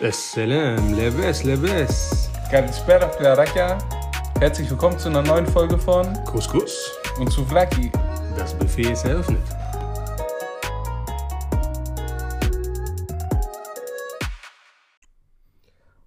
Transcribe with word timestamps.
Assalam, 0.00 0.94
lebes, 0.94 1.44
lebes. 1.44 2.28
Kalispera, 2.50 3.08
Claraka. 3.08 3.78
Herzlich 4.40 4.68
willkommen 4.70 4.98
zu 4.98 5.08
einer 5.08 5.22
neuen 5.22 5.46
Folge 5.46 5.78
von 5.78 6.06
Couscous. 6.24 6.90
und 7.18 7.30
zu 7.30 7.44
Vlaki. 7.44 7.90
Das 8.36 8.54
Buffet 8.58 8.92
ist 8.92 9.04
eröffnet. 9.04 9.40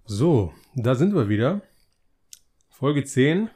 So, 0.04 0.52
da 0.74 0.94
sind 0.94 1.14
wir 1.14 1.28
wieder. 1.28 1.62
Folge 2.68 3.04
10. 3.04 3.50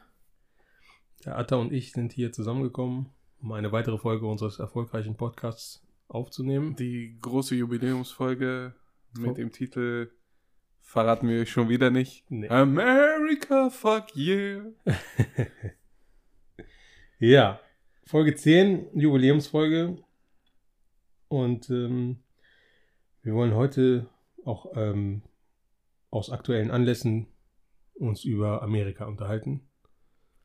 Der 1.25 1.39
Atta 1.39 1.57
und 1.57 1.73
ich 1.73 1.93
sind 1.93 2.13
hier 2.13 2.33
zusammengekommen, 2.33 3.11
um 3.43 3.53
eine 3.53 3.73
weitere 3.73 3.99
Folge 3.99 4.27
unseres 4.27 4.59
erfolgreichen 4.59 5.17
Podcasts 5.17 5.83
aufzunehmen. 6.09 6.77
Die 6.77 7.19
große 7.21 7.55
Jubiläumsfolge 7.55 8.75
Oh. 9.17 9.23
mit 9.23 9.39
dem 9.39 9.51
Titel 9.51 10.13
verraten 10.81 11.29
wir 11.29 11.41
euch 11.41 11.51
schon 11.51 11.69
wieder 11.69 11.91
nicht. 11.91 12.31
Nee. 12.31 12.49
America, 12.49 13.71
fuck 13.71 14.17
yeah. 14.17 14.65
Ja, 17.23 17.61
Folge 18.07 18.35
10, 18.35 18.99
Jubiläumsfolge. 18.99 20.03
Und 21.29 21.69
ähm, 21.69 22.21
wir 23.23 23.35
wollen 23.35 23.55
heute 23.55 24.09
auch 24.45 24.73
ähm, 24.75 25.23
aus 26.11 26.31
aktuellen 26.31 26.71
Anlässen 26.71 27.27
uns 27.93 28.25
über 28.25 28.63
Amerika 28.63 29.05
unterhalten. 29.05 29.69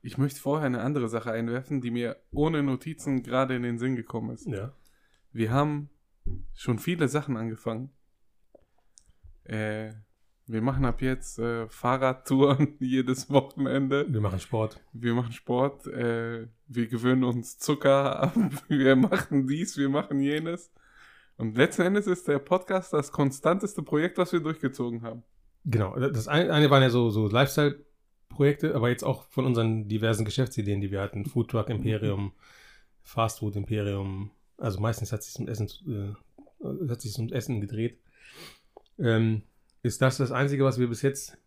Ich 0.01 0.17
möchte 0.17 0.41
vorher 0.41 0.67
eine 0.67 0.81
andere 0.81 1.07
Sache 1.07 1.31
einwerfen, 1.31 1.79
die 1.79 1.91
mir 1.91 2.17
ohne 2.31 2.61
Notizen 2.61 3.23
gerade 3.23 3.55
in 3.55 3.63
den 3.63 3.79
Sinn 3.79 3.95
gekommen 3.95 4.31
ist. 4.31 4.45
Ja. 4.45 4.73
Wir 5.31 5.51
haben 5.51 5.89
schon 6.53 6.77
viele 6.77 7.07
Sachen 7.07 7.37
angefangen. 7.37 7.89
Äh, 9.45 9.93
wir 10.47 10.61
machen 10.61 10.85
ab 10.85 11.01
jetzt 11.01 11.39
äh, 11.39 11.67
Fahrradtouren 11.67 12.75
jedes 12.79 13.29
Wochenende. 13.29 14.05
Wir 14.07 14.21
machen 14.21 14.39
Sport. 14.39 14.79
Wir 14.93 15.13
machen 15.13 15.31
Sport. 15.31 15.87
Äh, 15.87 16.47
wir 16.67 16.87
gewöhnen 16.87 17.23
uns 17.23 17.57
Zucker 17.57 18.19
ab. 18.21 18.35
Wir 18.67 18.95
machen 18.95 19.47
dies, 19.47 19.77
wir 19.77 19.89
machen 19.89 20.19
jenes. 20.19 20.71
Und 21.37 21.57
letzten 21.57 21.81
Endes 21.81 22.07
ist 22.07 22.27
der 22.27 22.39
Podcast 22.39 22.93
das 22.93 23.11
konstanteste 23.11 23.81
Projekt, 23.81 24.17
was 24.17 24.31
wir 24.33 24.39
durchgezogen 24.39 25.01
haben. 25.01 25.23
Genau. 25.65 25.97
Das 25.97 26.27
eine, 26.27 26.53
eine 26.53 26.69
waren 26.69 26.83
ja 26.83 26.91
so, 26.91 27.09
so 27.09 27.27
Lifestyle-Projekte, 27.27 28.75
aber 28.75 28.89
jetzt 28.89 29.03
auch 29.03 29.27
von 29.29 29.45
unseren 29.45 29.87
diversen 29.87 30.25
Geschäftsideen, 30.25 30.79
die 30.79 30.91
wir 30.91 31.01
hatten. 31.01 31.25
Foodtruck 31.25 31.69
Imperium, 31.69 32.33
Fast 33.01 33.39
Food 33.39 33.55
Imperium. 33.55 34.31
Also 34.57 34.79
meistens 34.79 35.11
hat 35.11 35.23
sich 35.23 35.37
um 35.39 35.47
Essen, 35.47 35.67
äh, 35.87 36.87
hat 36.87 37.01
sich 37.01 37.17
ums 37.17 37.31
Essen 37.31 37.59
gedreht. 37.59 37.99
Ähm, 38.97 39.41
ist 39.85 40.01
das 40.01 40.17
das 40.17 40.31
Einzige, 40.31 40.63
was 40.63 40.79
wir 40.79 40.87
bis 40.87 41.01
jetzt 41.03 41.37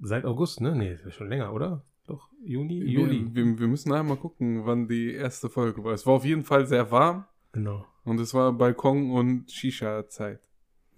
seit 0.00 0.24
August, 0.24 0.60
ne? 0.60 0.76
Nee, 0.76 0.92
ist 1.06 1.14
schon 1.14 1.28
länger, 1.30 1.52
oder? 1.52 1.82
Doch, 2.06 2.28
Juni? 2.44 2.84
Juli. 2.84 3.26
Wir, 3.32 3.44
wir, 3.46 3.58
wir 3.58 3.66
müssen 3.68 3.92
einmal 3.92 4.16
gucken, 4.18 4.66
wann 4.66 4.86
die 4.86 5.12
erste 5.14 5.48
Folge 5.48 5.82
war. 5.82 5.94
Es 5.94 6.06
war 6.06 6.14
auf 6.14 6.24
jeden 6.24 6.44
Fall 6.44 6.66
sehr 6.66 6.90
warm 6.90 7.24
Genau. 7.52 7.86
und 8.04 8.20
es 8.20 8.34
war 8.34 8.52
Balkon- 8.52 9.10
und 9.12 9.50
Shisha-Zeit. 9.50 10.40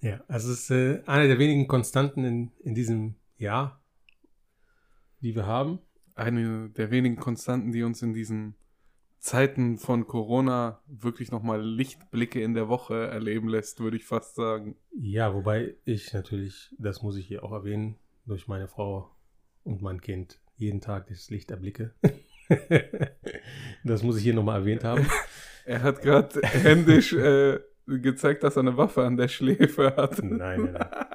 Ja, 0.00 0.20
also 0.28 0.52
es 0.52 0.62
ist 0.62 0.70
äh, 0.70 1.02
eine 1.06 1.28
der 1.28 1.38
wenigen 1.38 1.66
Konstanten 1.68 2.24
in, 2.24 2.50
in 2.60 2.74
diesem 2.74 3.14
Jahr, 3.36 3.80
die 5.20 5.34
wir 5.34 5.46
haben. 5.46 5.78
Eine 6.14 6.68
der 6.70 6.90
wenigen 6.90 7.16
Konstanten, 7.16 7.70
die 7.72 7.82
uns 7.84 8.02
in 8.02 8.12
diesen 8.12 8.54
Zeiten 9.18 9.78
von 9.78 10.06
Corona 10.06 10.80
wirklich 10.86 11.30
nochmal 11.30 11.62
Lichtblicke 11.62 12.40
in 12.40 12.54
der 12.54 12.68
Woche 12.68 13.08
erleben 13.08 13.48
lässt, 13.48 13.80
würde 13.80 13.96
ich 13.96 14.04
fast 14.04 14.36
sagen. 14.36 14.76
Ja, 14.94 15.34
wobei 15.34 15.74
ich 15.84 16.12
natürlich, 16.12 16.74
das 16.78 17.02
muss 17.02 17.16
ich 17.16 17.26
hier 17.26 17.44
auch 17.44 17.52
erwähnen, 17.52 17.96
durch 18.26 18.46
meine 18.46 18.68
Frau 18.68 19.10
und 19.64 19.82
mein 19.82 20.00
Kind 20.00 20.38
jeden 20.56 20.80
Tag 20.80 21.08
das 21.08 21.30
Licht 21.30 21.50
erblicke. 21.50 21.94
das 23.84 24.02
muss 24.02 24.16
ich 24.16 24.22
hier 24.22 24.34
nochmal 24.34 24.60
erwähnt 24.60 24.84
haben. 24.84 25.06
Er 25.64 25.82
hat 25.82 26.00
gerade 26.00 26.40
händisch 26.40 27.12
äh, 27.12 27.60
gezeigt, 27.86 28.42
dass 28.42 28.56
er 28.56 28.60
eine 28.60 28.78
Waffe 28.78 29.04
an 29.04 29.18
der 29.18 29.28
Schläfe 29.28 29.94
hat. 29.94 30.22
Nein, 30.22 30.62
nein, 30.62 30.72
nein. 30.72 31.06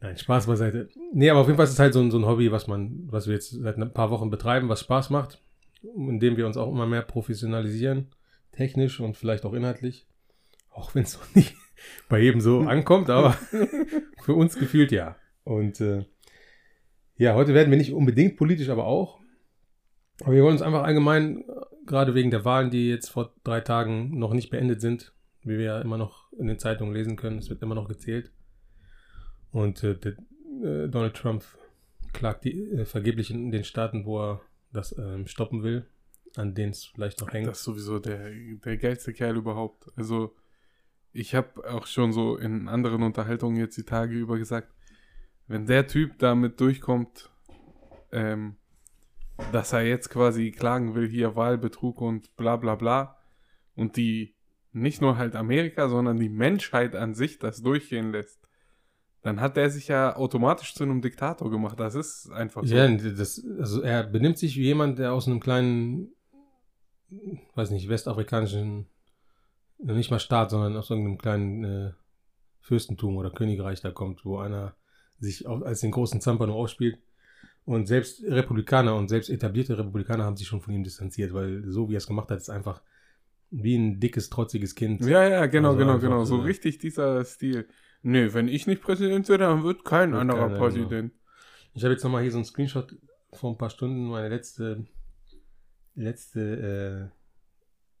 Nein, 0.00 0.16
Spaß 0.16 0.46
beiseite. 0.46 0.88
Nee, 1.12 1.30
aber 1.30 1.40
auf 1.40 1.48
jeden 1.48 1.56
Fall 1.56 1.64
ist 1.64 1.72
es 1.72 1.78
halt 1.80 1.92
so 1.92 2.00
ein, 2.00 2.12
so 2.12 2.18
ein 2.18 2.26
Hobby, 2.26 2.52
was 2.52 2.68
man, 2.68 3.08
was 3.10 3.26
wir 3.26 3.34
jetzt 3.34 3.50
seit 3.50 3.76
ein 3.76 3.92
paar 3.92 4.10
Wochen 4.10 4.30
betreiben, 4.30 4.68
was 4.68 4.82
Spaß 4.82 5.10
macht, 5.10 5.42
indem 5.82 6.36
wir 6.36 6.46
uns 6.46 6.56
auch 6.56 6.70
immer 6.70 6.86
mehr 6.86 7.02
professionalisieren, 7.02 8.08
technisch 8.52 9.00
und 9.00 9.16
vielleicht 9.16 9.44
auch 9.44 9.52
inhaltlich. 9.52 10.06
Auch 10.70 10.94
wenn 10.94 11.04
es 11.04 11.18
noch 11.18 11.34
nicht 11.34 11.54
bei 12.08 12.20
jedem 12.20 12.40
so 12.40 12.60
ankommt, 12.60 13.10
aber 13.10 13.32
für 14.22 14.34
uns 14.34 14.56
gefühlt 14.56 14.92
ja. 14.92 15.16
Und 15.44 15.80
äh, 15.80 16.04
ja, 17.16 17.34
heute 17.34 17.54
werden 17.54 17.70
wir 17.70 17.78
nicht 17.78 17.92
unbedingt 17.92 18.36
politisch, 18.36 18.68
aber 18.68 18.86
auch. 18.86 19.20
Aber 20.22 20.32
wir 20.32 20.42
wollen 20.42 20.54
uns 20.54 20.62
einfach 20.62 20.82
allgemein, 20.82 21.42
äh, 21.42 21.44
gerade 21.86 22.14
wegen 22.14 22.30
der 22.30 22.44
Wahlen, 22.44 22.70
die 22.70 22.88
jetzt 22.88 23.08
vor 23.08 23.34
drei 23.44 23.60
Tagen 23.60 24.18
noch 24.18 24.32
nicht 24.32 24.50
beendet 24.50 24.80
sind, 24.80 25.12
wie 25.42 25.58
wir 25.58 25.64
ja 25.64 25.80
immer 25.80 25.98
noch 25.98 26.32
in 26.32 26.46
den 26.46 26.58
Zeitungen 26.58 26.94
lesen 26.94 27.16
können, 27.16 27.38
es 27.38 27.48
wird 27.48 27.62
immer 27.62 27.74
noch 27.74 27.88
gezählt. 27.88 28.32
Und 29.52 29.82
äh, 29.82 29.96
der, 29.96 30.12
äh, 30.62 30.88
Donald 30.88 31.14
Trump 31.14 31.44
klagt 32.12 32.44
die, 32.44 32.70
äh, 32.70 32.84
vergeblich 32.84 33.30
in 33.30 33.50
den 33.50 33.64
Staaten, 33.64 34.04
wo 34.04 34.20
er 34.20 34.40
das 34.76 34.96
ähm, 34.98 35.26
stoppen 35.26 35.62
will, 35.62 35.86
an 36.36 36.54
denen 36.54 36.72
es 36.72 36.84
vielleicht 36.84 37.20
noch 37.20 37.32
hängt. 37.32 37.48
Das 37.48 37.58
ist 37.58 37.64
sowieso 37.64 37.98
der, 37.98 38.30
der 38.30 38.76
geilste 38.76 39.12
Kerl 39.12 39.36
überhaupt. 39.36 39.86
Also, 39.96 40.36
ich 41.12 41.34
habe 41.34 41.68
auch 41.68 41.86
schon 41.86 42.12
so 42.12 42.36
in 42.36 42.68
anderen 42.68 43.02
Unterhaltungen 43.02 43.56
jetzt 43.56 43.76
die 43.76 43.84
Tage 43.84 44.14
über 44.14 44.38
gesagt, 44.38 44.72
wenn 45.48 45.66
der 45.66 45.86
Typ 45.86 46.18
damit 46.18 46.60
durchkommt, 46.60 47.30
ähm, 48.12 48.56
dass 49.52 49.72
er 49.72 49.82
jetzt 49.82 50.10
quasi 50.10 50.50
klagen 50.50 50.94
will, 50.94 51.08
hier 51.08 51.36
Wahlbetrug 51.36 52.00
und 52.00 52.34
bla 52.36 52.56
bla 52.56 52.74
bla, 52.74 53.18
und 53.74 53.96
die 53.96 54.34
nicht 54.72 55.00
nur 55.00 55.16
halt 55.16 55.36
Amerika, 55.36 55.88
sondern 55.88 56.18
die 56.18 56.28
Menschheit 56.28 56.94
an 56.94 57.14
sich 57.14 57.38
das 57.38 57.62
durchgehen 57.62 58.12
lässt, 58.12 58.45
dann 59.26 59.40
hat 59.40 59.56
der 59.56 59.70
sich 59.70 59.88
ja 59.88 60.14
automatisch 60.14 60.72
zu 60.72 60.84
einem 60.84 61.02
Diktator 61.02 61.50
gemacht. 61.50 61.80
Das 61.80 61.96
ist 61.96 62.30
einfach 62.30 62.64
so. 62.64 62.72
Ja, 62.72 62.88
das, 62.88 63.44
also 63.58 63.82
er 63.82 64.04
benimmt 64.04 64.38
sich 64.38 64.56
wie 64.56 64.62
jemand, 64.62 65.00
der 65.00 65.12
aus 65.12 65.26
einem 65.26 65.40
kleinen, 65.40 66.12
weiß 67.56 67.70
nicht, 67.70 67.88
westafrikanischen, 67.88 68.86
nicht 69.78 70.12
mal 70.12 70.20
Staat, 70.20 70.50
sondern 70.50 70.76
aus 70.76 70.90
irgendeinem 70.90 71.18
kleinen 71.18 71.64
äh, 71.64 71.92
Fürstentum 72.60 73.16
oder 73.16 73.32
Königreich 73.32 73.80
da 73.80 73.90
kommt, 73.90 74.24
wo 74.24 74.38
einer 74.38 74.76
sich 75.18 75.44
auf, 75.46 75.62
als 75.62 75.80
den 75.80 75.90
großen 75.90 76.20
Zampano 76.20 76.54
aufspielt. 76.54 77.00
Und 77.64 77.86
selbst 77.86 78.22
Republikaner 78.22 78.94
und 78.94 79.08
selbst 79.08 79.28
etablierte 79.28 79.76
Republikaner 79.76 80.24
haben 80.24 80.36
sich 80.36 80.46
schon 80.46 80.60
von 80.60 80.72
ihm 80.72 80.84
distanziert, 80.84 81.34
weil 81.34 81.64
so 81.66 81.88
wie 81.88 81.94
er 81.94 81.98
es 81.98 82.06
gemacht 82.06 82.30
hat, 82.30 82.38
ist 82.38 82.48
einfach 82.48 82.80
wie 83.50 83.76
ein 83.76 83.98
dickes, 83.98 84.30
trotziges 84.30 84.76
Kind. 84.76 85.04
Ja, 85.04 85.28
ja, 85.28 85.46
genau, 85.46 85.70
Also 85.70 85.78
genau, 85.80 85.98
genau. 85.98 86.24
So 86.24 86.36
richtig 86.36 86.78
dieser 86.78 87.24
Stil. 87.24 87.66
Nee, 88.08 88.32
wenn 88.34 88.46
ich 88.46 88.68
nicht 88.68 88.82
Präsident 88.82 89.28
werde, 89.28 89.46
dann 89.46 89.64
wird 89.64 89.84
kein 89.84 90.12
Wird 90.12 90.20
anderer 90.20 90.46
keiner, 90.46 90.58
Präsident. 90.58 91.12
Ich 91.74 91.82
habe 91.82 91.92
jetzt 91.92 92.04
nochmal 92.04 92.22
hier 92.22 92.30
so 92.30 92.38
einen 92.38 92.44
Screenshot 92.44 92.94
vor 93.32 93.50
ein 93.50 93.58
paar 93.58 93.68
Stunden, 93.68 94.06
meine 94.06 94.28
letzte, 94.28 94.86
letzte, 95.96 97.10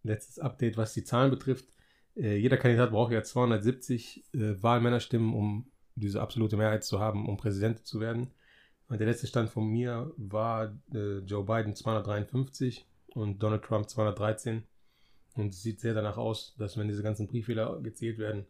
äh, 0.04 0.06
letztes 0.06 0.38
Update, 0.38 0.76
was 0.76 0.92
die 0.92 1.02
Zahlen 1.02 1.32
betrifft. 1.32 1.66
Äh, 2.14 2.36
jeder 2.36 2.56
Kandidat 2.56 2.92
braucht 2.92 3.10
ja 3.10 3.24
270 3.24 4.32
äh, 4.32 4.62
Wahlmännerstimmen, 4.62 5.34
um 5.34 5.72
diese 5.96 6.22
absolute 6.22 6.56
Mehrheit 6.56 6.84
zu 6.84 7.00
haben, 7.00 7.28
um 7.28 7.36
Präsident 7.36 7.84
zu 7.84 7.98
werden. 7.98 8.30
Und 8.86 9.00
der 9.00 9.08
letzte 9.08 9.26
Stand 9.26 9.50
von 9.50 9.66
mir 9.66 10.12
war 10.16 10.72
äh, 10.94 11.18
Joe 11.18 11.44
Biden 11.44 11.74
253 11.74 12.86
und 13.08 13.42
Donald 13.42 13.64
Trump 13.64 13.90
213. 13.90 14.62
Und 15.34 15.48
es 15.48 15.62
sieht 15.62 15.80
sehr 15.80 15.94
danach 15.94 16.16
aus, 16.16 16.54
dass 16.58 16.76
wenn 16.76 16.86
diese 16.86 17.02
ganzen 17.02 17.26
Brieffehler 17.26 17.80
gezählt 17.82 18.18
werden, 18.18 18.46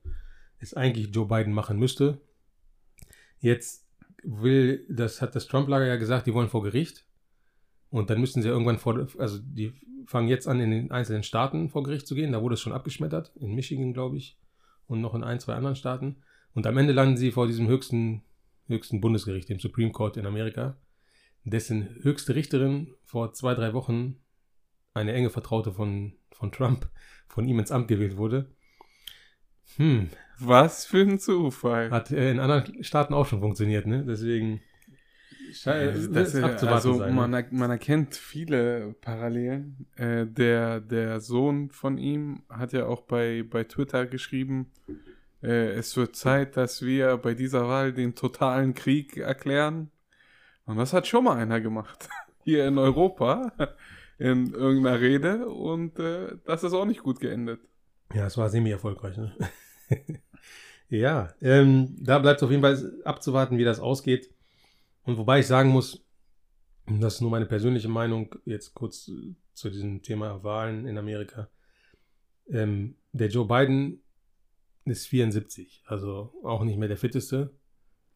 es 0.59 0.75
eigentlich 0.75 1.15
Joe 1.15 1.27
Biden 1.27 1.53
machen 1.53 1.79
müsste. 1.79 2.21
Jetzt 3.39 3.87
will, 4.23 4.87
das 4.89 5.23
hat 5.23 5.35
das 5.35 5.47
Trump-Lager 5.47 5.87
ja 5.87 5.97
gesagt, 5.97 6.27
die 6.27 6.35
wollen 6.35 6.49
vor 6.49 6.63
Gericht. 6.63 7.07
Und 7.91 8.11
dann 8.11 8.21
müssen 8.21 8.43
sie 8.43 8.49
irgendwann 8.49 8.79
vor, 8.79 9.07
also 9.19 9.39
die 9.39 9.73
fangen 10.07 10.29
jetzt 10.29 10.49
an, 10.49 10.61
in 10.61 10.71
den 10.71 10.91
einzelnen 10.91 11.23
Staaten 11.23 11.69
vor 11.69 11.83
Gericht 11.83 12.07
zu 12.07 12.15
gehen. 12.15 12.33
Da 12.33 12.43
wurde 12.43 12.55
es 12.55 12.61
schon 12.61 12.73
abgeschmettert, 12.73 13.33
in 13.37 13.55
Michigan, 13.55 13.93
glaube 13.93 14.17
ich, 14.17 14.39
und 14.87 15.01
noch 15.01 15.15
in 15.15 15.25
ein, 15.25 15.41
zwei 15.41 15.55
anderen 15.55 15.77
Staaten. 15.77 16.17
Und 16.55 16.67
am 16.67 16.79
Ende 16.79 16.93
landen 16.93 17.17
sie 17.17 17.33
vor 17.33 17.47
diesem 17.47 17.69
höchsten, 17.69 18.23
höchsten 18.67 19.01
Bundesgericht, 19.01 19.49
dem 19.49 19.61
Supreme 19.61 19.93
Court 19.93 20.17
in 20.17 20.27
Amerika, 20.27 20.77
dessen 21.45 21.97
höchste 22.03 22.35
Richterin 22.35 22.95
vor 23.05 23.33
zwei, 23.33 23.55
drei 23.55 23.73
Wochen 23.73 24.17
eine 24.95 25.13
enge 25.13 25.31
Vertraute 25.31 25.73
von, 25.73 26.15
von 26.33 26.51
Trump, 26.51 26.89
von 27.29 27.47
ihm 27.47 27.59
ins 27.59 27.71
Amt 27.71 27.89
gewählt 27.89 28.17
wurde. 28.17 28.51
Hm, 29.77 30.09
Was 30.39 30.87
für 30.87 31.01
ein 31.03 31.19
Zufall. 31.19 31.91
hat 31.91 32.11
äh, 32.11 32.31
in 32.31 32.41
anderen 32.41 32.83
Staaten 32.85 33.15
auch 33.15 33.27
schon 33.27 33.41
funktioniert, 33.41 33.87
ne? 33.87 34.05
Deswegen 34.07 34.61
schei- 35.53 35.87
das, 35.87 36.13
wird 36.15 36.17
es 36.27 36.35
ist, 36.35 36.43
abzuwarten 36.45 36.75
also 36.75 36.95
sein. 36.99 37.15
man, 37.15 37.31
ne? 37.31 37.45
er- 37.45 37.55
man 37.55 37.71
erkennt 37.71 38.15
viele 38.15 38.95
Parallelen. 39.01 39.87
Äh, 39.97 40.27
der, 40.27 40.81
der 40.81 41.21
Sohn 41.21 41.71
von 41.71 41.99
ihm 41.99 42.43
hat 42.49 42.73
ja 42.73 42.87
auch 42.87 43.03
bei, 43.03 43.43
bei 43.49 43.65
Twitter 43.65 44.07
geschrieben, 44.07 44.71
Äh, 45.43 45.73
es 45.75 45.95
wird 45.99 46.17
Zeit, 46.17 46.57
dass 46.57 46.81
wir 46.81 47.19
bei 47.19 47.35
dieser 47.35 47.69
Wahl 47.69 47.93
den 47.93 48.15
totalen 48.15 48.73
Krieg 48.73 49.19
erklären. 49.19 49.91
Und 50.65 50.79
das 50.79 50.93
hat 50.95 51.07
schon 51.07 51.25
mal 51.25 51.37
einer 51.37 51.61
gemacht. 51.61 52.09
Hier 52.45 52.67
in 52.67 52.79
Europa. 52.79 53.53
In 54.19 54.53
irgendeiner 54.55 54.99
Rede. 55.01 55.47
Und 55.47 55.99
äh, 55.99 56.39
das 56.47 56.65
ist 56.65 56.73
auch 56.73 56.87
nicht 56.87 57.03
gut 57.03 57.21
geendet. 57.21 57.61
Ja, 58.15 58.27
es 58.27 58.37
war 58.37 58.49
semi-erfolgreich. 58.49 59.17
Ne? 59.17 59.37
ja, 60.89 61.35
ähm, 61.41 61.97
da 61.99 62.19
bleibt 62.19 62.41
es 62.41 62.45
auf 62.45 62.51
jeden 62.51 62.63
Fall 62.63 63.01
abzuwarten, 63.05 63.59
wie 63.59 63.65
das 63.65 63.81
ausgeht. 63.81 64.31
Und 65.05 65.19
wobei 65.19 65.41
ich 65.41 65.47
sagen 65.47 65.71
muss, 65.71 66.05
das 66.87 67.15
ist 67.15 67.21
nur 67.21 67.31
meine 67.31 67.47
persönliche 67.47 67.89
Meinung, 67.89 68.35
jetzt 68.45 68.75
kurz 68.75 69.09
äh, 69.09 69.35
zu 69.55 69.71
diesem 69.71 70.03
Thema 70.03 70.43
Wahlen 70.45 70.87
in 70.87 70.99
Amerika. 70.99 71.49
Ähm, 72.49 72.97
der 73.13 73.29
Joe 73.29 73.47
Biden 73.47 74.03
ist 74.85 75.07
74, 75.09 75.83
also 75.87 76.33
auch 76.45 76.63
nicht 76.63 76.79
mehr 76.79 76.89
der 76.89 76.97
fitteste. 76.97 77.55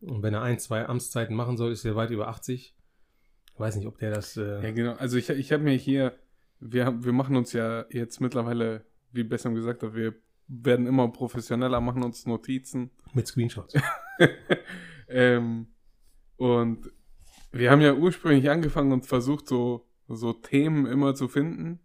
Und 0.01 0.23
wenn 0.23 0.35
er 0.35 0.43
ein, 0.43 0.59
zwei 0.59 0.87
Amtszeiten 0.87 1.35
machen 1.35 1.57
soll, 1.57 1.73
ist 1.73 1.85
er 1.85 1.97
weit 1.97 2.11
über 2.11 2.29
80. 2.29 2.75
Ich 3.53 3.61
weiß 3.61 3.77
nicht, 3.77 3.87
ob 3.87 3.99
der 3.99 4.11
das. 4.11 4.37
Äh 4.37 4.63
ja, 4.63 4.71
genau. 4.71 4.93
Also 4.95 5.19
ich, 5.19 5.29
ich 5.29 5.53
habe 5.53 5.63
mir 5.63 5.77
hier, 5.77 6.15
wir, 6.61 7.05
wir 7.05 7.13
machen 7.13 7.37
uns 7.37 7.53
ja 7.53 7.85
jetzt 7.91 8.21
mittlerweile, 8.21 8.85
wie 9.13 9.25
besser 9.25 9.51
gesagt 9.51 9.83
hat, 9.83 9.95
wir 9.95 10.15
werden 10.47 10.87
immer 10.87 11.09
professioneller, 11.09 11.81
machen 11.81 12.03
uns 12.03 12.27
Notizen. 12.27 12.91
Mit 13.15 13.27
Screenshots. 13.27 13.75
ähm, 15.09 15.69
und 16.37 16.91
wir 17.53 17.71
haben 17.71 17.81
ja 17.81 17.95
ursprünglich 17.95 18.51
angefangen 18.51 18.93
und 18.93 19.07
versucht, 19.07 19.49
so, 19.49 19.89
so 20.09 20.33
Themen 20.33 20.87
immer 20.87 21.15
zu 21.15 21.29
finden. 21.29 21.81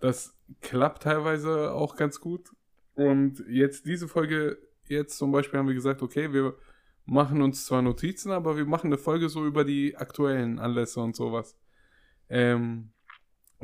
Das 0.00 0.36
klappt 0.60 1.02
teilweise 1.02 1.72
auch 1.72 1.96
ganz 1.96 2.20
gut. 2.20 2.50
Und 2.94 3.44
jetzt 3.48 3.86
diese 3.86 4.08
Folge, 4.08 4.58
jetzt 4.86 5.18
zum 5.18 5.32
Beispiel 5.32 5.58
haben 5.58 5.68
wir 5.68 5.74
gesagt, 5.74 6.02
okay, 6.02 6.32
wir 6.32 6.56
machen 7.06 7.42
uns 7.42 7.66
zwar 7.66 7.82
Notizen, 7.82 8.30
aber 8.30 8.56
wir 8.56 8.64
machen 8.64 8.86
eine 8.86 8.98
Folge 8.98 9.28
so 9.28 9.44
über 9.44 9.64
die 9.64 9.96
aktuellen 9.96 10.58
Anlässe 10.58 11.00
und 11.00 11.16
sowas. 11.16 11.56
Ähm, 12.28 12.92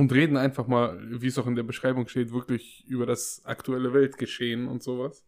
und 0.01 0.15
reden 0.15 0.39
einfach 0.39 0.67
mal, 0.67 0.99
wie 1.21 1.27
es 1.27 1.37
auch 1.37 1.47
in 1.47 1.57
der 1.57 1.63
Beschreibung 1.63 2.09
steht, 2.09 2.33
wirklich 2.33 2.87
über 2.89 3.05
das 3.05 3.43
aktuelle 3.45 3.93
Weltgeschehen 3.93 4.67
und 4.67 4.83
sowas. 4.83 5.27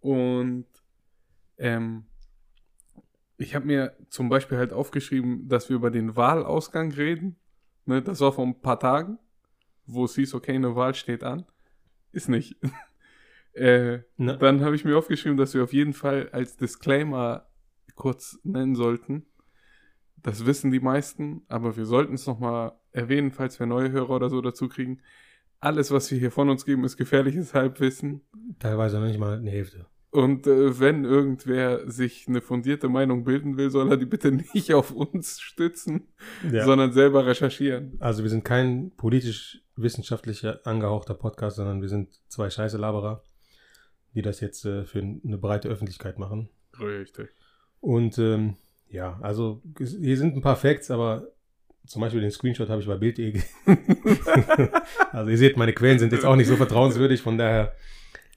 Und 0.00 0.64
ähm, 1.58 2.06
ich 3.36 3.54
habe 3.54 3.66
mir 3.66 3.94
zum 4.08 4.30
Beispiel 4.30 4.56
halt 4.56 4.72
aufgeschrieben, 4.72 5.46
dass 5.46 5.68
wir 5.68 5.76
über 5.76 5.90
den 5.90 6.16
Wahlausgang 6.16 6.90
reden. 6.92 7.36
Ne, 7.84 8.00
das 8.00 8.20
war 8.20 8.32
vor 8.32 8.46
ein 8.46 8.62
paar 8.62 8.80
Tagen, 8.80 9.18
wo 9.84 10.06
es 10.06 10.14
hieß, 10.14 10.32
okay, 10.32 10.54
eine 10.54 10.74
Wahl 10.74 10.94
steht 10.94 11.22
an. 11.22 11.44
Ist 12.12 12.30
nicht. 12.30 12.56
äh, 13.52 13.98
Ne. 14.16 14.38
Dann 14.38 14.64
habe 14.64 14.74
ich 14.74 14.86
mir 14.86 14.96
aufgeschrieben, 14.96 15.36
dass 15.36 15.52
wir 15.52 15.64
auf 15.64 15.74
jeden 15.74 15.92
Fall 15.92 16.30
als 16.32 16.56
Disclaimer 16.56 17.46
kurz 17.94 18.40
nennen 18.42 18.74
sollten. 18.74 19.26
Das 20.16 20.46
wissen 20.46 20.70
die 20.70 20.80
meisten, 20.80 21.42
aber 21.48 21.76
wir 21.76 21.84
sollten 21.84 22.14
es 22.14 22.26
nochmal 22.26 22.72
erwähnen, 22.92 23.32
falls 23.32 23.58
wir 23.58 23.66
neue 23.66 23.90
Hörer 23.90 24.10
oder 24.10 24.30
so 24.30 24.40
dazu 24.40 24.68
kriegen. 24.68 25.00
Alles, 25.60 25.90
was 25.90 26.10
wir 26.10 26.18
hier 26.18 26.30
von 26.32 26.48
uns 26.50 26.64
geben, 26.64 26.84
ist 26.84 26.96
gefährliches 26.96 27.54
Halbwissen. 27.54 28.22
Teilweise 28.58 28.98
noch 28.98 29.06
nicht 29.06 29.18
mal 29.20 29.38
eine 29.38 29.50
Hälfte. 29.50 29.86
Und 30.10 30.46
äh, 30.46 30.78
wenn 30.78 31.04
irgendwer 31.04 31.90
sich 31.90 32.26
eine 32.28 32.42
fundierte 32.42 32.88
Meinung 32.90 33.24
bilden 33.24 33.56
will, 33.56 33.70
soll 33.70 33.90
er 33.90 33.96
die 33.96 34.04
bitte 34.06 34.30
nicht 34.32 34.74
auf 34.74 34.90
uns 34.90 35.40
stützen, 35.40 36.08
Ja. 36.50 36.64
sondern 36.64 36.92
selber 36.92 37.24
recherchieren. 37.26 37.96
Also 38.00 38.22
wir 38.22 38.28
sind 38.30 38.44
kein 38.44 38.90
politisch 38.96 39.62
wissenschaftlicher 39.76 40.60
angehauchter 40.66 41.14
Podcast, 41.14 41.56
sondern 41.56 41.80
wir 41.80 41.88
sind 41.88 42.10
zwei 42.28 42.50
scheiße 42.50 42.76
Laberer, 42.76 43.22
die 44.14 44.20
das 44.20 44.40
jetzt 44.40 44.66
äh, 44.66 44.84
für 44.84 44.98
eine 45.00 45.38
breite 45.38 45.68
Öffentlichkeit 45.68 46.18
machen. 46.18 46.50
Richtig. 46.78 47.30
Und 47.80 48.18
ähm, 48.18 48.56
ja, 48.88 49.18
also 49.22 49.62
hier 49.78 50.18
sind 50.18 50.36
ein 50.36 50.42
paar 50.42 50.56
Facts, 50.56 50.90
aber 50.90 51.28
zum 51.86 52.00
Beispiel 52.02 52.20
den 52.20 52.30
Screenshot 52.30 52.68
habe 52.68 52.80
ich 52.80 52.86
bei 52.86 52.96
Bild.de. 52.96 53.32
ge- 53.32 53.42
also 55.12 55.30
ihr 55.30 55.38
seht, 55.38 55.56
meine 55.56 55.72
Quellen 55.72 55.98
sind 55.98 56.12
jetzt 56.12 56.24
auch 56.24 56.36
nicht 56.36 56.46
so 56.48 56.56
vertrauenswürdig, 56.56 57.22
von 57.22 57.38
daher 57.38 57.72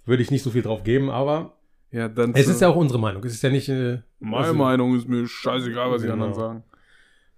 würde 0.06 0.21
ich 0.24 0.31
nicht 0.31 0.44
so 0.44 0.50
viel 0.51 0.62
drauf 0.62 0.83
geben, 0.83 1.09
aber 1.09 1.57
Ja, 1.92 2.07
dann 2.07 2.33
es 2.36 2.47
ist 2.47 2.62
ja 2.62 2.68
auch 2.69 2.75
unsere 2.75 3.00
Meinung. 3.00 3.24
Es 3.24 3.33
ist 3.33 3.44
ja 3.44 3.50
nicht. 3.50 3.69
Äh, 3.69 4.00
Meine 4.19 4.47
also- 4.47 4.53
Meinung 4.57 4.95
ist 4.97 5.07
mir 5.07 5.27
scheißegal, 5.27 5.92
was 5.92 6.01
die 6.01 6.07
Genau. 6.07 6.25
anderen 6.25 6.33
sagen. 6.33 6.63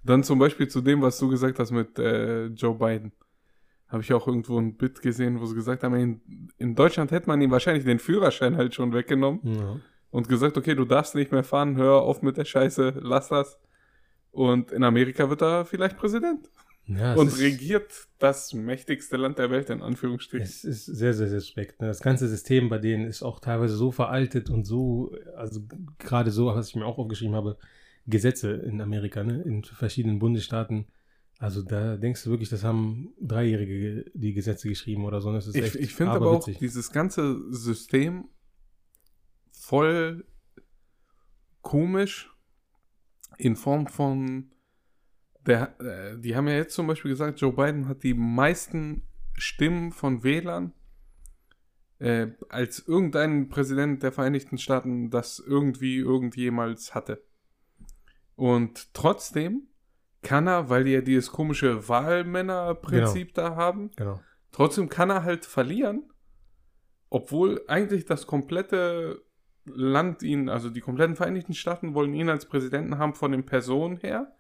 Dann 0.04 0.24
zum 0.24 0.40
Beispiel 0.40 0.68
zu 0.68 0.82
dem, 0.82 1.02
was 1.02 1.18
du 1.20 1.28
gesagt 1.28 1.60
hast 1.60 1.72
mit 1.72 2.00
äh, 2.00 2.46
Joe 2.48 2.76
Biden. 2.76 3.12
Habe 3.90 4.02
ich 4.04 4.14
auch 4.14 4.28
irgendwo 4.28 4.58
ein 4.60 4.76
Bit 4.76 5.02
gesehen, 5.02 5.40
wo 5.40 5.46
sie 5.46 5.56
gesagt 5.56 5.84
haben, 5.84 5.96
in, 5.96 6.22
in 6.58 6.76
Deutschland 6.76 7.12
hätte 7.12 7.28
man 7.28 7.42
ihm 7.42 7.52
wahrscheinlich 7.52 7.86
den 7.86 8.00
Führerschein 8.00 8.58
halt 8.58 8.74
schon 8.76 8.94
weggenommen 8.94 9.40
Ja. 9.44 9.80
und 10.12 10.28
gesagt, 10.28 10.58
okay, 10.58 10.76
du 10.76 10.84
darfst 10.86 11.16
nicht 11.16 11.32
mehr 11.32 11.44
fahren, 11.44 11.78
hör 11.78 12.02
auf 12.02 12.22
mit 12.22 12.36
der 12.38 12.44
Scheiße, 12.46 12.96
lass 13.02 13.30
das. 13.30 13.58
Und 14.38 14.72
in 14.72 14.84
Amerika 14.84 15.30
wird 15.32 15.42
er 15.42 15.66
vielleicht 15.66 15.98
Präsident 15.98 16.52
Ja, 16.86 17.16
und 17.16 17.30
regiert 17.40 18.08
das 18.20 18.54
mächtigste 18.54 19.18
Land 19.18 19.40
der 19.40 19.50
Welt, 19.50 19.72
in 19.72 19.82
Anführungsstrichen. 19.82 20.46
Es 20.46 20.64
ist 20.64 20.86
sehr, 20.86 21.16
sehr, 21.16 21.28
sehr 21.28 21.40
suspekt. 21.40 21.82
ne? 21.82 21.88
Das 21.88 22.02
ganze 22.02 22.28
System 22.28 22.70
bei 22.70 22.78
denen 22.78 23.06
ist 23.08 23.24
auch 23.24 23.40
teilweise 23.40 23.76
so 23.76 23.92
veraltet 23.92 24.52
und 24.52 24.64
so, 24.64 25.12
also 25.36 25.62
gerade 25.98 26.30
so, 26.30 26.46
was 26.46 26.70
ich 26.70 26.76
mir 26.76 26.86
auch 26.86 27.00
aufgeschrieben 27.00 27.36
habe, 27.36 27.58
Gesetze 28.06 28.52
in 28.54 28.80
Amerika, 28.80 29.24
ne? 29.24 29.42
in 29.42 29.64
verschiedenen 29.64 30.20
Bundesstaaten. 30.20 30.86
Also 31.40 31.64
da 31.64 31.98
denkst 31.98 32.24
du 32.24 32.30
wirklich, 32.30 32.50
das 32.50 32.64
haben 32.64 33.14
Dreijährige 33.20 34.06
die 34.14 34.34
Gesetze 34.34 34.70
geschrieben 34.70 35.06
oder 35.06 35.20
so. 35.20 35.30
ne? 35.32 35.38
Das 35.38 35.48
ist 35.48 35.56
Ich, 35.56 35.64
echt 35.64 35.76
ich 35.78 35.96
finde 35.96 36.14
aber 36.14 36.30
auch 36.30 36.46
dieses 36.46 36.92
ganze 36.92 37.42
System 37.52 38.30
voll 39.52 40.26
komisch 41.64 42.30
in 43.38 43.56
Form 43.56 43.88
von 43.88 44.52
der, 45.46 45.80
äh, 45.80 46.20
die 46.20 46.36
haben 46.36 46.48
ja 46.48 46.56
jetzt 46.56 46.76
zum 46.76 46.88
Beispiel 46.88 47.12
gesagt, 47.12 47.40
Joe 47.40 47.54
Biden 47.54 47.88
hat 47.88 48.04
die 48.04 48.14
meisten 48.14 49.04
Stimmen 49.38 49.92
von 49.92 50.24
Wählern 50.24 50.74
äh, 52.00 52.28
als 52.50 52.86
irgendein 52.88 53.50
Präsident 53.50 54.04
der 54.04 54.12
Vereinigten 54.12 54.58
Staaten 54.58 55.10
das 55.10 55.40
irgendwie 55.40 55.98
irgendjemals 55.98 56.94
hatte. 56.94 57.24
Und 58.36 58.94
trotzdem 58.94 59.68
kann 60.22 60.48
er, 60.48 60.70
weil 60.70 60.84
die 60.84 60.92
ja 60.92 61.02
dieses 61.02 61.32
komische 61.32 61.88
Wahlmännerprinzip 61.88 63.34
da 63.34 63.56
haben, 63.56 63.92
Genau. 63.96 64.20
Trotzdem 64.52 64.90
kann 64.90 65.12
er 65.12 65.24
halt 65.24 65.46
verlieren, 65.46 66.12
obwohl 67.10 67.64
eigentlich 67.68 68.06
das 68.06 68.26
komplette 68.26 69.24
Land 69.74 70.24
ihn, 70.24 70.50
also 70.50 70.70
die 70.70 70.82
kompletten 70.82 71.16
Vereinigten 71.16 71.54
Staaten 71.54 71.94
wollen 71.94 72.14
ihn 72.14 72.30
als 72.30 72.46
Präsidenten 72.46 72.98
haben 72.98 73.14
von 73.14 73.32
den 73.32 73.46
Personen 73.46 73.98
her. 73.98 74.34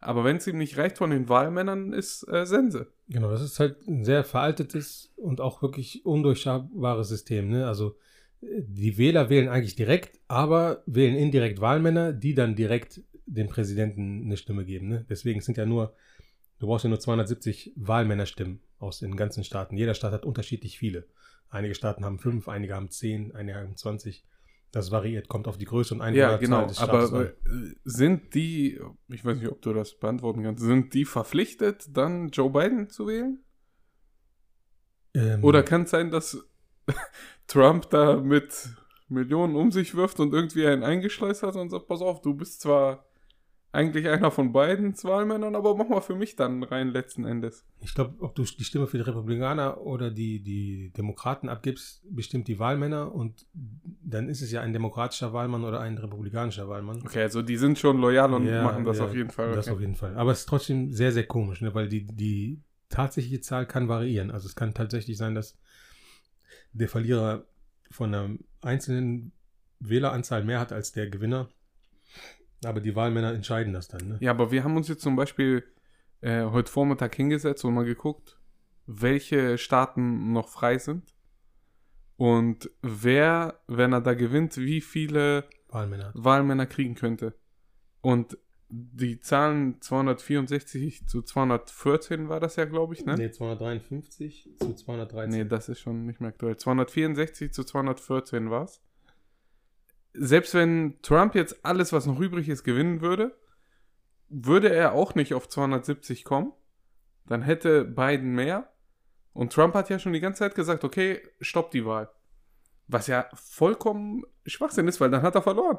Aber 0.00 0.24
wenn 0.24 0.36
es 0.36 0.46
ihm 0.46 0.58
nicht 0.58 0.78
reicht 0.78 0.98
von 0.98 1.10
den 1.10 1.28
Wahlmännern, 1.28 1.92
ist 1.92 2.22
äh, 2.28 2.46
Sense. 2.46 2.86
Genau, 3.08 3.30
das 3.30 3.42
ist 3.42 3.58
halt 3.58 3.86
ein 3.88 4.04
sehr 4.04 4.22
veraltetes 4.22 5.12
und 5.16 5.40
auch 5.40 5.60
wirklich 5.60 6.06
undurchschaubares 6.06 7.08
System. 7.08 7.48
Ne? 7.48 7.66
Also 7.66 7.96
äh, 8.40 8.62
die 8.62 8.96
Wähler 8.96 9.28
wählen 9.28 9.48
eigentlich 9.48 9.74
direkt, 9.74 10.20
aber 10.28 10.82
wählen 10.86 11.16
indirekt 11.16 11.60
Wahlmänner, 11.60 12.12
die 12.12 12.34
dann 12.34 12.54
direkt 12.54 13.02
dem 13.26 13.48
Präsidenten 13.48 14.22
eine 14.24 14.36
Stimme 14.36 14.64
geben. 14.64 14.88
Ne? 14.88 15.04
Deswegen 15.08 15.40
sind 15.40 15.58
ja 15.58 15.66
nur, 15.66 15.94
du 16.60 16.68
brauchst 16.68 16.84
ja 16.84 16.90
nur 16.90 17.00
270 17.00 17.72
Wahlmännerstimmen 17.76 18.60
aus 18.78 19.00
den 19.00 19.16
ganzen 19.16 19.42
Staaten. 19.42 19.76
Jeder 19.76 19.94
Staat 19.94 20.12
hat 20.12 20.24
unterschiedlich 20.24 20.78
viele. 20.78 21.06
Einige 21.50 21.74
Staaten 21.74 22.04
haben 22.04 22.18
fünf, 22.18 22.48
einige 22.48 22.74
haben 22.74 22.90
zehn, 22.90 23.34
einige 23.34 23.58
haben 23.58 23.76
20. 23.76 24.24
Das 24.70 24.90
variiert, 24.90 25.28
kommt 25.28 25.48
auf 25.48 25.56
die 25.56 25.64
Größe 25.64 25.94
und 25.94 26.00
Ja, 26.14 26.36
Einwohnerzahl 26.36 26.38
genau. 26.38 26.66
des 26.66 26.76
Staates 26.76 27.12
Aber 27.12 27.20
an. 27.20 27.26
äh, 27.26 27.74
sind 27.84 28.34
die, 28.34 28.78
ich 29.08 29.24
weiß 29.24 29.38
nicht, 29.38 29.48
ob 29.50 29.62
du 29.62 29.72
das 29.72 29.98
beantworten 29.98 30.42
kannst, 30.42 30.62
sind 30.62 30.92
die 30.92 31.06
verpflichtet, 31.06 31.96
dann 31.96 32.28
Joe 32.28 32.50
Biden 32.50 32.90
zu 32.90 33.06
wählen? 33.06 33.42
Ähm, 35.14 35.42
Oder 35.42 35.62
kann 35.62 35.82
es 35.84 35.90
sein, 35.90 36.10
dass 36.10 36.38
Trump 37.46 37.88
da 37.90 38.16
mit 38.16 38.68
Millionen 39.08 39.56
um 39.56 39.72
sich 39.72 39.94
wirft 39.94 40.20
und 40.20 40.34
irgendwie 40.34 40.66
einen 40.66 40.82
eingeschleust 40.82 41.42
hat 41.42 41.56
und 41.56 41.70
sagt, 41.70 41.86
pass 41.88 42.02
auf, 42.02 42.20
du 42.20 42.34
bist 42.34 42.60
zwar 42.60 43.07
eigentlich 43.70 44.08
einer 44.08 44.30
von 44.30 44.52
beiden 44.52 44.94
Wahlmännern, 45.02 45.54
aber 45.54 45.74
mach 45.74 45.88
mal 45.88 46.00
für 46.00 46.14
mich 46.14 46.36
dann 46.36 46.62
rein 46.62 46.88
letzten 46.88 47.26
Endes. 47.26 47.66
Ich 47.80 47.94
glaube, 47.94 48.14
ob 48.20 48.34
du 48.34 48.42
die 48.42 48.64
Stimme 48.64 48.86
für 48.86 48.96
die 48.96 49.02
Republikaner 49.02 49.82
oder 49.82 50.10
die, 50.10 50.42
die 50.42 50.90
Demokraten 50.96 51.50
abgibst, 51.50 52.02
bestimmt 52.10 52.48
die 52.48 52.58
Wahlmänner 52.58 53.14
und 53.14 53.46
dann 53.52 54.28
ist 54.30 54.40
es 54.40 54.50
ja 54.50 54.62
ein 54.62 54.72
demokratischer 54.72 55.34
Wahlmann 55.34 55.64
oder 55.64 55.80
ein 55.80 55.98
republikanischer 55.98 56.68
Wahlmann. 56.68 57.02
Okay, 57.04 57.22
also 57.22 57.42
die 57.42 57.58
sind 57.58 57.78
schon 57.78 57.98
loyal 57.98 58.32
und 58.32 58.46
Ja, 58.46 58.62
machen 58.62 58.84
das 58.84 58.98
ja, 58.98 59.04
auf 59.04 59.14
jeden 59.14 59.30
Fall. 59.30 59.52
Das 59.54 59.66
okay. 59.66 59.74
auf 59.74 59.80
jeden 59.80 59.96
Fall. 59.96 60.16
Aber 60.16 60.32
es 60.32 60.40
ist 60.40 60.48
trotzdem 60.48 60.92
sehr, 60.92 61.12
sehr 61.12 61.26
komisch, 61.26 61.60
ne? 61.60 61.74
weil 61.74 61.88
die, 61.88 62.06
die 62.06 62.62
tatsächliche 62.88 63.42
Zahl 63.42 63.66
kann 63.66 63.88
variieren. 63.88 64.30
Also 64.30 64.46
es 64.46 64.56
kann 64.56 64.72
tatsächlich 64.72 65.18
sein, 65.18 65.34
dass 65.34 65.58
der 66.72 66.88
Verlierer 66.88 67.44
von 67.90 68.14
einer 68.14 68.34
einzelnen 68.62 69.32
Wähleranzahl 69.80 70.44
mehr 70.44 70.60
hat 70.60 70.72
als 70.72 70.92
der 70.92 71.08
Gewinner. 71.08 71.48
Aber 72.64 72.80
die 72.80 72.94
Wahlmänner 72.96 73.32
entscheiden 73.32 73.72
das 73.72 73.88
dann. 73.88 74.08
Ne? 74.08 74.16
Ja, 74.20 74.30
aber 74.32 74.50
wir 74.50 74.64
haben 74.64 74.76
uns 74.76 74.88
jetzt 74.88 75.02
zum 75.02 75.16
Beispiel 75.16 75.64
äh, 76.20 76.44
heute 76.44 76.70
Vormittag 76.70 77.14
hingesetzt 77.14 77.64
und 77.64 77.74
mal 77.74 77.84
geguckt, 77.84 78.38
welche 78.86 79.58
Staaten 79.58 80.32
noch 80.32 80.48
frei 80.48 80.78
sind. 80.78 81.14
und 82.16 82.70
wer, 82.82 83.60
wenn 83.68 83.92
er 83.92 84.00
da 84.00 84.14
gewinnt, 84.14 84.56
wie 84.56 84.80
viele 84.80 85.44
Wahlmänner. 85.68 86.10
Wahlmänner 86.14 86.66
kriegen 86.66 86.94
könnte. 86.96 87.34
Und 88.00 88.36
die 88.70 89.20
Zahlen 89.20 89.80
264 89.80 91.06
zu 91.06 91.22
214 91.22 92.28
war 92.28 92.40
das 92.40 92.56
ja, 92.56 92.64
glaube 92.64 92.94
ich, 92.94 93.04
ne? 93.06 93.14
Nee, 93.16 93.30
253 93.30 94.50
zu 94.58 94.74
213. 94.74 95.30
Nee, 95.30 95.48
das 95.48 95.68
ist 95.68 95.80
schon 95.80 96.06
nicht 96.06 96.20
mehr 96.20 96.30
aktuell. 96.30 96.56
264 96.56 97.52
zu 97.52 97.64
214 97.64 98.50
war 98.50 98.64
es. 98.64 98.82
Selbst 100.14 100.54
wenn 100.54 101.00
Trump 101.02 101.34
jetzt 101.34 101.64
alles, 101.64 101.92
was 101.92 102.06
noch 102.06 102.18
übrig 102.18 102.48
ist, 102.48 102.64
gewinnen 102.64 103.00
würde, 103.00 103.36
würde 104.28 104.70
er 104.70 104.92
auch 104.92 105.14
nicht 105.14 105.34
auf 105.34 105.48
270 105.48 106.24
kommen. 106.24 106.52
Dann 107.26 107.42
hätte 107.42 107.84
Biden 107.84 108.34
mehr. 108.34 108.70
Und 109.32 109.52
Trump 109.52 109.74
hat 109.74 109.90
ja 109.90 109.98
schon 109.98 110.12
die 110.12 110.20
ganze 110.20 110.40
Zeit 110.40 110.54
gesagt, 110.54 110.84
okay, 110.84 111.20
stopp 111.40 111.70
die 111.70 111.84
Wahl. 111.84 112.10
Was 112.88 113.06
ja 113.06 113.26
vollkommen 113.34 114.24
Schwachsinn 114.46 114.88
ist, 114.88 115.00
weil 115.00 115.10
dann 115.10 115.22
hat 115.22 115.34
er 115.34 115.42
verloren. 115.42 115.78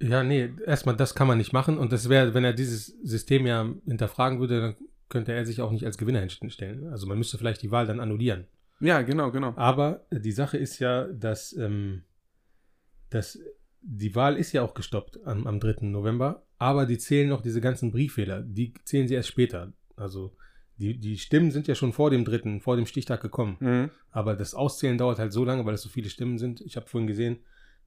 Ja, 0.00 0.22
nee, 0.22 0.50
erstmal 0.64 0.96
das 0.96 1.14
kann 1.14 1.26
man 1.26 1.38
nicht 1.38 1.52
machen. 1.52 1.78
Und 1.78 1.92
das 1.92 2.08
wäre, 2.08 2.32
wenn 2.34 2.44
er 2.44 2.52
dieses 2.52 2.86
System 3.02 3.46
ja 3.46 3.68
hinterfragen 3.86 4.40
würde, 4.40 4.60
dann 4.60 4.76
könnte 5.08 5.32
er 5.32 5.44
sich 5.44 5.60
auch 5.60 5.70
nicht 5.70 5.84
als 5.84 5.98
Gewinner 5.98 6.20
hinstellen. 6.20 6.88
Also 6.90 7.06
man 7.06 7.18
müsste 7.18 7.36
vielleicht 7.36 7.62
die 7.62 7.70
Wahl 7.70 7.86
dann 7.86 8.00
annullieren. 8.00 8.46
Ja, 8.80 9.02
genau, 9.02 9.30
genau. 9.30 9.52
Aber 9.56 10.06
die 10.10 10.32
Sache 10.32 10.56
ist 10.56 10.78
ja, 10.78 11.04
dass, 11.04 11.54
ähm, 11.54 12.04
dass 13.10 13.38
die 13.82 14.14
Wahl 14.14 14.36
ist 14.36 14.52
ja 14.52 14.62
auch 14.62 14.74
gestoppt 14.74 15.24
am, 15.24 15.46
am 15.46 15.60
3. 15.60 15.86
November, 15.86 16.46
aber 16.58 16.86
die 16.86 16.98
zählen 16.98 17.28
noch 17.28 17.40
diese 17.40 17.60
ganzen 17.60 17.92
Brieffehler. 17.92 18.42
Die 18.42 18.74
zählen 18.84 19.08
sie 19.08 19.14
erst 19.14 19.28
später. 19.28 19.72
Also 19.96 20.36
die, 20.76 20.98
die 20.98 21.18
Stimmen 21.18 21.50
sind 21.50 21.68
ja 21.68 21.74
schon 21.74 21.92
vor 21.92 22.10
dem 22.10 22.24
3., 22.24 22.60
vor 22.60 22.76
dem 22.76 22.86
Stichtag 22.86 23.20
gekommen. 23.20 23.56
Mhm. 23.60 23.90
Aber 24.10 24.34
das 24.34 24.54
Auszählen 24.54 24.98
dauert 24.98 25.18
halt 25.18 25.32
so 25.32 25.44
lange, 25.44 25.64
weil 25.64 25.74
es 25.74 25.82
so 25.82 25.88
viele 25.88 26.08
Stimmen 26.08 26.38
sind. 26.38 26.60
Ich 26.62 26.76
habe 26.76 26.86
vorhin 26.86 27.06
gesehen, 27.06 27.38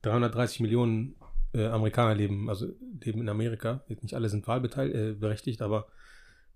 330 0.04 0.60
Millionen 0.60 1.16
äh, 1.54 1.66
Amerikaner 1.66 2.16
leben, 2.16 2.50
also 2.50 2.68
leben 3.04 3.22
in 3.22 3.30
Amerika. 3.30 3.84
Nicht 3.88 4.14
alle 4.14 4.30
sind 4.30 4.48
wahlberechtigt, 4.48 5.62
äh, 5.62 5.64
aber 5.64 5.88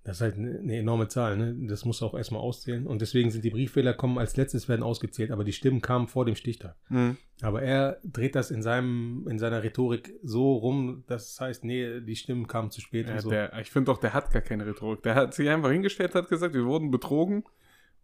das 0.08 0.18
ist 0.18 0.22
halt 0.22 0.38
eine, 0.38 0.60
eine 0.60 0.78
enorme 0.78 1.10
Zahl. 1.10 1.36
Ne? 1.36 1.54
Das 1.68 1.84
muss 1.84 2.02
auch 2.02 2.14
erstmal 2.14 2.40
auszählen. 2.40 2.88
Und 2.88 3.02
deswegen 3.02 3.30
sind 3.30 3.44
die 3.44 3.50
Brieffehler 3.50 3.94
kommen 3.94 4.18
als 4.18 4.38
letztes, 4.38 4.70
werden 4.70 4.82
ausgezählt, 4.82 5.32
aber 5.32 5.44
die 5.44 5.52
Stimmen 5.52 5.82
kamen 5.82 6.08
vor 6.08 6.24
dem 6.24 6.36
Stichtag. 6.36 6.78
Mhm. 6.88 7.18
Aber 7.42 7.62
er 7.62 8.00
dreht 8.06 8.34
das 8.36 8.50
in 8.50 8.62
seinem, 8.62 9.28
in 9.30 9.38
seiner 9.38 9.64
Rhetorik 9.64 10.18
so 10.24 10.54
rum, 10.54 11.04
das 11.08 11.38
heißt, 11.42 11.66
nee, 11.66 12.00
die 12.00 12.16
Stimmen 12.16 12.48
kamen 12.48 12.72
zu 12.72 12.80
spät 12.80 13.10
Ja, 13.10 13.16
und 13.16 13.20
so. 13.20 13.30
der, 13.30 13.60
ich 13.60 13.70
finde 13.70 13.92
doch, 13.92 13.98
der 13.98 14.14
hat 14.14 14.32
gar 14.32 14.42
keine 14.42 14.66
Rhetorik. 14.66 15.04
Der 15.04 15.14
hat 15.14 15.34
sich 15.34 15.50
einfach 15.50 15.72
hingestellt, 15.72 16.16
hat 16.16 16.30
gesagt, 16.30 16.54
wir 16.54 16.64
wurden 16.64 16.90
betrogen 16.90 17.44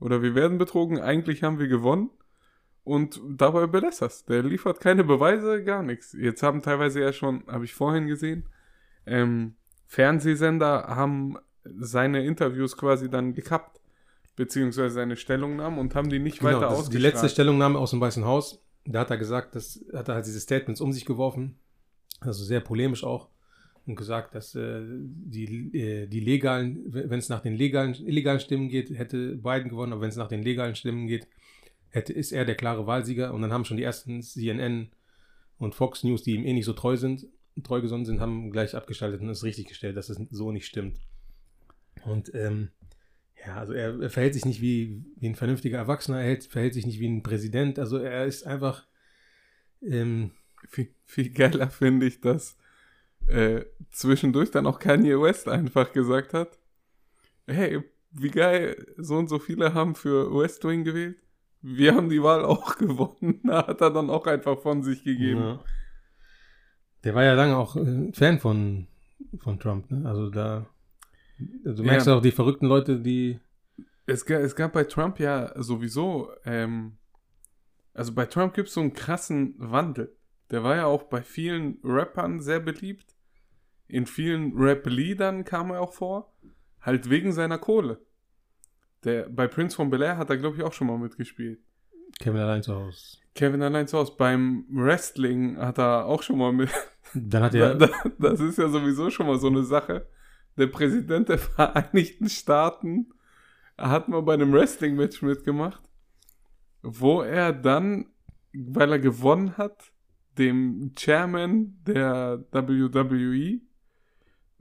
oder 0.01 0.21
wir 0.21 0.35
werden 0.35 0.57
betrogen, 0.57 0.99
eigentlich 0.99 1.41
haben 1.41 1.57
wir 1.57 1.69
gewonnen. 1.69 2.09
Und 2.83 3.21
dabei 3.29 3.65
belässt 3.65 4.01
das. 4.01 4.25
Der 4.25 4.43
liefert 4.43 4.81
keine 4.81 5.05
Beweise, 5.05 5.63
gar 5.63 5.83
nichts. 5.83 6.11
Jetzt 6.19 6.43
haben 6.43 6.61
teilweise 6.61 6.99
ja 6.99 7.13
schon, 7.13 7.45
habe 7.47 7.63
ich 7.63 7.73
vorhin 7.73 8.07
gesehen, 8.07 8.49
ähm, 9.05 9.55
Fernsehsender 9.87 10.87
haben 10.87 11.37
seine 11.63 12.25
Interviews 12.25 12.77
quasi 12.77 13.09
dann 13.09 13.33
gekappt, 13.33 13.79
beziehungsweise 14.35 14.95
seine 14.95 15.15
Stellungnahmen 15.15 15.79
und 15.79 15.95
haben 15.95 16.09
die 16.09 16.19
nicht 16.19 16.39
Genau, 16.39 16.51
weiter 16.51 16.59
das 16.61 16.71
ist 16.71 16.77
die 16.77 16.97
ausgestrahlt. 16.97 17.13
letzte 17.13 17.29
Stellungnahme 17.29 17.79
aus 17.79 17.91
dem 17.91 18.01
Weißen 18.01 18.25
Haus. 18.25 18.59
Da 18.85 19.01
hat 19.01 19.11
er 19.11 19.17
gesagt, 19.17 19.55
das 19.55 19.83
hat 19.93 20.09
er 20.09 20.15
halt 20.15 20.25
diese 20.25 20.39
Statements 20.39 20.81
um 20.81 20.91
sich 20.91 21.05
geworfen, 21.05 21.57
also 22.19 22.43
sehr 22.43 22.59
polemisch 22.59 23.03
auch, 23.03 23.29
und 23.85 23.95
gesagt, 23.95 24.35
dass 24.35 24.55
äh, 24.55 24.81
die, 24.85 25.77
äh, 25.77 26.07
die 26.07 26.19
legalen, 26.19 26.81
wenn 26.87 27.19
es 27.19 27.29
nach 27.29 27.41
den 27.41 27.53
legalen, 27.53 27.93
illegalen 27.95 28.39
Stimmen 28.39 28.67
geht, 28.69 28.89
hätte 28.89 29.35
Biden 29.37 29.69
gewonnen, 29.69 29.93
aber 29.93 30.01
wenn 30.01 30.09
es 30.09 30.15
nach 30.17 30.27
den 30.27 30.41
legalen 30.43 30.75
Stimmen 30.75 31.07
geht, 31.07 31.27
hätte, 31.89 32.11
ist 32.11 32.31
er 32.31 32.43
der 32.43 32.55
klare 32.55 32.87
Wahlsieger. 32.87 33.33
Und 33.33 33.41
dann 33.41 33.53
haben 33.53 33.65
schon 33.65 33.77
die 33.77 33.83
ersten 33.83 34.21
CNN 34.21 34.89
und 35.57 35.75
Fox 35.75 36.03
News, 36.03 36.23
die 36.23 36.35
ihm 36.35 36.45
eh 36.45 36.53
nicht 36.53 36.65
so 36.65 36.73
treu 36.73 36.97
sind, 36.97 37.27
treu 37.63 37.81
gesonnen 37.81 38.05
sind, 38.05 38.19
haben 38.19 38.51
gleich 38.51 38.75
abgeschaltet 38.75 39.21
und 39.21 39.29
es 39.29 39.43
richtig 39.43 39.67
gestellt, 39.67 39.95
dass 39.95 40.09
es 40.09 40.19
so 40.31 40.51
nicht 40.51 40.65
stimmt. 40.65 40.97
Und 42.05 42.33
ähm, 42.35 42.69
ja, 43.45 43.57
also 43.57 43.73
er, 43.73 43.99
er 43.99 44.09
verhält 44.09 44.33
sich 44.33 44.45
nicht 44.45 44.61
wie, 44.61 45.03
wie 45.17 45.27
ein 45.29 45.35
vernünftiger 45.35 45.77
Erwachsener, 45.77 46.19
er 46.19 46.25
hält, 46.25 46.45
verhält 46.45 46.73
sich 46.73 46.85
nicht 46.85 46.99
wie 46.99 47.07
ein 47.07 47.23
Präsident. 47.23 47.79
Also 47.79 47.97
er 47.97 48.25
ist 48.25 48.45
einfach. 48.45 48.85
Ähm, 49.81 50.31
Viel, 50.69 50.87
viel 51.05 51.29
geiler 51.33 51.69
finde 51.69 52.05
ich, 52.05 52.21
dass 52.21 52.55
äh, 53.27 53.65
zwischendurch 53.91 54.49
dann 54.49 54.65
auch 54.65 54.79
Kanye 54.79 55.19
West 55.19 55.49
einfach 55.49 55.91
gesagt 55.91 56.33
hat, 56.33 56.57
hey, 57.47 57.83
wie 58.11 58.31
geil, 58.31 58.75
so 58.97 59.17
und 59.17 59.27
so 59.27 59.39
viele 59.39 59.73
haben 59.73 59.95
für 59.95 60.31
West 60.31 60.63
Wing 60.63 60.85
gewählt. 60.85 61.17
Wir 61.61 61.95
haben 61.95 62.07
die 62.07 62.23
Wahl 62.23 62.45
auch 62.45 62.77
gewonnen. 62.79 63.41
Da 63.45 63.67
hat 63.67 63.81
er 63.81 63.91
dann 63.91 64.09
auch 64.09 64.25
einfach 64.25 64.61
von 64.61 64.83
sich 64.83 65.03
gegeben. 65.03 65.41
ja. 65.41 65.63
Der 67.03 67.13
war 67.13 67.23
ja 67.25 67.33
lange 67.33 67.57
auch 67.57 67.75
äh, 67.75 68.13
Fan 68.13 68.39
von, 68.39 68.87
von 69.39 69.59
Trump, 69.59 69.91
ne? 69.91 70.07
Also 70.07 70.29
da. 70.29 70.65
Also 71.65 71.77
du 71.77 71.83
merkst 71.87 72.07
Ja. 72.07 72.15
auch 72.15 72.21
die 72.21 72.31
verrückten 72.31 72.65
Leute, 72.67 72.99
die. 72.99 73.39
Es, 74.05 74.23
es 74.23 74.55
gab 74.55 74.73
bei 74.73 74.83
Trump 74.83 75.19
ja 75.19 75.53
sowieso, 75.61 76.29
ähm, 76.45 76.97
also 77.93 78.13
bei 78.13 78.25
Trump 78.25 78.53
gibt 78.53 78.67
es 78.67 78.73
so 78.73 78.81
einen 78.81 78.93
krassen 78.93 79.55
Wandel. 79.57 80.15
Der 80.51 80.63
war 80.63 80.75
ja 80.75 80.85
auch 80.85 81.03
bei 81.03 81.21
vielen 81.21 81.77
Rappern 81.83 82.41
sehr 82.41 82.59
beliebt. 82.59 83.15
In 83.87 84.05
vielen 84.05 84.57
Rap-Liedern 84.57 85.45
kam 85.45 85.71
er 85.71 85.81
auch 85.81 85.93
vor. 85.93 86.33
Halt 86.81 87.09
wegen 87.09 87.31
seiner 87.31 87.57
Kohle. 87.57 88.01
Der, 89.03 89.29
bei 89.29 89.47
Prince 89.47 89.75
von 89.75 89.89
Bel 89.89 90.01
Air 90.01 90.17
hat 90.17 90.29
er, 90.29 90.37
glaube 90.37 90.57
ich, 90.57 90.63
auch 90.63 90.73
schon 90.73 90.87
mal 90.87 90.97
mitgespielt. 90.97 91.59
Kevin 92.19 92.41
allein 92.41 92.61
zu 92.63 92.75
Hause. 92.75 93.17
Kevin 93.35 93.61
allein 93.61 93.87
zu 93.87 93.97
Hause. 93.97 94.13
Beim 94.17 94.65
Wrestling 94.69 95.57
hat 95.57 95.79
er 95.79 96.05
auch 96.05 96.21
schon 96.23 96.37
mal 96.37 96.51
mit. 96.53 96.69
Dann 97.13 97.43
hat 97.43 97.55
er. 97.55 97.75
da, 97.75 97.89
das 98.19 98.39
ist 98.39 98.57
ja 98.57 98.67
sowieso 98.69 99.09
schon 99.09 99.27
mal 99.27 99.39
so 99.39 99.47
eine 99.47 99.63
Sache. 99.63 100.07
Der 100.57 100.67
Präsident 100.67 101.29
der 101.29 101.37
Vereinigten 101.39 102.29
Staaten 102.29 103.09
hat 103.77 104.07
mal 104.07 104.21
bei 104.21 104.35
einem 104.35 104.53
Wrestling-Match 104.53 105.21
mitgemacht, 105.23 105.81
wo 106.83 107.21
er 107.21 107.51
dann, 107.53 108.05
weil 108.53 108.91
er 108.91 108.99
gewonnen 108.99 109.57
hat, 109.57 109.91
dem 110.37 110.93
Chairman 110.95 111.77
der 111.87 112.43
WWE 112.51 113.59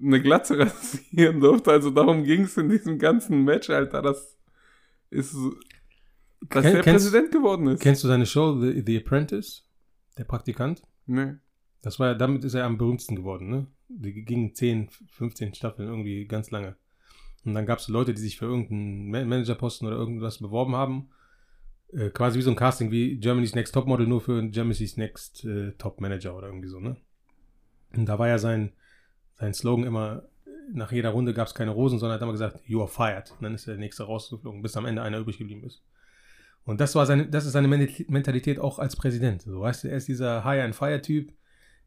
eine 0.00 0.20
Glatze 0.22 0.58
rasieren 0.60 1.40
durfte. 1.40 1.70
Also 1.70 1.90
darum 1.90 2.24
ging 2.24 2.42
es 2.42 2.56
in 2.56 2.68
diesem 2.68 2.98
ganzen 2.98 3.44
Match, 3.44 3.70
Alter. 3.70 4.02
Das 4.02 4.36
ist, 5.10 5.34
dass 6.48 6.62
Ken- 6.64 6.72
der 6.72 6.82
kennst- 6.82 7.04
Präsident 7.06 7.30
geworden 7.32 7.66
ist. 7.68 7.80
Kennst 7.82 8.02
du 8.04 8.08
seine 8.08 8.26
Show, 8.26 8.58
The, 8.60 8.82
The 8.84 8.98
Apprentice? 8.98 9.66
Der 10.18 10.24
Praktikant? 10.24 10.82
nee. 11.06 11.34
Das 11.82 11.98
war 11.98 12.14
damit 12.14 12.44
ist 12.44 12.54
er 12.54 12.64
am 12.64 12.78
berühmtesten 12.78 13.16
geworden, 13.16 13.50
ne? 13.50 13.66
Die 13.88 14.24
gingen 14.24 14.54
10, 14.54 14.88
15 15.10 15.54
Staffeln 15.54 15.88
irgendwie 15.88 16.26
ganz 16.26 16.50
lange. 16.50 16.76
Und 17.44 17.54
dann 17.54 17.66
gab 17.66 17.80
es 17.80 17.88
Leute, 17.88 18.14
die 18.14 18.20
sich 18.20 18.38
für 18.38 18.46
irgendeinen 18.46 19.10
Ma- 19.10 19.24
Managerposten 19.24 19.86
oder 19.88 19.96
irgendwas 19.96 20.38
beworben 20.38 20.76
haben. 20.76 21.10
Äh, 21.92 22.10
quasi 22.10 22.38
wie 22.38 22.42
so 22.42 22.50
ein 22.50 22.56
Casting 22.56 22.90
wie 22.90 23.18
Germany's 23.18 23.54
Next 23.54 23.74
Topmodel, 23.74 24.06
nur 24.06 24.20
für 24.20 24.48
Germany's 24.48 24.96
Next 24.96 25.44
äh, 25.44 25.72
Top 25.72 26.00
Manager 26.00 26.36
oder 26.36 26.46
irgendwie 26.46 26.68
so, 26.68 26.78
ne? 26.80 26.96
Und 27.96 28.06
da 28.06 28.18
war 28.18 28.28
ja 28.28 28.38
sein, 28.38 28.72
sein 29.34 29.52
Slogan 29.52 29.84
immer, 29.84 30.22
nach 30.72 30.92
jeder 30.92 31.10
Runde 31.10 31.34
gab 31.34 31.48
es 31.48 31.54
keine 31.54 31.72
Rosen, 31.72 31.98
sondern 31.98 32.14
hat 32.14 32.22
immer 32.22 32.32
gesagt, 32.32 32.60
you 32.64 32.80
are 32.80 32.88
fired. 32.88 33.32
Und 33.32 33.42
dann 33.42 33.54
ist 33.54 33.66
der 33.66 33.76
nächste 33.76 34.04
rausgeflogen, 34.04 34.62
bis 34.62 34.76
am 34.76 34.86
Ende 34.86 35.02
einer 35.02 35.18
übrig 35.18 35.36
geblieben 35.36 35.64
ist. 35.64 35.82
Und 36.64 36.80
das 36.80 36.94
war 36.94 37.04
seine, 37.06 37.26
das 37.26 37.44
ist 37.44 37.52
seine 37.52 37.68
Mentalität 37.68 38.60
auch 38.60 38.78
als 38.78 38.94
Präsident. 38.96 39.42
So, 39.42 39.60
weißt 39.60 39.84
du, 39.84 39.88
er 39.88 39.96
ist 39.96 40.08
dieser 40.08 40.44
Hire 40.44 40.62
and 40.62 40.74
Fire 40.76 41.02
Typ. 41.02 41.32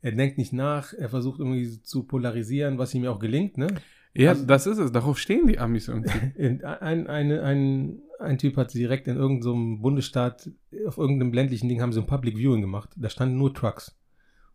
Er 0.02 0.12
denkt 0.12 0.38
nicht 0.38 0.54
nach, 0.54 0.94
er 0.94 1.10
versucht 1.10 1.40
irgendwie 1.40 1.82
zu 1.82 2.04
polarisieren, 2.04 2.78
was 2.78 2.94
ihm 2.94 3.04
ja 3.04 3.12
auch 3.12 3.20
gelingt, 3.20 3.58
ne? 3.58 3.68
Ja, 4.14 4.30
Also- 4.30 4.46
das 4.46 4.68
ist 4.68 4.78
es. 4.78 4.92
Darauf 4.92 5.18
stehen 5.18 5.48
die 5.48 5.60
Amis 5.60 5.88
irgendwie. 5.88 6.12
In- 6.38 6.64
Ein, 6.64 7.08
eine, 7.08 7.42
ein, 7.44 8.00
ein 8.20 8.38
Typ 8.38 8.56
hat 8.58 8.74
direkt 8.74 9.08
in 9.08 9.18
irgendeinem 9.18 9.76
so 9.78 9.82
Bundesstaat, 9.82 10.50
auf 10.88 10.98
irgendeinem 10.98 11.34
ländlichen 11.34 11.68
Ding 11.68 11.82
haben 11.82 11.92
sie 11.92 12.00
ein 12.00 12.06
Public 12.08 12.38
Viewing 12.38 12.62
gemacht. 12.62 12.90
Da 12.96 13.10
standen 13.10 13.38
nur 13.38 13.54
Trucks. 13.54 13.98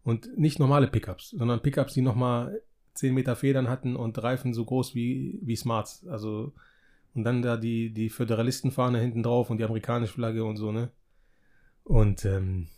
Und 0.02 0.38
nicht 0.38 0.59
normale 0.59 0.87
Pickups, 0.87 1.30
sondern 1.30 1.61
Pickups, 1.61 1.92
die 1.92 2.00
nochmal 2.00 2.62
10 2.94 3.12
Meter 3.12 3.37
Federn 3.37 3.68
hatten 3.68 3.97
und 3.97 4.23
Reifen 4.23 4.54
so 4.54 4.64
groß 4.64 4.94
wie, 4.94 5.38
wie 5.42 5.56
Smarts. 5.56 6.06
Also, 6.09 6.54
und 7.14 7.25
dann 7.25 7.42
da 7.42 7.59
die, 7.59 7.92
die 7.92 8.09
Föderalistenfahne 8.09 8.99
hinten 8.99 9.23
drauf 9.23 9.50
und 9.50 9.59
die 9.59 9.64
amerikanische 9.64 10.14
Flagge 10.14 10.42
und 10.44 10.56
so, 10.56 10.73
ne? 10.73 10.90
Und 11.85 12.25
ähm, 12.25 12.68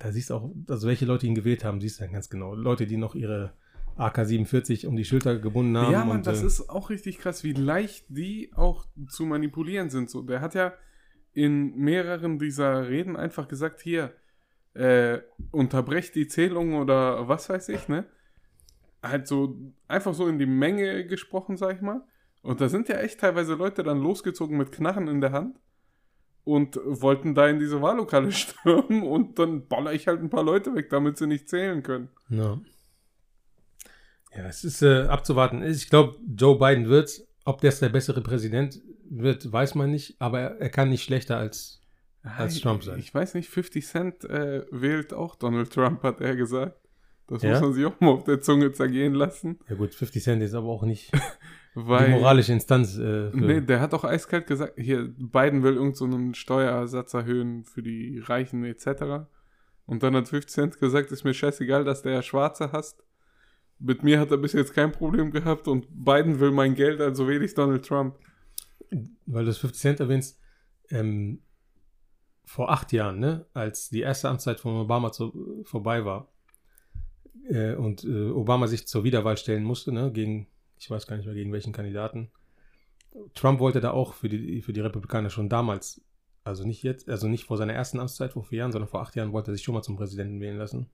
da 0.00 0.12
siehst 0.12 0.30
du 0.30 0.34
auch, 0.34 0.50
also 0.68 0.86
welche 0.86 1.06
Leute 1.06 1.26
ihn 1.26 1.34
gewählt 1.34 1.64
haben, 1.64 1.80
siehst 1.80 1.98
du 1.98 2.04
dann 2.04 2.12
ganz 2.12 2.30
genau. 2.30 2.54
Leute, 2.54 2.86
die 2.86 2.96
noch 2.96 3.14
ihre 3.14 3.52
AK-47 3.96 4.86
um 4.86 4.96
die 4.96 5.04
Schulter 5.04 5.38
gebunden 5.38 5.76
haben. 5.76 5.92
Ja, 5.92 6.04
Mann, 6.04 6.18
und, 6.18 6.26
das 6.26 6.42
äh, 6.42 6.46
ist 6.46 6.68
auch 6.68 6.90
richtig 6.90 7.18
krass, 7.18 7.42
wie 7.42 7.52
leicht 7.52 8.06
die 8.08 8.52
auch 8.54 8.86
zu 9.08 9.26
manipulieren 9.26 9.90
sind. 9.90 10.08
So, 10.08 10.22
der 10.22 10.40
hat 10.40 10.54
ja 10.54 10.72
in 11.32 11.76
mehreren 11.76 12.38
dieser 12.38 12.88
Reden 12.88 13.16
einfach 13.16 13.48
gesagt, 13.48 13.80
hier, 13.80 14.12
äh, 14.74 15.18
unterbrecht 15.50 16.14
die 16.14 16.28
Zählung 16.28 16.74
oder 16.74 17.28
was 17.28 17.48
weiß 17.48 17.68
ich, 17.70 17.88
ne? 17.88 18.04
Halt 19.02 19.26
so, 19.26 19.56
einfach 19.88 20.14
so 20.14 20.28
in 20.28 20.38
die 20.38 20.46
Menge 20.46 21.06
gesprochen, 21.06 21.56
sag 21.56 21.76
ich 21.76 21.82
mal. 21.82 22.04
Und 22.42 22.60
da 22.60 22.68
sind 22.68 22.88
ja 22.88 22.96
echt 22.96 23.20
teilweise 23.20 23.54
Leute 23.54 23.82
dann 23.82 24.00
losgezogen 24.00 24.56
mit 24.56 24.70
Knarren 24.72 25.08
in 25.08 25.20
der 25.20 25.32
Hand 25.32 25.58
und 26.44 26.78
wollten 26.84 27.34
da 27.34 27.48
in 27.48 27.58
diese 27.58 27.82
Wahllokale 27.82 28.32
stürmen 28.32 29.02
und 29.02 29.38
dann 29.38 29.66
baller 29.68 29.92
ich 29.92 30.06
halt 30.06 30.20
ein 30.20 30.30
paar 30.30 30.44
Leute 30.44 30.74
weg, 30.74 30.90
damit 30.90 31.18
sie 31.18 31.26
nicht 31.26 31.48
zählen 31.48 31.82
können. 31.82 32.08
Ja. 32.28 32.58
Ja, 34.36 34.46
es 34.46 34.62
ist 34.64 34.82
äh, 34.82 35.02
abzuwarten. 35.02 35.62
Ich 35.62 35.88
glaube, 35.88 36.16
Joe 36.36 36.58
Biden 36.58 36.88
wird, 36.88 37.22
ob 37.44 37.60
der 37.60 37.72
der 37.72 37.88
bessere 37.88 38.20
Präsident 38.20 38.80
wird, 39.10 39.50
weiß 39.50 39.74
man 39.74 39.90
nicht, 39.90 40.16
aber 40.20 40.40
er, 40.40 40.60
er 40.60 40.68
kann 40.68 40.90
nicht 40.90 41.02
schlechter 41.02 41.38
als, 41.38 41.80
als 42.22 42.60
Trump 42.60 42.84
sein. 42.84 42.98
Ich 42.98 43.12
weiß 43.14 43.34
nicht, 43.34 43.48
50 43.48 43.86
Cent 43.86 44.24
äh, 44.24 44.66
wählt 44.70 45.14
auch 45.14 45.34
Donald 45.36 45.72
Trump, 45.72 46.02
hat 46.02 46.20
er 46.20 46.36
gesagt. 46.36 46.78
Das 47.26 47.42
Ja? 47.42 47.52
muss 47.52 47.60
man 47.60 47.72
sich 47.74 47.84
auch 47.86 48.00
mal 48.00 48.10
auf 48.10 48.24
der 48.24 48.40
Zunge 48.40 48.72
zergehen 48.72 49.14
lassen. 49.14 49.58
Ja 49.68 49.76
gut, 49.76 49.94
50 49.94 50.22
Cent 50.22 50.42
ist 50.42 50.54
aber 50.54 50.68
auch 50.68 50.82
nicht 50.84 51.10
Weil, 51.86 52.06
die 52.06 52.12
moralische 52.12 52.52
Instanz. 52.52 52.98
Äh, 52.98 53.30
Nee, 53.32 53.60
der 53.60 53.80
hat 53.80 53.94
auch 53.94 54.04
eiskalt 54.04 54.46
gesagt, 54.46 54.74
hier, 54.76 55.14
Biden 55.16 55.62
will 55.62 55.74
irgendeinen 55.74 55.94
so 55.94 56.04
einen 56.04 56.34
Steuersatz 56.34 57.14
erhöhen 57.14 57.64
für 57.64 57.82
die 57.82 58.18
Reichen 58.18 58.64
etc. 58.64 59.28
Und 59.86 60.02
dann 60.02 60.16
hat 60.16 60.28
50 60.28 60.52
Cent 60.52 60.78
gesagt, 60.78 61.12
ist 61.12 61.24
mir 61.24 61.34
scheißegal, 61.34 61.84
dass 61.84 62.02
der 62.02 62.12
ja 62.12 62.22
Schwarze 62.22 62.72
hasst. 62.72 63.04
Mit 63.78 64.02
mir 64.02 64.18
hat 64.18 64.30
er 64.30 64.38
bis 64.38 64.54
jetzt 64.54 64.74
kein 64.74 64.90
Problem 64.90 65.30
gehabt 65.30 65.68
und 65.68 65.86
Biden 65.90 66.40
will 66.40 66.50
mein 66.50 66.74
Geld, 66.74 67.00
also 67.00 67.28
wähle 67.28 67.44
ich 67.44 67.54
Donald 67.54 67.86
Trump. 67.86 68.16
weil 69.26 69.44
du 69.44 69.50
das 69.50 69.58
50 69.58 69.80
Cent 69.80 70.00
erwähnst, 70.00 70.40
ähm, 70.90 71.42
vor 72.44 72.70
acht 72.70 72.92
Jahren, 72.92 73.18
ne, 73.20 73.46
als 73.52 73.90
die 73.90 74.00
erste 74.00 74.28
Amtszeit 74.28 74.58
von 74.58 74.74
Obama 74.74 75.12
zu, 75.12 75.62
vorbei 75.64 76.04
war 76.04 76.32
äh, 77.48 77.74
und 77.74 78.04
äh, 78.04 78.30
Obama 78.30 78.66
sich 78.66 78.88
zur 78.88 79.04
Wiederwahl 79.04 79.36
stellen 79.36 79.64
musste, 79.64 79.92
ne, 79.92 80.10
gegen, 80.10 80.48
ich 80.78 80.90
weiß 80.90 81.06
gar 81.06 81.16
nicht 81.16 81.26
mehr 81.26 81.34
gegen 81.34 81.52
welchen 81.52 81.72
Kandidaten. 81.72 82.30
Trump 83.34 83.58
wollte 83.60 83.80
da 83.80 83.90
auch 83.90 84.14
für 84.14 84.28
die, 84.28 84.62
für 84.62 84.72
die 84.72 84.80
Republikaner 84.80 85.30
schon 85.30 85.48
damals, 85.48 86.00
also 86.44 86.64
nicht 86.66 86.82
jetzt, 86.82 87.08
also 87.08 87.26
nicht 87.28 87.44
vor 87.44 87.56
seiner 87.56 87.72
ersten 87.72 87.98
Amtszeit 88.00 88.32
vor 88.32 88.44
vier 88.44 88.58
Jahren, 88.60 88.72
sondern 88.72 88.88
vor 88.88 89.00
acht 89.00 89.16
Jahren 89.16 89.32
wollte 89.32 89.50
er 89.50 89.54
sich 89.54 89.64
schon 89.64 89.74
mal 89.74 89.82
zum 89.82 89.96
Präsidenten 89.96 90.40
wählen 90.40 90.56
lassen. 90.58 90.86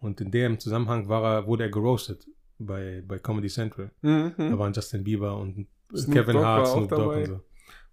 Und 0.00 0.20
in 0.20 0.30
dem 0.30 0.58
Zusammenhang 0.60 1.08
war 1.08 1.24
er, 1.24 1.46
wurde 1.46 1.64
er 1.64 1.70
geroastet 1.70 2.26
bei, 2.58 3.02
bei 3.06 3.18
Comedy 3.18 3.48
Central. 3.48 3.90
Da 4.02 4.08
Mhm. 4.36 4.58
waren 4.58 4.72
Justin 4.72 5.04
Bieber 5.04 5.36
und 5.38 5.66
Snoop 5.96 6.12
Kevin 6.14 6.34
Dogg 6.34 6.44
Hart, 6.44 6.66
Snoop 6.68 6.88
Dogg 6.90 7.00
dabei. 7.00 7.20
und 7.22 7.26
so. 7.26 7.40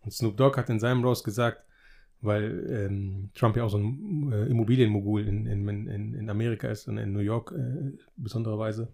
Und 0.02 0.12
Snoop 0.14 0.38
Dogg 0.38 0.58
hat 0.58 0.70
in 0.70 0.80
seinem 0.80 1.04
Roast 1.04 1.24
gesagt, 1.24 1.64
weil 2.22 2.68
ähm, 2.90 3.30
Trump 3.34 3.56
ja 3.58 3.64
auch 3.64 3.70
so 3.70 3.78
ein 3.78 4.32
äh, 4.32 4.46
Immobilienmogul 4.48 5.28
in, 5.28 5.46
in, 5.46 5.68
in, 5.88 6.14
in 6.14 6.30
Amerika 6.30 6.68
ist 6.68 6.88
und 6.88 6.98
in 6.98 7.12
New 7.14 7.20
York 7.20 7.52
äh, 7.52 7.92
besondererweise, 8.18 8.88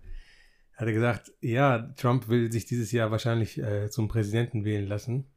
hat 0.81 0.87
er 0.87 0.93
gesagt, 0.93 1.31
ja, 1.41 1.93
Trump 1.95 2.27
will 2.27 2.51
sich 2.51 2.65
dieses 2.65 2.91
Jahr 2.91 3.11
wahrscheinlich 3.11 3.59
äh, 3.59 3.91
zum 3.91 4.07
Präsidenten 4.07 4.65
wählen 4.65 4.87
lassen 4.87 5.27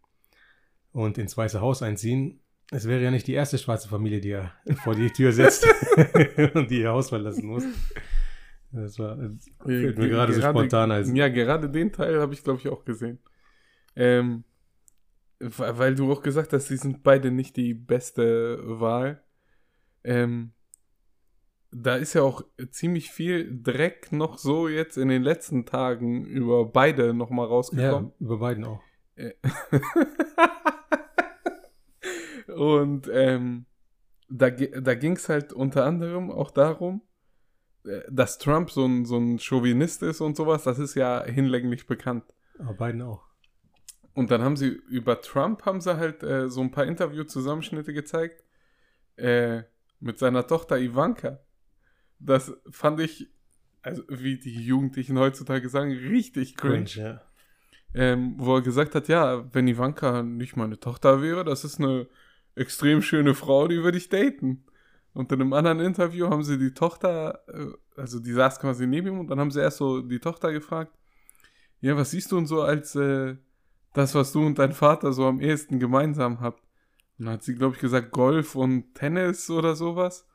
und 0.91 1.19
ins 1.19 1.37
Weiße 1.37 1.61
Haus 1.61 1.83
einziehen. 1.83 2.41
Es 2.71 2.89
wäre 2.89 3.03
ja 3.03 3.11
nicht 3.11 3.27
die 3.27 3.35
erste 3.35 3.59
schwarze 3.59 3.91
Familie, 3.91 4.23
die 4.23 4.31
er 4.31 4.53
vor 4.83 4.95
die 4.95 5.11
Tür 5.11 5.33
setzt 5.33 5.67
und 6.55 6.71
die 6.71 6.81
ihr 6.81 6.89
Haus 6.89 7.11
verlassen 7.11 7.45
muss. 7.45 7.65
Das 8.73 8.99
war, 8.99 9.17
das 9.17 9.51
fällt 9.63 9.99
mir 9.99 10.09
gerade 10.09 10.33
so 10.33 10.41
spontan 10.41 10.91
als 10.91 11.13
Ja, 11.13 11.29
gerade 11.29 11.69
den 11.69 11.93
Teil 11.93 12.21
habe 12.21 12.33
ich, 12.33 12.43
glaube 12.43 12.61
ich, 12.61 12.69
auch 12.71 12.87
gesehen. 12.87 13.19
Ähm, 13.95 14.45
weil 15.41 15.79
weil 15.79 15.95
du 15.95 16.11
auch 16.11 16.23
gesagt 16.23 16.55
hast, 16.55 16.69
sie 16.69 16.79
sind 16.79 17.03
beide 17.03 17.31
nicht 17.31 17.57
die 17.57 17.75
beste 17.75 18.61
Wahl. 18.65 19.23
Ähm, 20.05 20.54
da 21.77 21.97
ist 21.97 22.15
ja 22.15 22.23
auch 22.23 22.45
ziemlich 22.71 23.11
viel 23.11 23.61
Dreck 23.63 24.13
noch 24.13 24.39
so 24.39 24.69
jetzt 24.69 24.97
in 24.97 25.09
den 25.09 25.25
letzten 25.25 25.67
Tagen 25.67 26.25
über 26.25 26.67
beide 26.67 27.13
nochmal 27.13 27.49
rausgekommen. 27.49 28.13
Ja, 28.19 28.27
über 28.27 28.39
beiden 28.39 28.65
auch. 28.65 28.81
Und 32.57 33.11
ähm, 33.13 33.67
da, 34.29 34.51
da 34.51 34.95
ging 34.95 35.17
es 35.17 35.29
halt 35.29 35.53
unter 35.53 35.85
anderem 35.85 36.31
auch 36.31 36.53
darum, 36.53 37.03
äh, 37.85 38.03
dass 38.09 38.39
Trump 38.39 38.71
so 38.71 38.87
ein, 38.87 39.05
so 39.05 39.17
ein 39.19 39.41
Chauvinist 39.41 40.05
ist 40.05 40.21
und 40.21 40.37
sowas. 40.37 40.63
Das 40.63 40.79
ist 40.79 40.95
ja 40.95 41.25
hinlänglich 41.25 41.89
bekannt. 41.89 42.23
Aber 42.61 42.75
beiden 42.75 43.03
auch. 43.03 43.25
Und 44.15 44.31
dann 44.31 44.43
haben 44.43 44.57
sie 44.57 44.69
über 44.69 45.21
Trump 45.21 45.67
haben 45.67 45.81
sie 45.81 45.97
halt 45.97 46.23
äh, 46.23 46.49
so 46.49 46.61
ein 46.61 46.71
paar 46.71 46.87
Interview-Zusammenschnitte 46.87 47.93
gezeigt 47.93 48.45
äh, 49.17 49.63
mit 49.99 50.21
seiner 50.21 50.47
Tochter 50.47 50.79
Ivanka. 50.79 51.41
Das 52.25 52.53
fand 52.71 53.01
ich, 53.01 53.29
also 53.83 54.03
wie 54.09 54.39
die 54.39 54.65
Jugendlichen 54.65 55.19
heutzutage 55.19 55.69
sagen, 55.69 55.93
richtig 55.93 56.57
cringe. 56.57 56.91
ja. 56.95 57.21
Ähm, 57.97 58.35
wo 58.39 58.57
er 58.57 58.63
gesagt 58.63 58.97
hat, 58.97 59.07
ja, 59.07 59.45
wenn 59.55 59.69
Ivanka 59.69 60.23
nicht 60.25 60.57
meine 60.57 60.81
Tochter 60.81 61.23
wäre, 61.23 61.45
das 61.45 61.63
ist 61.63 61.79
eine 61.79 62.09
extrem 62.57 63.03
schöne 63.03 63.35
Frau, 63.35 63.69
die 63.69 63.85
würde 63.85 63.99
ich 63.99 64.09
daten. 64.09 64.65
Und 65.13 65.31
in 65.31 65.41
einem 65.41 65.53
anderen 65.53 65.79
Interview 65.79 66.29
haben 66.29 66.43
sie 66.43 66.59
die 66.59 66.75
Tochter, 66.75 67.45
äh, 67.47 68.01
also 68.01 68.19
die 68.19 68.33
saß 68.33 68.59
quasi 68.59 68.87
neben 68.87 69.09
ihm 69.09 69.21
und 69.21 69.29
dann 69.29 69.39
haben 69.39 69.53
sie 69.53 69.61
erst 69.61 69.77
so 69.77 70.01
die 70.03 70.19
Tochter 70.19 70.53
gefragt, 70.53 70.93
ja, 71.81 71.97
was 71.97 72.11
siehst 72.11 72.33
du 72.33 72.37
denn 72.37 72.47
so 72.47 72.63
als 72.63 72.97
äh, 72.97 73.37
das, 73.93 74.15
was 74.15 74.33
du 74.33 74.45
und 74.45 74.59
dein 74.59 74.73
Vater 74.73 75.13
so 75.13 75.27
am 75.27 75.41
ehesten 75.41 75.79
gemeinsam 75.79 76.41
habt? 76.41 76.65
Und 77.19 77.27
dann 77.27 77.35
hat 77.35 77.45
sie, 77.45 77.55
glaube 77.55 77.77
ich, 77.77 77.81
gesagt, 77.81 78.11
Golf 78.11 78.57
und 78.57 78.95
Tennis 78.95 79.51
oder 79.51 79.77
sowas. 79.77 80.27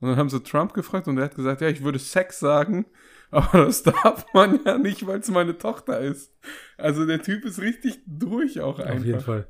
Und 0.00 0.08
dann 0.08 0.16
haben 0.16 0.30
sie 0.30 0.42
Trump 0.42 0.72
gefragt 0.72 1.08
und 1.08 1.18
er 1.18 1.24
hat 1.24 1.34
gesagt, 1.34 1.60
ja, 1.60 1.68
ich 1.68 1.84
würde 1.84 1.98
Sex 1.98 2.40
sagen, 2.40 2.86
aber 3.30 3.66
das 3.66 3.82
darf 3.82 4.26
man 4.32 4.58
ja 4.64 4.78
nicht, 4.78 5.06
weil 5.06 5.20
es 5.20 5.30
meine 5.30 5.56
Tochter 5.56 6.00
ist. 6.00 6.32
Also 6.78 7.06
der 7.06 7.22
Typ 7.22 7.44
ist 7.44 7.60
richtig 7.60 8.00
durch 8.06 8.60
auch 8.60 8.78
einfach. 8.78 8.96
Auf 8.96 9.04
jeden 9.04 9.20
Fall. 9.20 9.48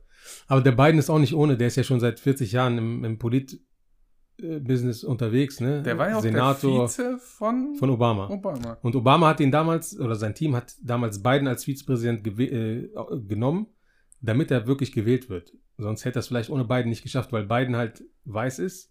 Aber 0.48 0.60
der 0.60 0.72
Biden 0.72 0.98
ist 0.98 1.08
auch 1.08 1.18
nicht 1.18 1.34
ohne, 1.34 1.56
der 1.56 1.68
ist 1.68 1.76
ja 1.76 1.84
schon 1.84 2.00
seit 2.00 2.20
40 2.20 2.52
Jahren 2.52 2.76
im, 2.76 3.04
im 3.04 3.18
Polit-Business 3.18 5.04
unterwegs, 5.04 5.60
ne? 5.60 5.82
Der 5.82 5.96
war 5.96 6.10
ja 6.10 6.18
auch 6.18 6.22
Senator 6.22 6.88
der 6.88 6.88
Vize 6.88 7.18
von, 7.18 7.74
von 7.76 7.90
Obama. 7.90 8.28
Obama. 8.28 8.76
Und 8.82 8.94
Obama 8.96 9.28
hat 9.28 9.40
ihn 9.40 9.50
damals, 9.50 9.98
oder 9.98 10.16
sein 10.16 10.34
Team 10.34 10.54
hat 10.56 10.74
damals 10.82 11.22
Biden 11.22 11.48
als 11.48 11.64
Vizepräsident 11.64 12.26
äh, 12.26 12.90
genommen, 13.26 13.68
damit 14.20 14.50
er 14.50 14.66
wirklich 14.66 14.92
gewählt 14.92 15.30
wird. 15.30 15.52
Sonst 15.78 16.04
hätte 16.04 16.18
er 16.18 16.20
es 16.20 16.28
vielleicht 16.28 16.50
ohne 16.50 16.64
Biden 16.64 16.90
nicht 16.90 17.02
geschafft, 17.02 17.32
weil 17.32 17.46
Biden 17.46 17.76
halt 17.76 18.04
weiß 18.24 18.58
ist, 18.58 18.89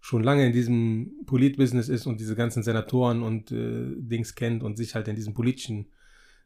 schon 0.00 0.22
lange 0.22 0.46
in 0.46 0.52
diesem 0.52 1.12
Polit-Business 1.26 1.88
ist 1.88 2.06
und 2.06 2.20
diese 2.20 2.34
ganzen 2.34 2.62
Senatoren 2.62 3.22
und 3.22 3.52
äh, 3.52 3.84
Dings 3.96 4.34
kennt 4.34 4.62
und 4.62 4.76
sich 4.76 4.94
halt 4.94 5.08
in 5.08 5.16
diesem 5.16 5.34
politischen 5.34 5.86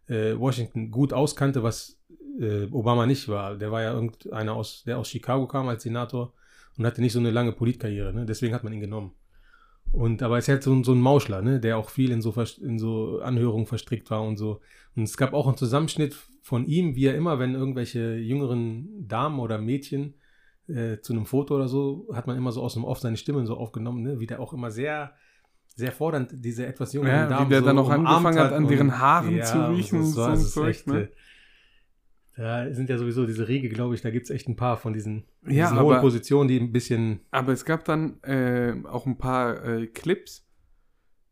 äh, 0.08 0.36
Washington 0.36 0.90
gut 0.90 1.12
auskannte, 1.12 1.62
was 1.62 2.00
äh, 2.40 2.64
Obama 2.72 3.06
nicht 3.06 3.28
war. 3.28 3.56
Der 3.56 3.70
war 3.70 3.82
ja 3.82 3.92
irgendeiner 3.92 4.54
aus, 4.54 4.82
der 4.84 4.98
aus 4.98 5.08
Chicago 5.08 5.46
kam 5.46 5.68
als 5.68 5.84
Senator 5.84 6.32
und 6.76 6.84
hatte 6.84 7.00
nicht 7.00 7.12
so 7.12 7.20
eine 7.20 7.30
lange 7.30 7.52
Politkarriere, 7.52 8.12
ne? 8.12 8.26
deswegen 8.26 8.54
hat 8.54 8.64
man 8.64 8.72
ihn 8.72 8.80
genommen. 8.80 9.12
Und 9.92 10.22
aber 10.24 10.36
er 10.36 10.38
ist 10.40 10.48
halt 10.48 10.64
so, 10.64 10.82
so 10.82 10.92
ein 10.92 11.00
Mauschler, 11.00 11.40
ne? 11.40 11.60
der 11.60 11.78
auch 11.78 11.90
viel 11.90 12.10
in 12.10 12.20
so, 12.20 12.34
in 12.60 12.80
so 12.80 13.20
Anhörungen 13.20 13.66
verstrickt 13.66 14.10
war 14.10 14.22
und 14.22 14.36
so. 14.36 14.60
Und 14.96 15.04
es 15.04 15.16
gab 15.16 15.32
auch 15.32 15.46
einen 15.46 15.56
Zusammenschnitt 15.56 16.16
von 16.42 16.66
ihm, 16.66 16.96
wie 16.96 17.06
er 17.06 17.14
immer, 17.14 17.38
wenn 17.38 17.54
irgendwelche 17.54 18.16
jüngeren 18.16 19.06
Damen 19.06 19.38
oder 19.38 19.58
Mädchen 19.58 20.14
äh, 20.68 20.98
zu 21.00 21.12
einem 21.12 21.26
Foto 21.26 21.54
oder 21.56 21.68
so, 21.68 22.08
hat 22.12 22.26
man 22.26 22.36
immer 22.36 22.52
so 22.52 22.62
aus 22.62 22.74
dem 22.74 22.84
Off 22.84 22.98
seine 23.00 23.16
Stimme 23.16 23.44
so 23.46 23.56
aufgenommen, 23.56 24.02
ne? 24.02 24.18
wie 24.20 24.26
der 24.26 24.40
auch 24.40 24.52
immer 24.52 24.70
sehr, 24.70 25.12
sehr 25.76 25.92
fordernd 25.92 26.30
diese 26.32 26.66
etwas 26.66 26.92
jüngeren 26.92 27.14
Ja, 27.14 27.26
wie 27.26 27.30
Damen 27.30 27.50
der 27.50 27.60
so 27.60 27.66
dann 27.66 27.78
auch 27.78 27.90
angefangen 27.90 28.38
hat, 28.38 28.52
an 28.52 28.64
und- 28.64 28.70
deren 28.70 28.98
Haaren 28.98 29.42
zu 29.42 29.58
und 29.58 29.74
riechen 29.76 29.98
und 30.00 30.04
so 30.06 30.22
also 30.22 30.40
es 30.42 30.48
ist 30.48 30.54
Zeug, 30.54 30.68
echt, 30.70 30.86
ne? 30.86 31.00
äh, 31.02 31.08
Da 32.36 32.72
sind 32.74 32.88
ja 32.88 32.98
sowieso 32.98 33.26
diese 33.26 33.46
Riege, 33.46 33.68
glaube 33.68 33.94
ich, 33.94 34.00
da 34.00 34.10
gibt 34.10 34.24
es 34.24 34.30
echt 34.30 34.48
ein 34.48 34.56
paar 34.56 34.76
von 34.76 34.92
diesen, 34.92 35.24
Ja, 35.46 35.66
diesen 35.66 35.80
hohen 35.80 35.92
aber- 35.92 36.00
Positionen, 36.00 36.48
die 36.48 36.58
ein 36.58 36.72
bisschen 36.72 37.20
Aber 37.30 37.52
es 37.52 37.64
gab 37.64 37.84
dann 37.84 38.22
äh, 38.22 38.74
auch 38.88 39.06
ein 39.06 39.18
paar 39.18 39.64
äh, 39.64 39.86
Clips, 39.86 40.46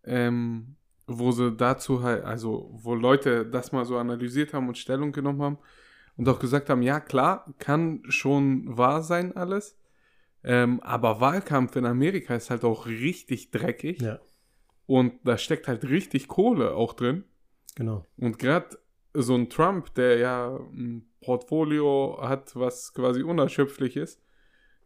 ähm, 0.05 0.77
wo 1.07 1.31
sie 1.33 1.53
dazu 1.53 2.03
halt, 2.03 2.25
also 2.25 2.71
wo 2.73 2.95
Leute 2.95 3.45
das 3.47 3.73
mal 3.73 3.85
so 3.85 3.97
analysiert 3.99 4.53
haben 4.55 4.68
und 4.68 4.79
Stellung 4.79 5.12
genommen 5.12 5.42
haben 5.42 5.59
und 6.16 6.29
auch 6.29 6.38
gesagt 6.38 6.68
haben, 6.70 6.83
ja 6.83 7.01
klar, 7.01 7.53
kann 7.59 8.03
schon 8.09 8.77
wahr 8.77 9.03
sein 9.03 9.37
alles, 9.37 9.79
ähm, 10.44 10.81
aber 10.81 11.20
Wahlkampf 11.20 11.77
in 11.77 11.87
Amerika 11.87 12.35
ist 12.35 12.51
halt 12.51 12.64
auch 12.64 12.87
richtig 12.87 13.51
dreckig 13.51 14.01
Ja. 14.01 14.20
und 14.87 15.14
da 15.25 15.38
steckt 15.38 15.68
halt 15.68 15.85
richtig 15.88 16.29
Kohle 16.29 16.75
auch 16.75 16.92
drin. 16.94 17.25
Genau. 17.77 18.05
Und 18.16 18.38
gerade 18.38 18.79
so 19.14 19.35
ein 19.35 19.48
Trump, 19.51 19.94
der 19.94 20.18
ja 20.18 20.57
ein 20.72 21.09
Portfolio 21.20 22.18
hat, 22.22 22.57
was 22.57 22.92
quasi 22.92 23.22
unerschöpflich 23.22 23.96
ist, 23.96 24.20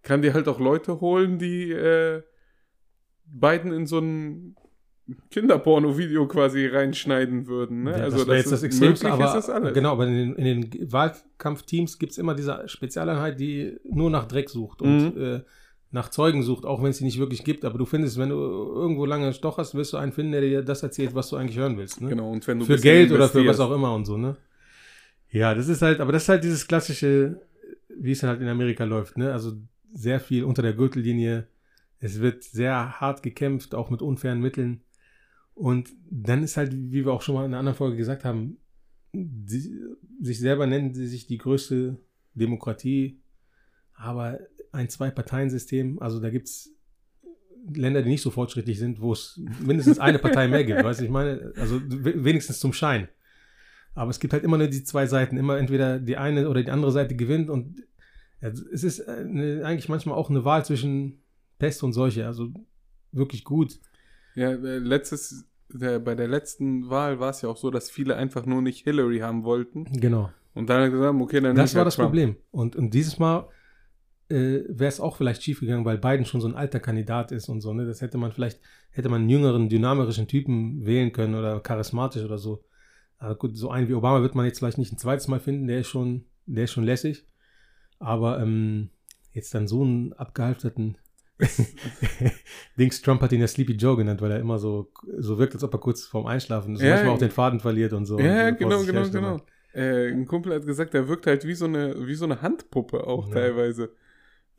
kann 0.03 0.23
dir 0.23 0.35
halt 0.35 0.47
auch 0.49 0.61
Leute 0.61 1.01
holen, 1.01 1.39
die 1.39 1.73
äh, 1.73 2.23
Biden 3.25 3.73
in 3.73 3.87
so 3.87 3.99
ein 3.99 4.57
Kinderporno-Video 5.31 6.27
quasi 6.27 6.67
reinschneiden 6.67 7.47
würden. 7.47 7.85
Ne? 7.85 7.93
Ja, 7.93 7.97
also 7.99 8.19
das 8.19 8.27
wäre 8.27 8.37
jetzt 8.39 8.47
ist 8.47 8.53
das 8.53 8.63
Extremste, 8.65 9.07
möglich 9.07 9.25
aber 9.25 9.37
ist 9.39 9.47
das 9.47 9.51
alles. 9.55 9.75
genau, 9.75 9.93
aber 9.93 10.07
in 10.07 10.15
den, 10.15 10.35
in 10.37 10.71
den 10.71 10.93
Wahlkampfteams 10.93 11.99
gibt 11.99 12.13
es 12.13 12.19
immer 12.19 12.35
diese 12.35 12.63
Spezialeinheit, 12.69 13.39
die 13.39 13.79
nur 13.85 14.11
nach 14.11 14.27
Dreck 14.27 14.51
sucht 14.51 14.83
und 14.83 15.15
Mhm. 15.17 15.23
äh, 15.23 15.41
nach 15.93 16.11
Zeugen 16.11 16.43
sucht, 16.43 16.65
auch 16.67 16.83
wenn 16.83 16.91
es 16.91 16.99
sie 16.99 17.05
nicht 17.05 17.19
wirklich 17.19 17.45
gibt. 17.45 17.65
Aber 17.65 17.79
du 17.79 17.85
findest, 17.87 18.19
wenn 18.19 18.29
du 18.31 18.35
irgendwo 18.37 19.07
lange 19.07 19.33
stocherst, 19.33 19.75
wirst 19.75 19.93
du 19.93 19.97
einen 19.97 20.13
finden, 20.13 20.33
der 20.33 20.41
dir 20.41 20.63
das 20.63 20.83
erzählt, 20.83 21.15
was 21.15 21.29
du 21.31 21.37
eigentlich 21.37 21.57
hören 21.59 21.79
willst. 21.79 22.01
Ne? 22.01 22.09
Genau, 22.09 22.31
und 22.31 22.47
wenn 22.47 22.59
du 22.59 22.65
für 22.65 22.77
Geld 22.79 23.13
oder 23.13 23.29
für 23.29 23.47
was 23.47 23.61
auch 23.61 23.71
immer 23.73 23.95
und 23.95 24.05
so, 24.05 24.17
ne? 24.17 24.37
Ja, 25.31 25.55
das 25.55 25.69
ist 25.69 25.83
halt, 25.83 26.01
aber 26.01 26.13
das 26.13 26.25
ist 26.25 26.29
halt 26.29 26.45
dieses 26.45 26.67
klassische, 26.67 27.41
wie 27.89 28.11
es 28.13 28.23
halt 28.23 28.41
in 28.41 28.49
Amerika 28.49 28.85
läuft, 28.85 29.17
ne? 29.17 29.33
Also 29.33 29.53
sehr 29.95 30.19
viel 30.21 30.45
unter 30.45 30.63
der 30.63 30.73
Gürtellinie. 30.75 31.47
Es 31.99 32.21
wird 32.21 32.43
sehr 32.45 33.01
hart 33.01 33.23
gekämpft, 33.23 33.75
auch 33.75 33.89
mit 33.89 34.03
unfairen 34.03 34.41
Mitteln. 34.41 34.83
Und 35.57 35.89
dann 36.11 36.43
ist 36.43 36.59
halt, 36.59 36.73
wie 36.75 37.07
wir 37.07 37.13
auch 37.13 37.23
schon 37.23 37.35
mal 37.35 37.47
in 37.47 37.47
einer 37.47 37.59
anderen 37.59 37.79
Folge 37.79 37.97
gesagt 37.97 38.25
haben, 38.27 38.59
die, 39.15 39.81
sich 40.21 40.39
selber 40.39 40.67
nennen 40.67 40.93
sie 40.93 41.07
sich 41.07 41.27
die 41.27 41.39
größte 41.39 41.97
Demokratie, 42.35 43.23
aber 43.95 44.39
ein 44.73 44.91
Zwei-Parteien-System, 44.91 45.99
also 45.99 46.21
da 46.21 46.29
gibt 46.29 46.49
es 46.49 46.75
Länder, 47.75 48.03
die 48.03 48.11
nicht 48.11 48.21
so 48.21 48.31
fortschrittlich 48.31 48.79
sind, 48.79 49.01
wo 49.01 49.15
es 49.15 49.41
mindestens 49.65 49.99
eine 49.99 50.19
Partei 50.19 50.47
mehr 50.47 50.63
gibt, 50.63 50.85
weißt 50.85 51.01
du, 51.01 51.05
ich 51.05 51.11
meine, 51.11 51.55
also 51.57 51.81
wenigstens 51.89 52.61
zum 52.61 52.75
Schein. 52.75 53.09
Aber 53.95 54.11
es 54.11 54.21
gibt 54.21 54.35
halt 54.35 54.45
immer 54.45 54.59
nur 54.59 54.69
die 54.69 54.85
zwei 54.85 55.07
Seiten, 55.07 55.39
immer 55.39 55.57
entweder 55.57 55.99
die 55.99 56.19
eine 56.19 56.51
oder 56.51 56.63
die 56.63 56.71
andere 56.71 56.93
Seite 56.93 57.17
gewinnt 57.17 57.49
und 57.49 57.83
es 58.41 58.85
ist 58.85 59.09
eine, 59.09 59.65
eigentlich 59.65 59.89
manchmal 59.89 60.17
auch 60.17 60.29
eine 60.29 60.45
Wahl 60.45 60.67
zwischen 60.67 61.23
Pest 61.59 61.83
und 61.83 61.95
Seuche, 61.95 62.27
also 62.27 62.53
wirklich 63.11 63.43
gut. 63.43 63.81
Ja, 64.37 64.51
äh, 64.51 64.79
letztes, 64.79 65.45
der, 65.69 65.99
bei 65.99 66.15
der 66.15 66.29
letzten 66.29 66.89
Wahl 66.89 67.19
war 67.19 67.31
es 67.31 67.43
ja 67.43 67.49
auch 67.49 67.57
so, 67.57 67.71
dass 67.71 67.91
viele 67.91 68.17
einfach 68.17 68.47
nur 68.47 68.63
nicht 68.63 68.85
Hillary 68.85 69.19
haben 69.19 69.43
wollten. 69.43 69.85
Genau. 69.85 70.31
Und 70.55 70.71
dann 70.71 70.91
gesagt, 70.91 71.21
okay, 71.21 71.41
dann 71.41 71.57
Das 71.57 71.75
war 71.75 71.81
halt 71.81 71.89
das 71.89 71.97
Trump. 71.97 72.09
Problem. 72.09 72.37
Und, 72.51 72.77
und 72.77 72.95
dieses 72.95 73.19
Mal 73.19 73.49
äh, 74.29 74.61
wäre 74.69 74.89
es 74.89 75.01
auch 75.01 75.17
vielleicht 75.17 75.43
schiefgegangen, 75.43 75.85
weil 75.85 75.99
Biden 75.99 76.25
schon 76.25 76.41
so 76.41 76.49
ein 76.49 76.55
alter 76.55 76.81
Kandidat 76.81 77.33
ist 77.33 77.49
und 77.49 77.61
so. 77.61 77.73
Ne? 77.73 77.87
Das 77.87 78.01
hätte 78.01 78.19
man 78.19 78.33
vielleicht, 78.33 78.61
hätte 78.91 79.09
man 79.09 79.23
einen 79.23 79.31
jüngeren, 79.31 79.69
dynamischen 79.69 80.29
Typen 80.29 80.85
wählen 80.85 81.13
können 81.13 81.35
oder 81.35 81.61
charismatisch 81.61 82.25
oder 82.25 82.39
so. 82.39 82.65
Aber 83.19 83.35
gut, 83.37 83.57
so 83.57 83.71
einen 83.71 83.89
wie 83.89 83.95
Obama 83.95 84.23
wird 84.23 84.35
man 84.35 84.45
jetzt 84.45 84.59
vielleicht 84.59 84.79
nicht 84.79 84.93
ein 84.93 84.99
zweites 84.99 85.29
Mal 85.29 85.41
finden, 85.41 85.67
der 85.67 85.81
ist 85.81 85.89
schon, 85.89 86.25
der 86.45 86.65
ist 86.65 86.73
schon 86.73 86.85
lässig. 86.85 87.27
Aber 87.99 88.41
ähm, 88.41 88.91
jetzt 89.33 89.55
dann 89.55 89.67
so 89.67 89.83
einen 89.83 90.13
abgehalfterten 90.13 90.99
Dings, 92.79 93.03
Trump 93.03 93.21
hat 93.21 93.33
ihn 93.33 93.41
ja 93.41 93.47
Sleepy 93.47 93.75
Joe 93.75 93.97
genannt, 93.97 94.23
weil 94.23 94.31
er 94.31 94.41
immer 94.41 94.59
so, 94.59 94.91
so 95.19 95.39
wirkt, 95.39 95.55
als 95.55 95.65
ob 95.65 95.75
er 95.75 95.81
kurz 95.81 96.05
vorm 96.05 96.27
Einschlafen 96.27 96.75
ist. 96.75 96.83
Ja, 96.83 96.95
manchmal 96.95 97.15
auch 97.15 97.19
den 97.19 97.31
Faden 97.31 97.61
verliert 97.61 97.93
und 97.93 98.07
so. 98.07 98.19
Ja, 98.19 98.49
und 98.49 98.59
genau, 98.59 98.83
genau, 98.85 99.09
genau. 99.09 99.41
Äh, 99.75 100.11
ein 100.11 100.27
Kumpel 100.27 100.55
hat 100.55 100.67
gesagt, 100.67 100.95
er 100.95 101.07
wirkt 101.09 101.27
halt 101.27 101.47
wie 101.47 101.55
so 101.55 101.67
eine, 101.67 102.07
wie 102.07 102.15
so 102.15 102.25
eine 102.25 102.41
Handpuppe 102.41 103.07
auch 103.07 103.29
ja. 103.29 103.35
teilweise 103.35 103.91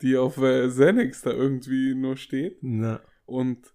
die 0.02 0.16
auf 0.16 0.38
äh, 0.38 0.68
Xanax 0.68 1.22
da 1.22 1.30
irgendwie 1.30 1.94
nur 1.94 2.16
steht. 2.16 2.58
Na. 2.62 3.00
Und 3.26 3.72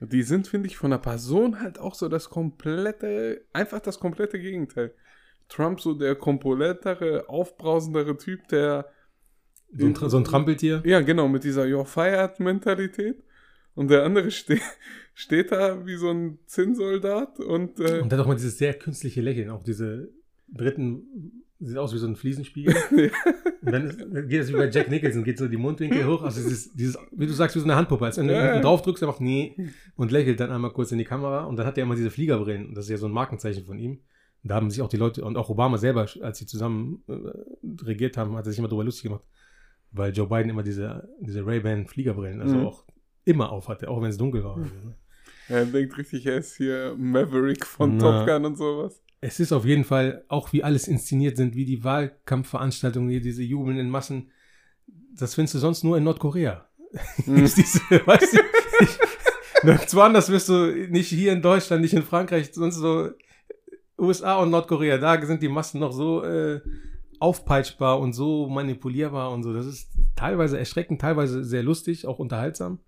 die 0.00 0.22
sind, 0.22 0.46
finde 0.46 0.68
ich, 0.68 0.76
von 0.76 0.90
der 0.90 0.98
Person 0.98 1.60
halt 1.60 1.78
auch 1.78 1.94
so 1.94 2.08
das 2.08 2.30
komplette, 2.30 3.44
einfach 3.52 3.80
das 3.80 3.98
komplette 3.98 4.38
Gegenteil. 4.38 4.94
Trump 5.48 5.80
so 5.80 5.94
der 5.94 6.14
komplettere, 6.14 7.28
aufbrausendere 7.28 8.16
Typ, 8.16 8.48
der 8.48 8.90
so 9.72 9.86
ein, 9.86 9.94
so 9.94 10.16
ein 10.16 10.24
Trampeltier? 10.24 10.82
Ja, 10.84 11.00
genau, 11.00 11.28
mit 11.28 11.44
dieser 11.44 11.64
You're 11.64 11.84
fired 11.84 12.40
Mentalität. 12.40 13.22
Und 13.74 13.90
der 13.90 14.04
andere 14.04 14.30
ste 14.30 14.58
steht 15.14 15.52
da 15.52 15.86
wie 15.86 15.96
so 15.96 16.10
ein 16.10 16.38
Zinnsoldat 16.46 17.40
und. 17.40 17.78
Äh, 17.80 18.00
und 18.00 18.12
hat 18.12 18.20
auch 18.20 18.26
mal 18.26 18.34
dieses 18.34 18.58
sehr 18.58 18.74
künstliche 18.74 19.20
Lächeln, 19.20 19.50
auch 19.50 19.62
diese 19.62 20.08
dritten 20.48 21.44
Sieht 21.60 21.76
aus 21.76 21.92
wie 21.92 21.98
so 21.98 22.06
ein 22.06 22.14
Fliesenspiegel. 22.14 22.72
ja. 22.96 23.08
Und 23.62 23.72
dann, 23.72 23.84
ist, 23.84 24.00
dann, 24.00 24.28
geht 24.28 24.42
es 24.42 24.48
wie 24.48 24.56
bei 24.56 24.70
Jack 24.70 24.90
Nicholson, 24.90 25.24
geht 25.24 25.38
so 25.38 25.48
die 25.48 25.56
Mundwinkel 25.56 26.06
hoch. 26.06 26.22
Also 26.22 26.40
dieses, 26.40 26.72
dieses, 26.72 26.96
wie 27.10 27.26
du 27.26 27.32
sagst, 27.32 27.56
wie 27.56 27.60
so 27.60 27.64
eine 27.64 27.74
Handpuppe. 27.74 28.04
Als 28.04 28.16
wenn 28.16 28.28
du 28.28 28.34
ja. 28.34 28.60
drauf 28.60 28.82
drückst, 28.82 29.02
er 29.02 29.08
macht 29.08 29.20
nee 29.20 29.56
und 29.96 30.12
lächelt 30.12 30.38
dann 30.38 30.52
einmal 30.52 30.72
kurz 30.72 30.92
in 30.92 30.98
die 30.98 31.04
Kamera. 31.04 31.44
Und 31.44 31.56
dann 31.56 31.66
hat 31.66 31.76
er 31.76 31.82
immer 31.82 31.96
diese 31.96 32.10
Fliegerbrillen. 32.10 32.68
Und 32.68 32.76
das 32.76 32.84
ist 32.84 32.90
ja 32.90 32.96
so 32.96 33.06
ein 33.06 33.12
Markenzeichen 33.12 33.64
von 33.64 33.76
ihm. 33.76 33.98
Da 34.44 34.54
haben 34.54 34.70
sich 34.70 34.82
auch 34.82 34.88
die 34.88 34.96
Leute, 34.96 35.24
und 35.24 35.36
auch 35.36 35.50
Obama 35.50 35.78
selber, 35.78 36.06
als 36.22 36.38
sie 36.38 36.46
zusammen 36.46 37.02
äh, 37.08 37.84
regiert 37.84 38.16
haben, 38.16 38.36
hat 38.36 38.46
er 38.46 38.50
sich 38.50 38.60
immer 38.60 38.68
drüber 38.68 38.84
lustig 38.84 39.02
gemacht. 39.02 39.24
Weil 39.90 40.12
Joe 40.12 40.28
Biden 40.28 40.50
immer 40.50 40.62
diese, 40.62 41.08
diese 41.20 41.44
Ray-Ban 41.46 41.86
Fliegerbrillen, 41.86 42.40
also 42.40 42.56
mhm. 42.56 42.66
auch 42.66 42.84
immer 43.24 43.50
auf 43.50 43.68
hatte, 43.68 43.88
auch 43.88 44.00
wenn 44.00 44.10
es 44.10 44.18
dunkel 44.18 44.44
war. 44.44 44.56
Mhm. 45.48 45.54
Er 45.54 45.64
denkt 45.64 45.96
richtig, 45.96 46.26
er 46.26 46.36
ist 46.36 46.56
hier 46.58 46.94
Maverick 46.98 47.64
von 47.64 47.96
Na. 47.96 48.18
Top 48.18 48.26
Gun 48.26 48.44
und 48.44 48.58
sowas 48.58 49.00
es 49.20 49.40
ist 49.40 49.52
auf 49.52 49.64
jeden 49.64 49.84
Fall, 49.84 50.24
auch 50.28 50.52
wie 50.52 50.62
alles 50.62 50.86
inszeniert 50.86 51.36
sind, 51.36 51.54
wie 51.54 51.64
die 51.64 51.82
Wahlkampfveranstaltungen, 51.82 53.10
hier, 53.10 53.20
diese 53.20 53.42
jubelnden 53.42 53.90
Massen, 53.90 54.30
das 55.14 55.34
findest 55.34 55.54
du 55.54 55.58
sonst 55.58 55.82
nur 55.82 55.96
in 55.96 56.04
Nordkorea. 56.04 56.66
Mhm. 57.26 57.44
diese, 57.56 57.80
weißt 57.90 58.34
du, 58.34 58.38
ich, 58.80 58.98
nirgendwo 59.64 60.00
anders 60.00 60.30
wirst 60.30 60.48
du 60.48 60.88
nicht 60.88 61.08
hier 61.08 61.32
in 61.32 61.42
Deutschland, 61.42 61.82
nicht 61.82 61.94
in 61.94 62.02
Frankreich, 62.02 62.50
sonst 62.52 62.76
so 62.76 63.10
USA 63.98 64.36
und 64.36 64.50
Nordkorea, 64.50 64.98
da 64.98 65.20
sind 65.26 65.42
die 65.42 65.48
Massen 65.48 65.80
noch 65.80 65.92
so 65.92 66.22
äh, 66.22 66.60
aufpeitschbar 67.20 67.98
und 68.00 68.12
so 68.12 68.48
manipulierbar 68.48 69.30
und 69.30 69.42
so. 69.42 69.52
Das 69.52 69.66
ist 69.66 69.90
teilweise 70.16 70.58
erschreckend, 70.58 71.00
teilweise 71.00 71.44
sehr 71.44 71.62
lustig, 71.62 72.06
auch 72.06 72.18
unterhaltsam. 72.18 72.80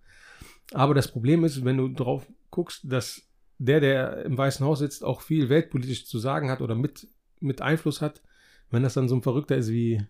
Aber 0.73 0.95
das 0.95 1.11
Problem 1.11 1.45
ist, 1.45 1.65
wenn 1.65 1.77
du 1.77 1.89
drauf 1.89 2.27
guckst, 2.51 2.91
dass 2.91 3.23
der, 3.59 3.81
der 3.81 4.25
im 4.25 4.39
Weißen 4.39 4.65
Haus 4.65 4.79
sitzt, 4.79 5.05
auch 5.05 5.21
viel 5.21 5.49
weltpolitisch 5.49 6.07
zu 6.07 6.19
sagen 6.19 6.51
hat 6.51 6.61
oder 6.61 6.75
mit, 6.75 7.09
mit 7.41 7.61
Einfluss 7.61 8.01
hat, 8.01 8.23
wenn 8.71 8.83
das 8.83 8.95
dann 8.95 9.09
so 9.09 9.17
ein 9.17 9.23
Verrückter 9.23 9.57
ist 9.57 9.71
wie, 9.71 10.03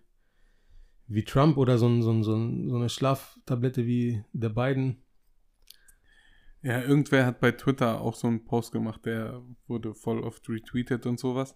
wie 1.07 1.25
Trump 1.25 1.57
oder 1.57 1.77
so, 1.77 1.87
ein, 1.87 2.01
so, 2.01 2.11
ein, 2.11 2.23
so, 2.23 2.35
ein, 2.35 2.69
so 2.69 2.75
eine 2.75 2.89
Schlaftablette 2.89 3.85
wie 3.85 4.23
der 4.31 4.49
Biden. 4.49 5.03
Ja, 6.61 6.79
irgendwer 6.81 7.25
hat 7.25 7.39
bei 7.39 7.51
Twitter 7.51 7.99
auch 7.99 8.15
so 8.15 8.27
einen 8.27 8.45
Post 8.45 8.71
gemacht, 8.71 9.05
der 9.05 9.41
wurde 9.67 9.95
voll 9.95 10.21
oft 10.21 10.47
retweetet 10.47 11.07
und 11.07 11.19
sowas, 11.19 11.55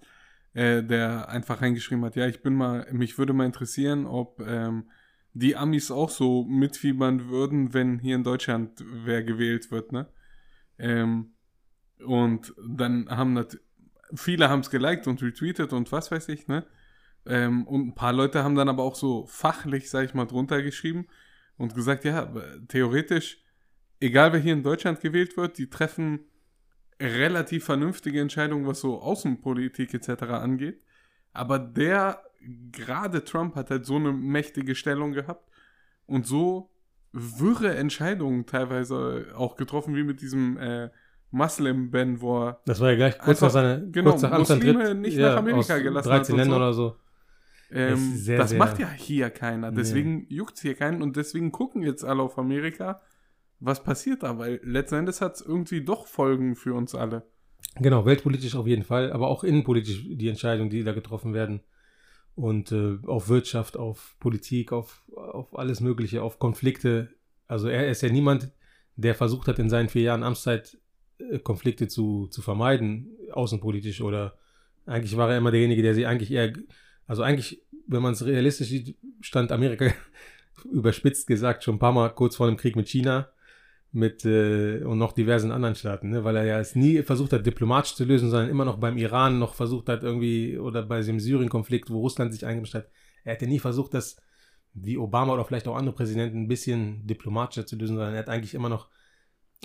äh, 0.56 0.82
der 0.82 1.28
einfach 1.30 1.62
reingeschrieben 1.62 2.04
hat, 2.06 2.15
ja, 2.15 2.28
ich 2.28 2.41
bin 2.41 2.56
mal, 2.56 2.88
mich 2.91 3.18
würde 3.18 3.34
mal 3.34 3.46
interessieren, 3.46 4.06
ob 4.06 4.39
ähm, 4.39 4.89
die 5.34 5.58
Amis 5.58 5.91
auch 5.91 6.10
so 6.10 6.46
mitfiebern 6.46 7.28
würden, 7.28 7.74
wenn 7.74 8.00
hier 8.00 8.15
in 8.15 8.24
Deutschland 8.24 8.84
wer 9.04 9.22
gewählt 9.22 9.70
wird, 9.70 9.91
ne? 9.91 10.08
Ähm, 10.80 11.34
und 12.06 12.54
dann 12.65 13.10
haben 13.10 13.36
das, 13.36 13.60
viele 14.13 14.50
haben 14.50 14.62
es 14.62 14.70
geliked 14.70 15.08
und 15.08 15.22
retweetet 15.22 15.74
und 15.74 15.91
was 15.91 16.10
weiß 16.10 16.30
ich, 16.30 16.48
ne? 16.48 16.65
Ähm, 17.26 17.68
und 17.68 17.88
ein 17.88 17.96
paar 17.96 18.13
Leute 18.13 18.44
haben 18.46 18.56
dann 18.56 18.70
aber 18.70 18.84
auch 18.84 18.96
so 18.96 19.26
fachlich, 19.28 19.89
sag 19.89 20.06
ich 20.06 20.13
mal, 20.13 20.26
drunter 20.26 20.62
geschrieben 20.63 21.08
und 21.58 21.76
gesagt, 21.76 22.06
ja, 22.06 22.34
theoretisch, 22.70 23.44
egal 24.00 24.32
wer 24.32 24.39
hier 24.39 24.54
in 24.54 24.63
Deutschland 24.63 25.02
gewählt 25.02 25.36
wird, 25.36 25.58
die 25.58 25.70
treffen 25.70 26.22
relativ 27.00 27.66
vernünftige 27.66 28.22
Entscheidungen, 28.22 28.68
was 28.68 28.82
so 28.82 29.02
Außenpolitik 29.02 29.94
etc. 29.94 30.24
angeht. 30.24 30.82
Aber 31.34 31.60
der, 31.60 32.22
gerade 32.72 33.24
Trump 33.24 33.56
hat 33.56 33.70
halt 33.70 33.86
so 33.86 33.96
eine 33.96 34.14
mächtige 34.14 34.76
Stellung 34.76 35.12
gehabt 35.12 35.50
und 36.06 36.26
so 36.26 36.70
wirre 37.12 37.76
Entscheidungen 37.76 38.46
teilweise 38.46 39.28
auch 39.36 39.56
getroffen, 39.56 39.96
wie 39.96 40.04
mit 40.04 40.22
diesem 40.22 40.58
äh, 40.58 40.90
Muslim-Ban, 41.32 42.22
wo 42.22 42.46
er. 42.46 42.62
Das 42.66 42.80
war 42.80 42.92
ja 42.92 42.96
gleich 42.96 43.18
kurz 43.18 43.42
nach 43.42 43.50
seiner 43.50 43.80
genau, 43.80 44.12
kurz 44.12 44.22
nach 44.22 44.38
Muslime 44.38 44.96
nicht 44.96 45.18
ja, 45.18 45.30
nach 45.30 45.38
Amerika 45.38 45.78
gelassen 45.80 46.10
13 46.10 46.36
Länder 46.36 46.54
so. 46.54 46.58
oder 46.58 46.74
so. 46.74 46.96
Ähm, 47.72 48.16
sehr, 48.16 48.38
das 48.38 48.52
sehr 48.52 48.60
macht 48.60 48.80
ja 48.80 48.90
hier 48.90 49.30
keiner. 49.30 49.72
Deswegen 49.72 50.20
nee. 50.20 50.26
juckt 50.30 50.56
es 50.56 50.62
hier 50.62 50.76
keinen 50.76 51.02
und 51.02 51.16
deswegen 51.16 51.52
gucken 51.52 51.82
jetzt 51.82 52.04
alle 52.04 52.22
auf 52.22 52.38
Amerika, 52.38 53.02
was 53.60 53.84
passiert 53.84 54.24
da, 54.24 54.38
weil 54.38 54.60
letzten 54.63 54.96
Endes 54.96 55.22
hat 55.22 55.36
es 55.36 55.41
irgendwie 55.41 55.84
doch 55.84 56.08
Folgen 56.08 56.56
für 56.56 56.74
uns 56.74 56.96
alle. 56.96 57.24
Genau, 57.78 58.06
weltpolitisch 58.06 58.56
auf 58.56 58.68
jeden 58.68 58.84
Fall, 58.84 59.12
aber 59.12 59.28
auch 59.28 59.44
innenpolitisch 59.44 60.04
die 60.08 60.30
Entscheidungen, 60.30 60.70
die 60.70 60.84
da 60.84 60.94
getroffen 60.94 61.34
werden. 61.34 61.62
Und 62.36 62.72
äh, 62.72 62.98
auf 63.06 63.30
Wirtschaft, 63.30 63.78
auf 63.78 64.15
Politik, 64.20 64.72
auf, 64.72 65.04
auf 65.15 65.58
alles 65.58 65.80
Mögliche, 65.80 66.22
auf 66.22 66.38
Konflikte. 66.38 67.10
Also 67.48 67.68
er 67.70 67.88
ist 67.88 68.02
ja 68.02 68.10
niemand, 68.10 68.52
der 68.96 69.15
versucht 69.15 69.48
hat, 69.48 69.60
in 69.60 69.70
seinen 69.70 69.89
vier 69.89 70.04
Jahren 70.04 70.24
Amtszeit 70.24 70.78
äh, 71.18 71.39
Konflikte 71.39 71.88
zu, 71.88 72.28
zu 72.28 72.41
vermeiden, 72.41 73.18
außenpolitisch 73.32 74.02
oder 74.02 74.38
eigentlich 74.86 75.18
war 75.18 75.32
er 75.32 75.38
immer 75.38 75.52
derjenige, 75.52 75.82
der 75.82 75.96
sie 75.96 76.06
eigentlich 76.06 76.32
eher, 76.32 76.54
also 77.08 77.24
eigentlich, 77.24 77.63
wenn 77.88 78.02
man 78.02 78.13
es 78.13 78.26
realistisch 78.26 78.68
sieht, 78.68 78.98
stand 79.22 79.52
Amerika 79.52 79.91
überspitzt 80.72 81.28
gesagt 81.28 81.63
schon 81.63 81.76
ein 81.76 81.80
paar 81.80 81.94
Mal 81.94 82.10
kurz 82.10 82.36
vor 82.36 82.48
dem 82.48 82.58
Krieg 82.58 82.76
mit 82.76 82.88
China 82.88 83.30
mit 83.96 84.26
äh, 84.26 84.84
und 84.84 84.98
noch 84.98 85.14
diversen 85.14 85.52
anderen 85.52 85.76
Staaten, 85.76 86.10
ne? 86.10 86.24
weil 86.24 86.36
er 86.36 86.44
ja 86.44 86.60
es 86.60 86.76
nie 86.76 87.02
versucht 87.02 87.34
hat, 87.34 87.46
diplomatisch 87.46 87.96
zu 87.96 88.04
lösen, 88.04 88.30
sondern 88.30 88.50
immer 88.50 88.66
noch 88.66 88.78
beim 88.78 88.98
Iran 88.98 89.40
noch 89.40 89.54
versucht 89.54 89.88
hat, 89.88 90.04
irgendwie, 90.04 90.58
oder 90.58 90.84
bei 90.84 91.02
dem 91.02 91.20
Syrien-Konflikt, 91.20 91.90
wo 91.90 92.02
Russland 92.02 92.34
sich 92.34 92.46
eingemischt 92.46 92.76
hat, 92.76 92.90
er 93.24 93.34
hätte 93.34 93.48
nie 93.48 93.60
versucht, 93.60 93.94
das 93.94 94.18
wie 94.74 94.98
Obama 94.98 95.34
oder 95.34 95.46
vielleicht 95.46 95.68
auch 95.70 95.78
andere 95.78 95.96
Präsidenten 95.96 96.44
ein 96.44 96.48
bisschen 96.50 97.08
diplomatischer 97.08 97.66
zu 97.66 97.78
lösen, 97.78 97.96
sondern 97.96 98.14
er 98.14 98.20
hat 98.20 98.30
eigentlich 98.30 98.54
immer 98.54 98.70
noch 98.70 98.90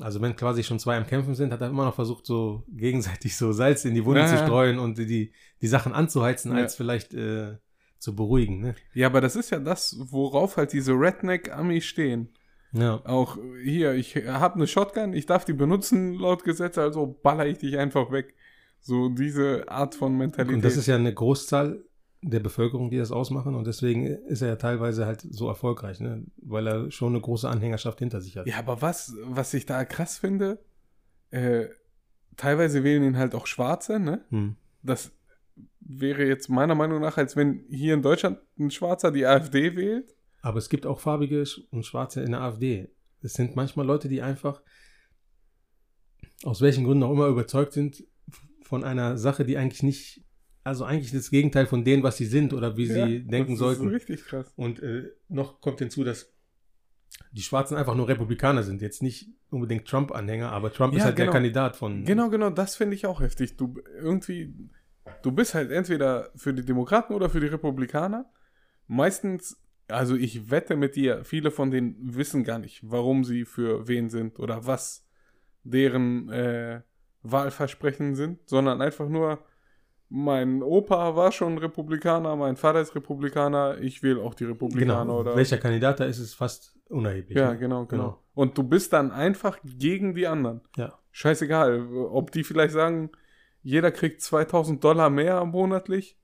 also 0.00 0.20
wenn 0.22 0.36
quasi 0.36 0.62
schon 0.62 0.78
zwei 0.78 0.96
am 0.96 1.06
Kämpfen 1.06 1.34
sind, 1.34 1.52
hat 1.52 1.60
er 1.60 1.68
immer 1.68 1.84
noch 1.84 1.94
versucht, 1.94 2.24
so 2.24 2.64
gegenseitig 2.68 3.36
so 3.36 3.52
Salz 3.52 3.84
in 3.84 3.94
die 3.94 4.04
Wunde 4.04 4.20
ja, 4.20 4.26
zu 4.28 4.38
streuen 4.38 4.78
und 4.78 4.96
die, 4.96 5.32
die 5.60 5.66
Sachen 5.66 5.92
anzuheizen, 5.92 6.52
ja. 6.52 6.58
als 6.58 6.76
vielleicht 6.76 7.12
äh, 7.12 7.58
zu 7.98 8.14
beruhigen. 8.14 8.60
Ne? 8.60 8.74
Ja, 8.94 9.08
aber 9.08 9.20
das 9.20 9.36
ist 9.36 9.50
ja 9.50 9.58
das, 9.58 9.96
worauf 10.00 10.56
halt 10.56 10.72
diese 10.72 10.92
Redneck-Ami 10.92 11.80
stehen. 11.80 12.30
Ja. 12.72 13.00
Auch 13.04 13.36
hier, 13.62 13.94
ich 13.94 14.14
habe 14.16 14.54
eine 14.54 14.66
Shotgun, 14.66 15.12
ich 15.12 15.26
darf 15.26 15.44
die 15.44 15.52
benutzen 15.52 16.14
laut 16.14 16.44
Gesetz, 16.44 16.78
also 16.78 17.18
baller 17.22 17.46
ich 17.46 17.58
dich 17.58 17.78
einfach 17.78 18.10
weg. 18.12 18.34
So 18.80 19.08
diese 19.08 19.68
Art 19.68 19.94
von 19.94 20.16
Mentalität. 20.16 20.56
Und 20.56 20.64
das 20.64 20.76
ist 20.76 20.86
ja 20.86 20.94
eine 20.94 21.12
Großzahl 21.12 21.84
der 22.22 22.40
Bevölkerung, 22.40 22.90
die 22.90 22.98
das 22.98 23.12
ausmachen. 23.12 23.54
Und 23.54 23.66
deswegen 23.66 24.06
ist 24.06 24.42
er 24.42 24.48
ja 24.48 24.56
teilweise 24.56 25.06
halt 25.06 25.20
so 25.20 25.48
erfolgreich, 25.48 26.00
ne? 26.00 26.24
weil 26.36 26.66
er 26.66 26.90
schon 26.90 27.14
eine 27.14 27.20
große 27.20 27.48
Anhängerschaft 27.48 27.98
hinter 27.98 28.20
sich 28.20 28.36
hat. 28.36 28.46
Ja, 28.46 28.58
aber 28.58 28.82
was, 28.82 29.14
was 29.24 29.54
ich 29.54 29.66
da 29.66 29.84
krass 29.84 30.18
finde, 30.18 30.58
äh, 31.30 31.66
teilweise 32.36 32.84
wählen 32.84 33.02
ihn 33.02 33.18
halt 33.18 33.34
auch 33.34 33.46
Schwarze, 33.46 33.98
ne? 33.98 34.24
Hm. 34.30 34.56
Das 34.82 35.12
wäre 35.80 36.24
jetzt 36.24 36.48
meiner 36.48 36.74
Meinung 36.74 37.00
nach, 37.00 37.16
als 37.16 37.36
wenn 37.36 37.64
hier 37.68 37.94
in 37.94 38.02
Deutschland 38.02 38.38
ein 38.58 38.70
Schwarzer 38.70 39.10
die 39.10 39.26
AfD 39.26 39.76
wählt. 39.76 40.14
Aber 40.42 40.58
es 40.58 40.68
gibt 40.68 40.86
auch 40.86 41.00
farbige 41.00 41.44
und 41.70 41.84
Schwarze 41.84 42.22
in 42.22 42.32
der 42.32 42.40
AfD. 42.40 42.88
Es 43.22 43.34
sind 43.34 43.56
manchmal 43.56 43.86
Leute, 43.86 44.08
die 44.08 44.22
einfach 44.22 44.62
aus 46.44 46.60
welchen 46.60 46.84
Gründen 46.84 47.02
auch 47.04 47.12
immer 47.12 47.26
überzeugt 47.26 47.72
sind 47.72 48.04
von 48.62 48.84
einer 48.84 49.18
Sache, 49.18 49.44
die 49.44 49.56
eigentlich 49.58 49.82
nicht, 49.82 50.24
also 50.64 50.84
eigentlich 50.84 51.12
das 51.12 51.30
Gegenteil 51.30 51.66
von 51.66 51.84
dem, 51.84 52.02
was 52.02 52.16
sie 52.16 52.24
sind 52.26 52.52
oder 52.54 52.76
wie 52.76 52.86
Ja, 52.86 53.06
sie 53.06 53.24
denken 53.26 53.52
das 53.52 53.58
sollten. 53.58 53.88
ist 53.88 53.94
richtig 53.94 54.24
krass. 54.24 54.52
Und 54.56 54.80
äh, 54.82 55.10
noch 55.28 55.60
kommt 55.60 55.80
hinzu, 55.80 56.04
dass 56.04 56.32
die 57.32 57.42
Schwarzen 57.42 57.76
einfach 57.76 57.94
nur 57.94 58.08
Republikaner 58.08 58.62
sind, 58.62 58.80
jetzt 58.80 59.02
nicht 59.02 59.28
unbedingt 59.50 59.86
Trump-Anhänger, 59.86 60.52
aber 60.52 60.72
Trump 60.72 60.94
ist 60.94 61.00
Ja, 61.00 61.06
halt 61.06 61.16
genau. 61.16 61.26
der 61.26 61.32
Kandidat 61.32 61.76
von. 61.76 62.04
Genau, 62.04 62.30
genau, 62.30 62.50
das 62.50 62.76
finde 62.76 62.94
ich 62.94 63.04
auch 63.04 63.20
heftig. 63.20 63.56
Du 63.56 63.74
irgendwie, 64.00 64.54
du 65.22 65.32
bist 65.32 65.54
halt 65.54 65.70
entweder 65.72 66.30
für 66.36 66.54
die 66.54 66.64
Demokraten 66.64 67.12
oder 67.12 67.28
für 67.28 67.40
die 67.40 67.48
Republikaner. 67.48 68.30
Meistens, 68.86 69.60
also 69.90 70.14
ich 70.16 70.50
wette 70.50 70.76
mit 70.76 70.96
dir, 70.96 71.24
viele 71.24 71.50
von 71.50 71.70
denen 71.70 71.96
wissen 72.16 72.44
gar 72.44 72.58
nicht, 72.58 72.80
warum 72.82 73.24
sie 73.24 73.44
für 73.44 73.86
wen 73.88 74.10
sind 74.10 74.38
oder 74.38 74.66
was 74.66 75.06
deren 75.64 76.28
äh, 76.30 76.80
Wahlversprechen 77.22 78.14
sind, 78.14 78.48
sondern 78.48 78.80
einfach 78.80 79.08
nur, 79.08 79.38
mein 80.08 80.62
Opa 80.62 81.14
war 81.14 81.30
schon 81.30 81.58
Republikaner, 81.58 82.34
mein 82.34 82.56
Vater 82.56 82.80
ist 82.80 82.94
Republikaner, 82.94 83.78
ich 83.78 84.02
wähle 84.02 84.20
auch 84.20 84.34
die 84.34 84.44
Republikaner 84.44 85.02
Genau. 85.02 85.20
oder. 85.20 85.36
Welcher 85.36 85.58
Kandidat 85.58 86.00
da 86.00 86.04
ist, 86.04 86.18
ist 86.18 86.34
fast 86.34 86.76
unerheblich. 86.88 87.38
Ja, 87.38 87.52
ne? 87.52 87.58
genau, 87.58 87.86
genau, 87.86 88.02
Genau. 88.04 88.22
Und 88.34 88.56
du 88.58 88.62
bist 88.62 88.92
dann 88.92 89.12
einfach 89.12 89.58
gegen 89.62 90.14
die 90.14 90.26
anderen. 90.26 90.62
Ja. 90.76 90.98
Scheißegal, 91.12 91.86
ob 91.94 92.32
die 92.32 92.42
vielleicht 92.42 92.72
sagen, 92.72 93.10
jeder 93.62 93.90
kriegt 93.92 94.22
2000 94.22 94.82
Dollar 94.82 95.10
mehr 95.10 95.44
monatlich. 95.44 96.18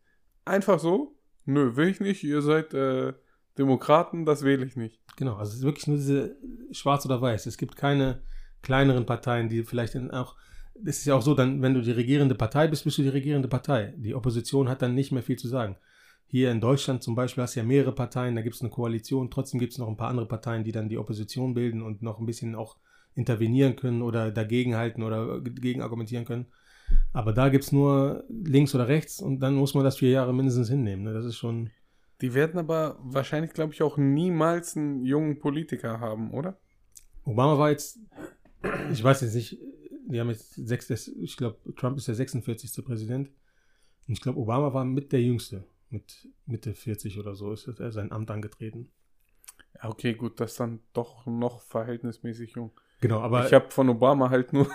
Einfach 0.44 0.78
so? 0.78 1.16
Nö, 1.44 1.76
will 1.76 1.88
ich 1.88 2.00
nicht. 2.00 2.24
Ihr 2.24 2.40
seid 2.42 2.72
äh, 2.74 3.12
Demokraten, 3.58 4.24
das 4.24 4.42
wähle 4.42 4.66
ich 4.66 4.76
nicht. 4.76 5.00
Genau, 5.16 5.36
also 5.36 5.50
es 5.50 5.58
ist 5.58 5.64
wirklich 5.64 5.86
nur 5.86 5.96
diese 5.96 6.36
schwarz 6.72 7.06
oder 7.06 7.20
weiß. 7.20 7.46
Es 7.46 7.56
gibt 7.56 7.76
keine 7.76 8.22
kleineren 8.62 9.06
Parteien, 9.06 9.48
die 9.48 9.62
vielleicht 9.62 9.94
in 9.94 10.10
auch. 10.10 10.36
Es 10.84 10.98
ist 10.98 11.06
ja 11.06 11.14
auch 11.14 11.22
so, 11.22 11.34
dann, 11.34 11.62
wenn 11.62 11.72
du 11.72 11.80
die 11.80 11.92
regierende 11.92 12.34
Partei 12.34 12.68
bist, 12.68 12.84
bist 12.84 12.98
du 12.98 13.02
die 13.02 13.08
regierende 13.08 13.48
Partei. 13.48 13.94
Die 13.96 14.14
Opposition 14.14 14.68
hat 14.68 14.82
dann 14.82 14.94
nicht 14.94 15.10
mehr 15.10 15.22
viel 15.22 15.38
zu 15.38 15.48
sagen. 15.48 15.76
Hier 16.26 16.50
in 16.50 16.60
Deutschland 16.60 17.02
zum 17.02 17.14
Beispiel 17.14 17.42
hast 17.42 17.56
du 17.56 17.60
ja 17.60 17.66
mehrere 17.66 17.94
Parteien, 17.94 18.34
da 18.34 18.42
gibt 18.42 18.56
es 18.56 18.60
eine 18.60 18.70
Koalition, 18.70 19.30
trotzdem 19.30 19.60
gibt 19.60 19.72
es 19.72 19.78
noch 19.78 19.88
ein 19.88 19.96
paar 19.96 20.10
andere 20.10 20.26
Parteien, 20.26 20.64
die 20.64 20.72
dann 20.72 20.88
die 20.88 20.98
Opposition 20.98 21.54
bilden 21.54 21.82
und 21.82 22.02
noch 22.02 22.18
ein 22.18 22.26
bisschen 22.26 22.54
auch 22.54 22.76
intervenieren 23.14 23.76
können 23.76 24.02
oder 24.02 24.30
dagegenhalten 24.30 25.02
oder 25.02 25.40
gegen 25.40 25.82
argumentieren 25.82 26.24
können. 26.24 26.46
Aber 27.12 27.32
da 27.32 27.48
gibt 27.48 27.64
es 27.64 27.72
nur 27.72 28.24
links 28.28 28.74
oder 28.74 28.88
rechts 28.88 29.20
und 29.20 29.40
dann 29.40 29.54
muss 29.54 29.74
man 29.74 29.84
das 29.84 29.96
vier 29.96 30.10
Jahre 30.10 30.34
mindestens 30.34 30.68
hinnehmen. 30.68 31.04
Ne? 31.04 31.14
Das 31.14 31.24
ist 31.24 31.36
schon. 31.36 31.70
Die 32.20 32.34
werden 32.34 32.58
aber 32.58 32.98
wahrscheinlich, 33.02 33.52
glaube 33.52 33.74
ich, 33.74 33.82
auch 33.82 33.96
niemals 33.96 34.76
einen 34.76 35.04
jungen 35.04 35.38
Politiker 35.38 36.00
haben, 36.00 36.32
oder? 36.32 36.58
Obama 37.24 37.58
war 37.58 37.70
jetzt, 37.70 37.98
ich 38.92 39.02
weiß 39.02 39.20
jetzt 39.20 39.34
nicht, 39.34 39.58
die 40.08 40.20
haben 40.20 40.30
jetzt 40.30 40.54
sechs, 40.54 40.88
ich 41.08 41.36
glaube, 41.36 41.58
Trump 41.74 41.98
ist 41.98 42.08
der 42.08 42.14
46. 42.14 42.84
Präsident. 42.84 43.28
Und 44.06 44.14
ich 44.14 44.20
glaube, 44.20 44.38
Obama 44.38 44.72
war 44.72 44.84
mit 44.84 45.12
der 45.12 45.20
Jüngste. 45.20 45.64
Mit 45.90 46.28
Mitte 46.46 46.74
40 46.74 47.18
oder 47.18 47.34
so 47.34 47.52
ist 47.52 47.68
er 47.68 47.92
sein 47.92 48.12
Amt 48.12 48.30
angetreten. 48.30 48.90
Okay, 49.82 50.14
gut, 50.14 50.40
das 50.40 50.52
ist 50.52 50.60
dann 50.60 50.80
doch 50.92 51.26
noch 51.26 51.60
verhältnismäßig 51.60 52.52
jung. 52.52 52.72
Genau, 53.00 53.20
aber 53.20 53.46
ich 53.46 53.52
habe 53.52 53.70
von 53.70 53.88
Obama 53.88 54.30
halt 54.30 54.52
nur. 54.52 54.70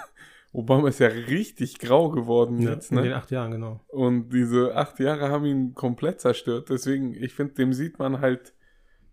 Obama 0.54 0.90
ist 0.90 1.00
ja 1.00 1.08
richtig 1.08 1.80
grau 1.80 2.10
geworden 2.10 2.60
ja, 2.62 2.72
jetzt, 2.72 2.92
in 2.92 2.98
den 2.98 3.08
ne? 3.08 3.16
acht 3.16 3.32
Jahren, 3.32 3.52
genau. 3.52 3.80
Und 3.88 4.30
diese 4.30 4.76
acht 4.76 5.00
Jahre 5.00 5.30
haben 5.30 5.46
ihn 5.46 5.74
komplett 5.74 6.20
zerstört. 6.20 6.70
Deswegen, 6.70 7.14
ich 7.14 7.34
finde, 7.34 7.54
dem 7.54 7.72
sieht 7.72 8.00
man 8.00 8.20
halt 8.20 8.54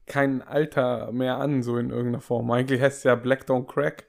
kein 0.06 0.42
Alter 0.42 1.12
mehr 1.12 1.38
an, 1.38 1.62
so 1.62 1.76
in 1.76 1.90
irgendeiner 1.90 2.20
Form. 2.20 2.50
Eigentlich 2.50 2.80
heißt 2.80 2.98
es 2.98 3.04
ja 3.04 3.14
Black 3.14 3.44
Don't 3.44 3.66
Crack. 3.66 4.08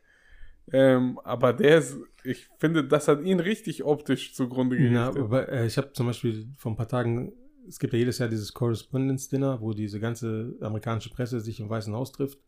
Ähm, 0.71 1.19
aber 1.23 1.53
der 1.53 1.79
ist, 1.79 1.97
ich 2.23 2.47
finde, 2.57 2.83
das 2.83 3.07
hat 3.07 3.21
ihn 3.21 3.39
richtig 3.39 3.83
optisch 3.83 4.33
zugrunde 4.33 4.77
Ja, 4.77 5.09
gerichtet. 5.11 5.23
aber 5.23 5.49
äh, 5.49 5.65
ich 5.65 5.77
habe 5.77 5.93
zum 5.93 6.07
Beispiel 6.07 6.47
vor 6.57 6.71
ein 6.71 6.75
paar 6.75 6.87
Tagen, 6.87 7.33
es 7.67 7.79
gibt 7.79 7.93
ja 7.93 7.99
jedes 7.99 8.17
Jahr 8.17 8.29
dieses 8.29 8.53
Correspondence 8.53 9.29
Dinner, 9.29 9.61
wo 9.61 9.73
diese 9.73 9.99
ganze 9.99 10.55
amerikanische 10.61 11.09
Presse 11.11 11.39
sich 11.39 11.59
im 11.59 11.69
Weißen 11.69 11.93
Haus 11.93 12.11
trifft. 12.11 12.39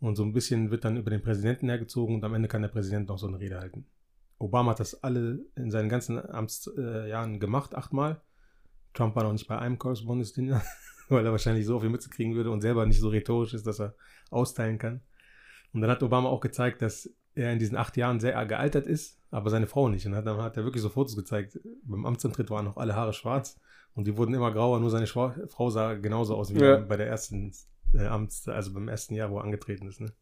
Und 0.00 0.16
so 0.16 0.24
ein 0.24 0.32
bisschen 0.32 0.70
wird 0.70 0.84
dann 0.84 0.96
über 0.96 1.10
den 1.10 1.22
Präsidenten 1.22 1.68
hergezogen 1.68 2.16
und 2.16 2.24
am 2.24 2.34
Ende 2.34 2.48
kann 2.48 2.62
der 2.62 2.70
Präsident 2.70 3.08
noch 3.08 3.18
so 3.18 3.26
eine 3.26 3.38
Rede 3.38 3.58
halten. 3.60 3.84
Obama 4.40 4.70
hat 4.72 4.80
das 4.80 5.02
alle 5.04 5.40
in 5.54 5.70
seinen 5.70 5.88
ganzen 5.88 6.18
Amtsjahren 6.18 7.34
äh, 7.34 7.38
gemacht, 7.38 7.74
achtmal. 7.74 8.20
Trump 8.94 9.14
war 9.14 9.22
noch 9.22 9.32
nicht 9.32 9.46
bei 9.46 9.58
einem 9.58 9.78
Correspondence 9.78 10.32
Dinner, 10.32 10.62
weil 11.08 11.24
er 11.24 11.30
wahrscheinlich 11.30 11.66
so 11.66 11.78
viel 11.78 11.90
mitzukriegen 11.90 12.34
würde 12.34 12.50
und 12.50 12.60
selber 12.62 12.86
nicht 12.86 13.00
so 13.00 13.08
rhetorisch 13.10 13.54
ist, 13.54 13.66
dass 13.66 13.80
er 13.80 13.94
austeilen 14.30 14.78
kann. 14.78 15.02
Und 15.72 15.82
dann 15.82 15.90
hat 15.90 16.02
Obama 16.02 16.28
auch 16.28 16.40
gezeigt, 16.40 16.82
dass 16.82 17.08
er 17.34 17.52
in 17.52 17.58
diesen 17.58 17.76
acht 17.76 17.96
Jahren 17.96 18.18
sehr 18.18 18.44
gealtert 18.46 18.86
ist, 18.86 19.20
aber 19.30 19.50
seine 19.50 19.66
Frau 19.66 19.88
nicht. 19.88 20.06
Und 20.06 20.12
dann 20.12 20.42
hat 20.42 20.56
er 20.56 20.64
wirklich 20.64 20.82
so 20.82 20.88
Fotos 20.88 21.14
gezeigt. 21.16 21.60
Beim 21.84 22.06
Amtsantritt 22.06 22.50
waren 22.50 22.64
noch 22.64 22.76
alle 22.76 22.96
Haare 22.96 23.12
schwarz 23.12 23.60
und 23.94 24.06
die 24.06 24.16
wurden 24.16 24.34
immer 24.34 24.52
grauer, 24.52 24.80
nur 24.80 24.90
seine 24.90 25.06
Frau 25.06 25.70
sah 25.70 25.94
genauso 25.94 26.34
aus 26.34 26.52
wie 26.52 26.58
Ja. 26.58 26.78
bei 26.78 26.96
der 26.96 27.06
ersten 27.08 27.52
äh, 27.94 28.06
Amts, 28.06 28.48
also 28.48 28.72
beim 28.72 28.88
ersten 28.88 29.14
Jahr, 29.14 29.30
wo 29.30 29.38
er 29.38 29.44
angetreten 29.44 29.86
ist. 29.86 30.00
Ne? 30.00 30.12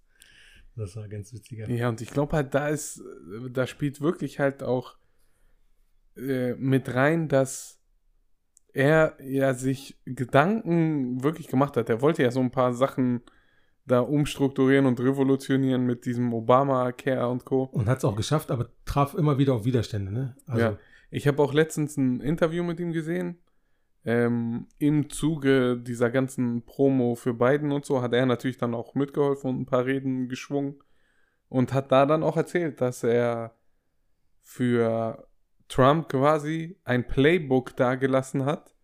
Das 0.78 0.96
war 0.96 1.08
ganz 1.08 1.32
witziger. 1.32 1.68
Ja, 1.68 1.88
und 1.88 2.00
ich 2.00 2.10
glaube 2.10 2.36
halt, 2.36 2.54
da 2.54 2.68
ist, 2.68 3.02
da 3.50 3.66
spielt 3.66 4.00
wirklich 4.00 4.38
halt 4.38 4.62
auch 4.62 4.96
äh, 6.16 6.54
mit 6.54 6.94
rein, 6.94 7.28
dass 7.28 7.80
er 8.72 9.16
ja 9.20 9.54
sich 9.54 9.98
Gedanken 10.04 11.22
wirklich 11.22 11.48
gemacht 11.48 11.76
hat. 11.76 11.88
Er 11.88 12.00
wollte 12.00 12.22
ja 12.22 12.30
so 12.30 12.40
ein 12.40 12.50
paar 12.50 12.74
Sachen 12.74 13.22
da 13.86 14.00
umstrukturieren 14.00 14.86
und 14.86 15.00
revolutionieren 15.00 15.84
mit 15.84 16.04
diesem 16.04 16.32
Obamacare 16.32 17.28
und 17.28 17.44
Co. 17.44 17.64
Und 17.64 17.88
hat 17.88 17.98
es 17.98 18.04
auch 18.04 18.16
geschafft, 18.16 18.50
aber 18.50 18.68
traf 18.84 19.14
immer 19.14 19.38
wieder 19.38 19.54
auf 19.54 19.64
Widerstände. 19.64 20.12
Ne? 20.12 20.36
Also, 20.46 20.60
Ja. 20.60 20.78
Ich 21.10 21.26
habe 21.26 21.42
auch 21.42 21.54
letztens 21.54 21.96
ein 21.96 22.20
Interview 22.20 22.62
mit 22.62 22.78
ihm 22.80 22.92
gesehen. 22.92 23.38
Ähm, 24.08 24.68
Im 24.78 25.10
Zuge 25.10 25.76
dieser 25.76 26.08
ganzen 26.08 26.62
Promo 26.64 27.14
für 27.14 27.34
Biden 27.34 27.72
und 27.72 27.84
so 27.84 28.00
hat 28.00 28.14
er 28.14 28.24
natürlich 28.24 28.56
dann 28.56 28.74
auch 28.74 28.94
mitgeholfen 28.94 29.50
und 29.50 29.60
ein 29.60 29.66
paar 29.66 29.84
Reden 29.84 30.30
geschwungen 30.30 30.82
und 31.50 31.74
hat 31.74 31.92
da 31.92 32.06
dann 32.06 32.22
auch 32.22 32.38
erzählt, 32.38 32.80
dass 32.80 33.04
er 33.04 33.54
für 34.42 35.28
Trump 35.68 36.08
quasi 36.08 36.78
ein 36.84 37.06
Playbook 37.06 37.76
dagelassen 37.76 38.46
hat, 38.46 38.74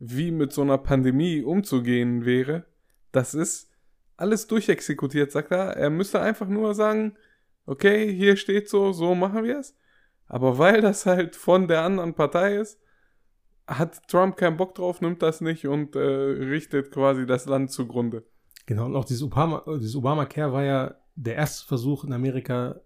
wie 0.00 0.32
mit 0.32 0.52
so 0.52 0.62
einer 0.62 0.78
Pandemie 0.78 1.42
umzugehen 1.42 2.24
wäre. 2.24 2.64
Das 3.12 3.34
ist 3.34 3.70
alles 4.16 4.48
durchexekutiert, 4.48 5.30
sagt 5.30 5.52
er. 5.52 5.76
Er 5.76 5.90
müsste 5.90 6.20
einfach 6.20 6.48
nur 6.48 6.74
sagen, 6.74 7.16
okay, 7.66 8.12
hier 8.12 8.34
steht 8.34 8.68
so, 8.68 8.90
so 8.90 9.14
machen 9.14 9.44
wir 9.44 9.60
es. 9.60 9.76
Aber 10.26 10.58
weil 10.58 10.80
das 10.80 11.06
halt 11.06 11.36
von 11.36 11.68
der 11.68 11.82
anderen 11.82 12.14
Partei 12.14 12.56
ist, 12.56 12.80
hat 13.66 14.08
Trump 14.08 14.36
keinen 14.36 14.56
Bock 14.56 14.74
drauf, 14.74 15.00
nimmt 15.00 15.22
das 15.22 15.40
nicht 15.40 15.66
und 15.66 15.96
äh, 15.96 15.98
richtet 15.98 16.90
quasi 16.90 17.26
das 17.26 17.46
Land 17.46 17.70
zugrunde. 17.70 18.24
Genau, 18.66 18.86
und 18.86 18.96
auch 18.96 19.04
dieses 19.04 19.22
Obama, 19.22 19.64
dieses 19.78 19.96
Obamacare 19.96 20.52
war 20.52 20.64
ja 20.64 20.94
der 21.14 21.36
erste 21.36 21.66
Versuch 21.66 22.04
in 22.04 22.12
Amerika, 22.12 22.80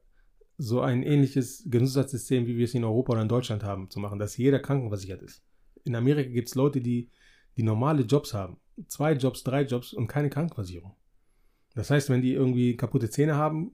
so 0.56 0.82
ein 0.82 1.02
ähnliches 1.02 1.64
Gesundheitssystem, 1.66 2.46
wie 2.46 2.56
wir 2.56 2.64
es 2.64 2.74
in 2.74 2.84
Europa 2.84 3.12
oder 3.12 3.22
in 3.22 3.28
Deutschland 3.28 3.64
haben, 3.64 3.88
zu 3.88 3.98
machen, 3.98 4.18
dass 4.18 4.36
jeder 4.36 4.58
krankenversichert 4.58 5.22
ist. 5.22 5.42
In 5.84 5.96
Amerika 5.96 6.30
gibt 6.30 6.48
es 6.48 6.54
Leute, 6.54 6.82
die, 6.82 7.10
die 7.56 7.62
normale 7.62 8.02
Jobs 8.02 8.34
haben. 8.34 8.58
Zwei 8.86 9.14
Jobs, 9.14 9.42
drei 9.42 9.62
Jobs 9.62 9.94
und 9.94 10.06
keine 10.06 10.28
Krankenversicherung. 10.28 10.94
Das 11.74 11.90
heißt, 11.90 12.10
wenn 12.10 12.20
die 12.20 12.34
irgendwie 12.34 12.76
kaputte 12.76 13.08
Zähne 13.08 13.36
haben, 13.36 13.72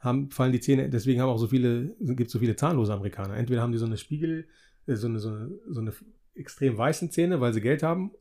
haben 0.00 0.30
fallen 0.30 0.50
die 0.50 0.60
Zähne, 0.60 0.90
deswegen 0.90 1.20
haben 1.20 1.28
auch 1.28 1.38
so 1.38 1.46
viele, 1.46 1.94
gibt 2.00 2.26
es 2.26 2.32
so 2.32 2.40
viele 2.40 2.56
zahnlose 2.56 2.92
Amerikaner. 2.92 3.36
Entweder 3.36 3.62
haben 3.62 3.70
die 3.70 3.78
so 3.78 3.86
eine 3.86 3.96
Spiegel, 3.96 4.48
so 4.86 5.06
eine, 5.06 5.18
so 5.18 5.28
eine, 5.28 5.50
so 5.68 5.80
eine 5.80 5.92
extrem 6.34 6.76
weißen 6.76 7.10
Zähne, 7.10 7.40
weil 7.40 7.52
sie 7.52 7.60
Geld 7.60 7.82
haben, 7.82 8.12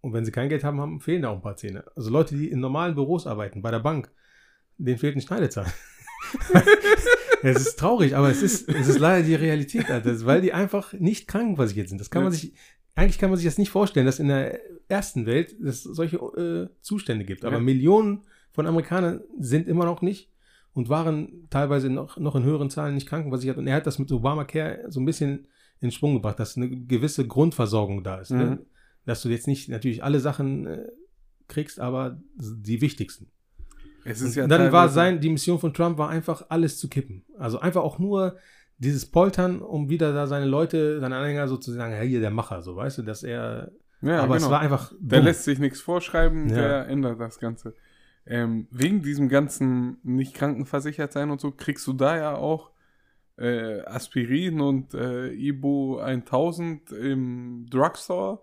und 0.00 0.12
wenn 0.12 0.24
sie 0.24 0.32
kein 0.32 0.48
Geld 0.48 0.64
haben, 0.64 0.80
haben 0.80 1.00
fehlen 1.00 1.22
da 1.22 1.30
auch 1.30 1.36
ein 1.36 1.42
paar 1.42 1.56
Zähne. 1.56 1.84
Also 1.96 2.10
Leute, 2.10 2.36
die 2.36 2.48
in 2.48 2.60
normalen 2.60 2.94
Büros 2.94 3.26
arbeiten, 3.26 3.62
bei 3.62 3.70
der 3.70 3.80
Bank, 3.80 4.10
denen 4.76 4.98
fehlt 4.98 5.16
ein 5.16 5.20
Schneidezahn. 5.20 5.66
es 7.42 7.60
ist 7.60 7.78
traurig, 7.78 8.14
aber 8.14 8.30
es 8.30 8.42
ist, 8.42 8.68
es 8.68 8.88
ist 8.88 8.98
leider 8.98 9.26
die 9.26 9.34
Realität, 9.34 9.90
Alter. 9.90 10.24
Weil 10.24 10.40
die 10.40 10.52
einfach 10.52 10.92
nicht 10.92 11.26
krankenversichert 11.26 11.88
sind. 11.88 12.00
Das 12.00 12.10
kann 12.10 12.22
man 12.22 12.32
sich, 12.32 12.54
eigentlich 12.94 13.18
kann 13.18 13.30
man 13.30 13.38
sich 13.38 13.46
das 13.46 13.58
nicht 13.58 13.70
vorstellen, 13.70 14.06
dass 14.06 14.20
in 14.20 14.28
der 14.28 14.60
ersten 14.88 15.26
Welt 15.26 15.52
es 15.60 15.82
solche 15.82 16.16
äh, 16.16 16.68
Zustände 16.80 17.24
gibt. 17.24 17.44
Aber 17.44 17.56
Ja. 17.56 17.62
Millionen 17.62 18.22
von 18.52 18.66
Amerikanern 18.66 19.22
sind 19.38 19.68
immer 19.68 19.84
noch 19.84 20.00
nicht 20.00 20.30
und 20.74 20.88
waren 20.88 21.48
teilweise 21.50 21.90
noch, 21.90 22.18
noch 22.18 22.36
in 22.36 22.44
höheren 22.44 22.70
Zahlen 22.70 22.94
nicht 22.94 23.08
krankenversichert. 23.08 23.58
Und 23.58 23.66
er 23.66 23.76
hat 23.76 23.86
das 23.86 23.98
mit 23.98 24.12
Obamacare 24.12 24.84
so 24.88 25.00
ein 25.00 25.04
bisschen 25.04 25.48
in 25.80 25.90
Schwung 25.90 26.14
gebracht, 26.14 26.38
dass 26.38 26.56
eine 26.56 26.68
gewisse 26.68 27.26
Grundversorgung 27.26 28.02
da 28.04 28.20
ist. 28.20 28.30
Mhm. 28.30 28.38
Ne? 28.38 28.58
dass 29.08 29.22
du 29.22 29.30
jetzt 29.30 29.46
nicht 29.46 29.70
natürlich 29.70 30.04
alle 30.04 30.20
Sachen 30.20 30.66
äh, 30.66 30.86
kriegst, 31.48 31.80
aber 31.80 32.20
die 32.36 32.82
wichtigsten. 32.82 33.30
Ja 34.04 34.46
dann 34.46 34.70
war 34.70 34.90
sein, 34.90 35.20
die 35.20 35.30
Mission 35.30 35.58
von 35.58 35.72
Trump 35.74 35.96
war 35.98 36.10
einfach 36.10 36.46
alles 36.50 36.78
zu 36.78 36.88
kippen. 36.88 37.24
Also 37.38 37.58
einfach 37.58 37.82
auch 37.82 37.98
nur 37.98 38.36
dieses 38.76 39.06
Poltern, 39.06 39.60
um 39.60 39.88
wieder 39.88 40.12
da 40.12 40.26
seine 40.26 40.44
Leute, 40.44 41.00
seine 41.00 41.16
Anhänger 41.16 41.48
sozusagen, 41.48 41.92
ja, 41.94 42.00
hier 42.00 42.20
der 42.20 42.30
Macher, 42.30 42.62
so 42.62 42.76
weißt 42.76 42.98
du, 42.98 43.02
dass 43.02 43.22
er, 43.22 43.72
Ja, 44.02 44.20
aber 44.22 44.34
genau. 44.34 44.46
es 44.46 44.50
war 44.50 44.60
einfach 44.60 44.92
Der 45.00 45.18
dumm. 45.20 45.26
lässt 45.26 45.44
sich 45.44 45.58
nichts 45.58 45.80
vorschreiben, 45.80 46.48
Ja. 46.50 46.54
der 46.56 46.86
ändert 46.88 47.18
das 47.18 47.38
Ganze. 47.38 47.74
Ähm, 48.26 48.68
wegen 48.70 49.02
diesem 49.02 49.28
ganzen 49.30 49.98
nicht 50.02 50.34
krankenversichert 50.34 51.12
sein 51.12 51.30
und 51.30 51.40
so, 51.40 51.50
kriegst 51.50 51.86
du 51.86 51.94
da 51.94 52.16
ja 52.16 52.34
auch 52.36 52.70
äh, 53.38 53.80
Aspirin 53.84 54.60
und 54.60 54.94
äh, 54.94 55.28
Ibu 55.32 55.98
1000 55.98 56.92
im 56.92 57.66
Drugstore 57.70 58.42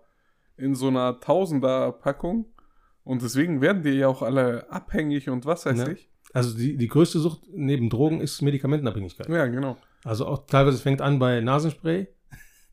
in 0.56 0.74
so 0.74 0.88
einer 0.88 1.20
Tausender-Packung. 1.20 2.46
Und 3.04 3.22
deswegen 3.22 3.60
werden 3.60 3.82
die 3.82 3.90
ja 3.90 4.08
auch 4.08 4.22
alle 4.22 4.70
abhängig 4.70 5.28
und 5.28 5.44
was 5.46 5.66
weiß 5.66 5.78
Ja. 5.78 5.88
ich. 5.88 6.08
Also 6.32 6.56
die, 6.56 6.76
die 6.76 6.88
größte 6.88 7.18
Sucht 7.18 7.42
neben 7.52 7.88
Drogen 7.88 8.20
ist 8.20 8.42
Medikamentenabhängigkeit. 8.42 9.28
Ja, 9.28 9.46
genau. 9.46 9.76
Also 10.04 10.26
auch 10.26 10.46
teilweise 10.46 10.78
fängt 10.78 11.00
an 11.00 11.18
bei 11.18 11.40
Nasenspray. 11.40 12.08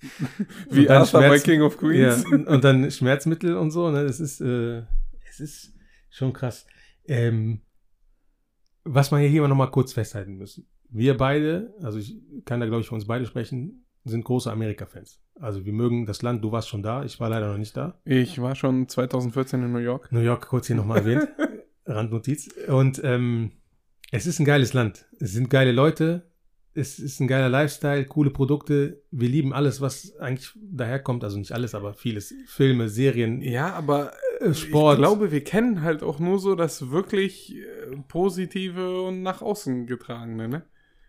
Wie 0.70 0.90
Arthur 0.90 1.22
bei 1.22 1.40
King 1.40 1.62
of 1.62 1.76
Ja, 1.76 1.80
Queens. 2.16 2.26
und 2.26 2.64
dann 2.64 2.92
Schmerzmittel 2.92 3.56
und 3.56 3.72
so, 3.72 3.90
ne? 3.90 4.04
Das 4.06 4.20
ist, 4.20 4.42
äh, 4.42 4.84
es 5.30 5.40
ist 5.40 5.74
schon 6.10 6.34
krass. 6.34 6.66
Ähm, 7.06 7.62
was 8.84 9.12
man 9.12 9.22
hier 9.22 9.48
noch 9.48 9.56
mal 9.56 9.68
kurz 9.72 9.94
festhalten 9.94 10.38
muss. 10.38 10.62
Wir 10.94 11.18
beide, 11.18 11.74
also 11.82 11.98
ich 11.98 12.16
kann 12.46 12.60
da 12.60 12.68
glaube 12.68 12.82
ich 12.82 12.88
für 12.88 12.96
uns 12.96 13.08
beide 13.08 13.26
sprechen, 13.26 13.86
sind 14.06 14.24
große 14.24 14.52
Amerika-Fans. 14.52 15.20
Also 15.40 15.66
wir 15.66 15.74
mögen 15.74 16.06
das 16.06 16.22
Land, 16.22 16.44
du 16.44 16.52
warst 16.52 16.70
schon 16.70 16.84
da, 16.84 17.04
ich 17.04 17.20
war 17.20 17.30
leider 17.30 17.52
noch 17.52 17.58
nicht 17.58 17.76
da. 17.76 18.00
Ich 18.06 18.40
war 18.40 18.56
schon 18.56 18.88
2014 18.88 19.64
in 19.64 19.72
New 19.72 19.80
York. 19.80 20.12
New 20.12 20.20
York 20.20 20.48
kurz 20.48 20.68
hier 20.68 20.76
nochmal 20.76 21.00
erwähnt. 21.00 21.28
Randnotiz. 21.86 22.50
Und 22.68 23.02
ähm, 23.04 23.52
es 24.12 24.28
ist 24.28 24.40
ein 24.40 24.46
geiles 24.46 24.74
Land. 24.74 25.08
Es 25.20 25.34
sind 25.34 25.50
geile 25.50 25.72
Leute. 25.72 26.30
Es 26.76 26.98
ist 27.00 27.20
ein 27.20 27.28
geiler 27.28 27.50
Lifestyle, 27.50 28.06
coole 28.06 28.32
Produkte. 28.32 29.04
Wir 29.12 29.30
lieben 29.30 29.54
alles, 29.54 29.82
was 29.82 30.16
eigentlich 30.18 30.52
daherkommt. 30.56 31.24
Also 31.24 31.38
nicht 31.38 31.52
alles, 31.52 31.76
aber 31.76 31.94
vieles. 31.94 32.34
Filme, 32.48 32.90
Serien, 32.90 33.42
Ja, 33.42 33.74
aber 33.74 34.12
äh, 34.40 34.54
Sport. 34.54 34.96
Ich 34.96 35.00
glaube, 35.00 35.32
wir 35.32 35.44
kennen 35.44 35.82
halt 35.82 36.04
auch 36.04 36.20
nur 36.20 36.40
so 36.40 36.56
das 36.56 36.90
wirklich 36.90 37.56
äh, 37.56 37.98
positive 38.08 39.02
und 39.02 39.24
nach 39.24 39.42
außen 39.42 39.88
getragene, 39.88 40.48
ne? 40.48 40.64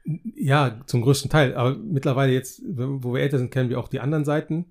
Ja, 0.05 0.81
zum 0.87 1.03
größten 1.03 1.31
Teil. 1.31 1.55
Aber 1.55 1.77
mittlerweile 1.77 2.33
jetzt, 2.33 2.63
wo 2.67 3.15
wir 3.15 3.21
älter 3.23 3.39
sind, 3.39 3.51
kennen 3.51 3.71
wir 3.71 3.79
auch 3.79 3.89
die 3.89 4.01
anderen 4.01 4.25
Seiten. 4.25 4.67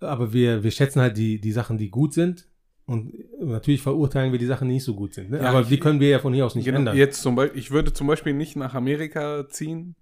Aber 0.00 0.32
wir, 0.32 0.62
wir 0.62 0.70
schätzen 0.70 1.00
halt 1.00 1.16
die, 1.16 1.40
die 1.40 1.52
Sachen, 1.52 1.76
die 1.78 1.90
gut 1.90 2.14
sind. 2.14 2.46
Und 2.86 3.12
natürlich 3.40 3.82
verurteilen 3.82 4.32
wir 4.32 4.38
die 4.38 4.46
Sachen, 4.46 4.68
die 4.68 4.74
nicht 4.74 4.84
so 4.84 4.94
gut 4.94 5.12
sind. 5.12 5.30
Ne? 5.30 5.38
Ja, 5.42 5.50
aber 5.50 5.60
ich- 5.62 5.68
die 5.68 5.78
können 5.78 6.00
wir 6.00 6.08
ja 6.08 6.18
von 6.20 6.32
hier 6.32 6.46
aus 6.46 6.54
nicht 6.54 6.64
Genau, 6.64 6.78
ändern. 6.78 6.96
Jetzt 6.96 7.20
zum 7.20 7.34
Beispiel, 7.34 7.58
ich 7.58 7.70
würde 7.70 7.92
zum 7.92 8.06
Beispiel 8.06 8.32
nicht 8.32 8.56
nach 8.56 8.74
Amerika 8.74 9.46
ziehen, 9.48 9.94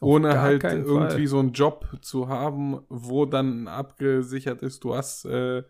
Auf 0.00 0.08
ohne 0.08 0.40
halt 0.40 0.62
irgendwie 0.64 0.92
Fall. 0.98 1.26
so 1.28 1.38
einen 1.38 1.52
Job 1.52 1.86
zu 2.02 2.28
haben, 2.28 2.80
wo 2.90 3.24
dann 3.24 3.68
abgesichert 3.68 4.60
ist, 4.62 4.84
du 4.84 4.94
hast 4.94 5.24
äh, 5.24 5.62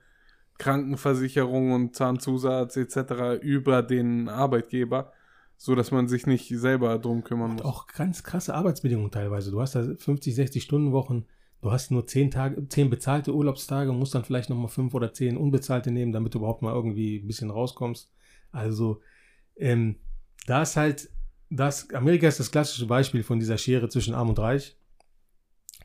Krankenversicherung 0.58 1.72
und 1.72 1.94
Zahnzusatz 1.96 2.76
etc. 2.76 3.40
über 3.42 3.82
den 3.82 4.28
Arbeitgeber, 4.28 5.12
so 5.62 5.74
dass 5.74 5.90
man 5.90 6.08
sich 6.08 6.26
nicht 6.26 6.48
selber 6.48 6.98
drum 6.98 7.22
kümmern 7.22 7.52
muss. 7.52 7.62
auch 7.62 7.86
ganz 7.86 8.22
krasse 8.22 8.54
Arbeitsbedingungen 8.54 9.10
teilweise. 9.10 9.50
Du 9.50 9.60
hast 9.60 9.74
da 9.74 9.94
50, 9.94 10.34
60 10.34 10.62
Stunden 10.62 10.92
Wochen, 10.92 11.26
du 11.60 11.70
hast 11.70 11.90
nur 11.90 12.06
10 12.06 12.30
Tage, 12.30 12.66
10 12.66 12.88
bezahlte 12.88 13.34
Urlaubstage 13.34 13.90
und 13.90 13.98
musst 13.98 14.14
dann 14.14 14.24
vielleicht 14.24 14.48
nochmal 14.48 14.68
5 14.68 14.94
oder 14.94 15.12
10 15.12 15.36
unbezahlte 15.36 15.90
nehmen, 15.90 16.12
damit 16.12 16.32
du 16.32 16.38
überhaupt 16.38 16.62
mal 16.62 16.72
irgendwie 16.72 17.18
ein 17.18 17.26
bisschen 17.26 17.50
rauskommst. 17.50 18.10
Also, 18.52 19.02
ähm, 19.56 19.96
da 20.46 20.62
ist 20.62 20.78
halt, 20.78 21.10
das, 21.50 21.90
Amerika 21.90 22.26
ist 22.26 22.40
das 22.40 22.50
klassische 22.50 22.86
Beispiel 22.86 23.22
von 23.22 23.38
dieser 23.38 23.58
Schere 23.58 23.90
zwischen 23.90 24.14
Arm 24.14 24.30
und 24.30 24.38
Reich. 24.38 24.78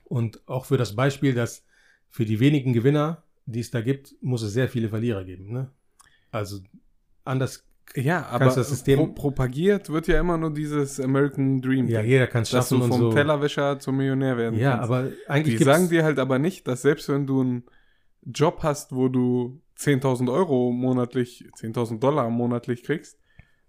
Und 0.05 0.39
auch 0.47 0.63
für 0.63 0.77
das 0.77 0.95
Beispiel, 0.95 1.33
dass 1.33 1.65
für 2.07 2.23
die 2.23 2.39
wenigen 2.39 2.71
Gewinner, 2.71 3.23
die 3.45 3.59
es 3.59 3.71
da 3.71 3.81
gibt, 3.81 4.15
muss 4.21 4.41
es 4.41 4.53
sehr 4.53 4.69
viele 4.69 4.87
Verlierer 4.87 5.25
geben. 5.25 5.51
Ne? 5.51 5.69
Also, 6.31 6.61
anders, 7.25 7.65
Ja, 7.95 8.25
aber 8.27 8.45
du 8.49 8.55
das 8.55 8.69
System- 8.69 8.97
pro 8.99 9.07
propagiert 9.07 9.89
wird 9.89 10.07
ja 10.07 10.19
immer 10.19 10.37
nur 10.37 10.53
dieses 10.53 10.99
American 10.99 11.61
Dream. 11.61 11.87
ja, 11.87 12.01
jeder 12.01 12.27
kann 12.27 12.41
es 12.43 12.49
dass 12.49 12.69
schaffen 12.69 12.79
du 12.79 12.83
und 12.85 12.91
vom 12.91 12.99
so. 13.01 13.11
Tellerwäscher 13.13 13.79
zum 13.79 13.97
Millionär 13.97 14.37
werden 14.37 14.59
Ja, 14.59 14.77
kannst. 14.77 14.83
aber 14.91 15.09
eigentlich 15.27 15.57
Die 15.57 15.63
sagen 15.63 15.89
dir 15.89 16.03
halt 16.03 16.19
aber 16.19 16.39
nicht, 16.39 16.67
dass 16.67 16.81
selbst 16.81 17.07
wenn 17.09 17.25
du 17.25 17.41
einen 17.41 17.63
Job 18.23 18.59
hast, 18.63 18.93
wo 18.93 19.07
du 19.07 19.61
10.000 19.77 20.29
Euro 20.31 20.71
monatlich, 20.71 21.45
10.000 21.57 21.99
Dollar 21.99 22.29
monatlich 22.29 22.83
kriegst, 22.83 23.17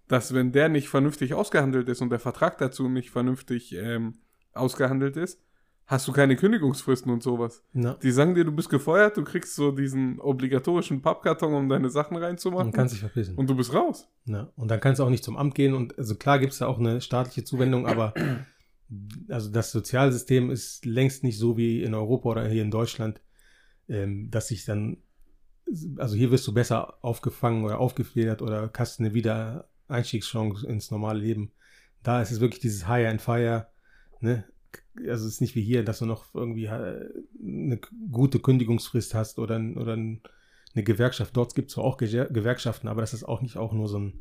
dass 0.07 0.33
wenn 0.33 0.51
der 0.51 0.67
nicht 0.69 0.89
vernünftig 0.89 1.33
ausgehandelt 1.33 1.87
ist 1.89 2.01
und 2.01 2.09
der 2.09 2.19
Vertrag 2.19 2.57
dazu 2.57 2.89
nicht 2.89 3.11
vernünftig 3.11 3.73
ähm, 3.75 4.15
ausgehandelt 4.53 5.15
ist, 5.17 5.41
hast 5.87 6.07
du 6.07 6.11
keine 6.11 6.35
Kündigungsfristen 6.35 7.11
und 7.11 7.23
sowas. 7.23 7.63
Na, 7.73 7.93
Die 7.95 8.11
sagen 8.11 8.35
dir, 8.35 8.43
du 8.43 8.51
bist 8.51 8.69
gefeuert, 8.69 9.15
du 9.17 9.23
kriegst 9.23 9.55
so 9.55 9.71
diesen 9.71 10.19
obligatorischen 10.19 11.01
Pappkarton, 11.01 11.53
um 11.53 11.69
deine 11.69 11.89
Sachen 11.89 12.17
reinzumachen 12.17 12.67
man 12.67 12.73
kann 12.73 12.89
sich 12.89 12.99
verpissen. 12.99 13.35
und 13.35 13.49
du 13.49 13.55
bist 13.55 13.73
raus. 13.73 14.07
Ja, 14.25 14.51
und 14.57 14.69
dann 14.69 14.79
kannst 14.81 14.99
du 14.99 15.03
auch 15.05 15.09
nicht 15.09 15.23
zum 15.23 15.37
Amt 15.37 15.55
gehen 15.55 15.73
und 15.73 15.97
also 15.97 16.15
klar 16.15 16.39
gibt 16.39 16.51
es 16.53 16.59
da 16.59 16.67
auch 16.67 16.77
eine 16.77 16.99
staatliche 17.01 17.45
Zuwendung, 17.45 17.87
aber 17.87 18.13
also 19.29 19.49
das 19.49 19.71
Sozialsystem 19.71 20.51
ist 20.51 20.85
längst 20.85 21.23
nicht 21.23 21.39
so 21.39 21.57
wie 21.57 21.81
in 21.83 21.93
Europa 21.93 22.29
oder 22.29 22.47
hier 22.47 22.61
in 22.63 22.71
Deutschland, 22.71 23.21
ähm, 23.87 24.29
dass 24.29 24.49
sich 24.49 24.65
dann, 24.65 24.97
also 25.97 26.15
hier 26.15 26.31
wirst 26.31 26.45
du 26.47 26.53
besser 26.53 26.97
aufgefangen 27.01 27.63
oder 27.63 27.79
aufgefedert 27.79 28.41
oder 28.41 28.69
hast 28.77 28.99
eine 28.99 29.13
Wiedereinstiegschance 29.13 30.67
ins 30.67 30.91
normale 30.91 31.19
Leben. 31.19 31.51
Da 32.03 32.21
ist 32.21 32.31
es 32.31 32.41
wirklich 32.41 32.59
dieses 32.59 32.87
Hire 32.87 33.09
and 33.09 33.21
Fire, 33.21 33.67
ne? 34.19 34.43
Also 35.07 35.27
es 35.27 35.33
ist 35.33 35.41
nicht 35.41 35.55
wie 35.55 35.61
hier, 35.61 35.83
dass 35.83 35.99
du 35.99 36.05
noch 36.05 36.33
irgendwie 36.33 36.65
äh, 36.65 37.09
eine 37.41 37.79
gute 38.11 38.39
Kündigungsfrist 38.39 39.13
hast 39.13 39.39
oder, 39.39 39.59
oder 39.75 39.95
ein, 39.95 40.21
eine 40.73 40.83
Gewerkschaft. 40.83 41.35
Dort 41.35 41.55
gibt 41.55 41.69
es 41.69 41.75
zwar 41.75 41.83
auch 41.83 41.97
Ge 41.97 42.27
Gewerkschaften, 42.31 42.87
aber 42.87 43.01
das 43.01 43.13
ist 43.13 43.23
auch 43.23 43.41
nicht 43.41 43.57
auch 43.57 43.73
nur 43.73 43.87
so 43.87 43.99
ein, 43.99 44.19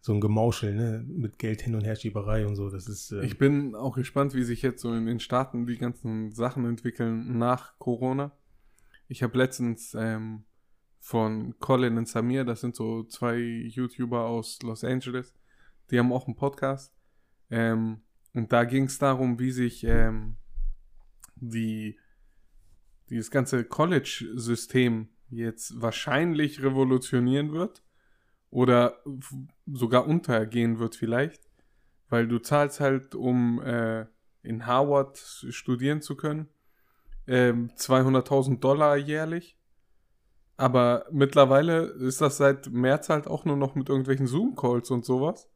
so 0.00 0.12
ein 0.12 0.20
Gemauschel, 0.20 0.74
ne? 0.74 1.04
Mit 1.06 1.38
Geld 1.38 1.62
hin 1.62 1.74
und 1.74 1.84
her 1.84 1.96
Schieberei 1.96 2.46
und 2.46 2.56
so. 2.56 2.68
Das 2.68 2.88
ist. 2.88 3.12
Äh, 3.12 3.24
Ich 3.24 3.38
bin 3.38 3.74
auch 3.74 3.96
gespannt, 3.96 4.34
wie 4.34 4.42
sich 4.42 4.60
jetzt 4.62 4.82
so 4.82 4.92
in 4.92 5.06
den 5.06 5.20
Staaten 5.20 5.66
die 5.66 5.78
ganzen 5.78 6.32
Sachen 6.32 6.66
entwickeln 6.66 7.38
nach 7.38 7.78
Corona. 7.78 8.32
Ich 9.08 9.22
habe 9.22 9.38
letztens 9.38 9.94
ähm, 9.98 10.44
von 11.00 11.54
Colin 11.58 11.98
und 11.98 12.08
Samir, 12.08 12.44
das 12.44 12.60
sind 12.60 12.74
so 12.74 13.04
zwei 13.04 13.36
YouTuber 13.36 14.24
aus 14.24 14.60
Los 14.62 14.84
Angeles, 14.84 15.34
die 15.90 15.98
haben 15.98 16.12
auch 16.12 16.26
einen 16.26 16.36
Podcast. 16.36 16.94
Ähm, 17.50 18.00
und 18.34 18.52
da 18.52 18.64
ging 18.64 18.84
es 18.84 18.98
darum, 18.98 19.38
wie 19.38 19.52
sich 19.52 19.84
ähm, 19.84 20.36
die, 21.36 21.98
dieses 23.08 23.30
ganze 23.30 23.64
College-System 23.64 25.08
jetzt 25.30 25.80
wahrscheinlich 25.80 26.62
revolutionieren 26.62 27.52
wird 27.52 27.82
oder 28.50 29.02
sogar 29.66 30.06
untergehen 30.06 30.78
wird 30.78 30.96
vielleicht, 30.96 31.48
weil 32.08 32.26
du 32.26 32.38
zahlst 32.40 32.80
halt, 32.80 33.14
um 33.14 33.62
äh, 33.62 34.06
in 34.42 34.66
Harvard 34.66 35.18
studieren 35.18 36.02
zu 36.02 36.16
können, 36.16 36.48
ähm, 37.26 37.70
200.000 37.76 38.58
Dollar 38.60 38.96
jährlich. 38.96 39.56
Aber 40.56 41.06
mittlerweile 41.10 41.84
ist 41.84 42.20
das 42.20 42.36
seit 42.36 42.70
März 42.70 43.08
halt 43.08 43.26
auch 43.26 43.44
nur 43.44 43.56
noch 43.56 43.74
mit 43.74 43.88
irgendwelchen 43.88 44.26
Zoom-Calls 44.26 44.90
und 44.90 45.04
sowas. 45.04 45.48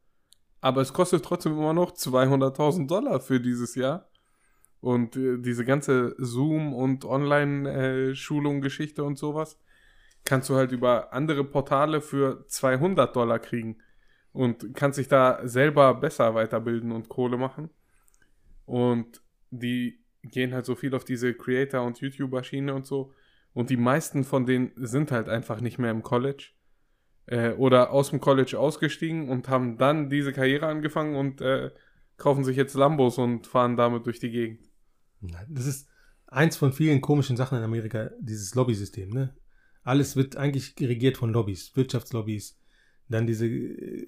Aber 0.61 0.81
es 0.81 0.93
kostet 0.93 1.23
trotzdem 1.23 1.53
immer 1.53 1.73
noch 1.73 1.91
200.000 1.91 2.87
Dollar 2.87 3.19
für 3.19 3.39
dieses 3.39 3.75
Jahr. 3.75 4.09
Und 4.81 5.15
äh, 5.15 5.37
diese 5.39 5.65
ganze 5.65 6.15
Zoom- 6.17 6.73
und 6.73 7.05
Online-Schulung-Geschichte 7.05 9.03
und 9.03 9.17
sowas 9.17 9.59
kannst 10.25 10.49
du 10.49 10.55
halt 10.55 10.71
über 10.71 11.13
andere 11.13 11.43
Portale 11.43 12.01
für 12.01 12.45
200 12.47 13.15
Dollar 13.15 13.39
kriegen. 13.39 13.77
Und 14.31 14.75
kannst 14.75 14.99
dich 14.99 15.07
da 15.07 15.39
selber 15.47 15.93
besser 15.95 16.35
weiterbilden 16.35 16.91
und 16.91 17.09
Kohle 17.09 17.37
machen. 17.37 17.69
Und 18.65 19.21
die 19.49 19.99
gehen 20.23 20.53
halt 20.53 20.65
so 20.65 20.75
viel 20.75 20.93
auf 20.93 21.03
diese 21.03 21.33
Creator- 21.33 21.83
und 21.83 21.99
YouTuber-Schiene 21.99 22.73
und 22.73 22.85
so. 22.85 23.13
Und 23.53 23.69
die 23.69 23.77
meisten 23.77 24.23
von 24.23 24.45
denen 24.45 24.71
sind 24.75 25.11
halt 25.11 25.27
einfach 25.27 25.61
nicht 25.61 25.79
mehr 25.79 25.91
im 25.91 26.03
College. 26.03 26.51
Äh, 27.29 27.51
oder 27.51 27.91
aus 27.91 28.09
dem 28.09 28.19
College 28.19 28.57
ausgestiegen 28.57 29.29
und 29.29 29.49
haben 29.49 29.77
dann 29.77 30.09
diese 30.09 30.33
Karriere 30.33 30.65
angefangen 30.65 31.15
und 31.15 31.41
äh, 31.41 31.69
kaufen 32.17 32.43
sich 32.43 32.57
jetzt 32.57 32.73
Lambos 32.73 33.19
und 33.19 33.45
fahren 33.45 33.77
damit 33.77 34.07
durch 34.07 34.19
die 34.19 34.31
Gegend. 34.31 34.67
Das 35.47 35.67
ist 35.67 35.87
eins 36.25 36.57
von 36.57 36.73
vielen 36.73 37.01
komischen 37.01 37.37
Sachen 37.37 37.59
in 37.59 37.63
Amerika, 37.63 38.09
dieses 38.19 38.55
Lobbysystem. 38.55 39.11
Ne? 39.11 39.35
Alles 39.83 40.15
wird 40.15 40.37
eigentlich 40.37 40.73
regiert 40.79 41.17
von 41.17 41.31
Lobbys, 41.31 41.75
Wirtschaftslobbys. 41.75 42.57
Dann 43.09 43.27
diese, 43.27 43.45
äh, 43.45 44.05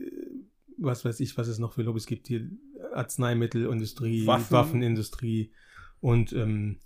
was 0.79 1.05
weiß 1.05 1.19
ich, 1.19 1.37
was 1.37 1.47
es 1.47 1.59
noch 1.59 1.73
für 1.73 1.83
Lobbys 1.83 2.07
gibt 2.07 2.27
hier, 2.27 2.49
Arzneimittelindustrie, 2.91 4.25
Waffen. 4.25 4.51
Waffenindustrie 4.51 5.53
und 5.99 6.33
ähm, 6.33 6.79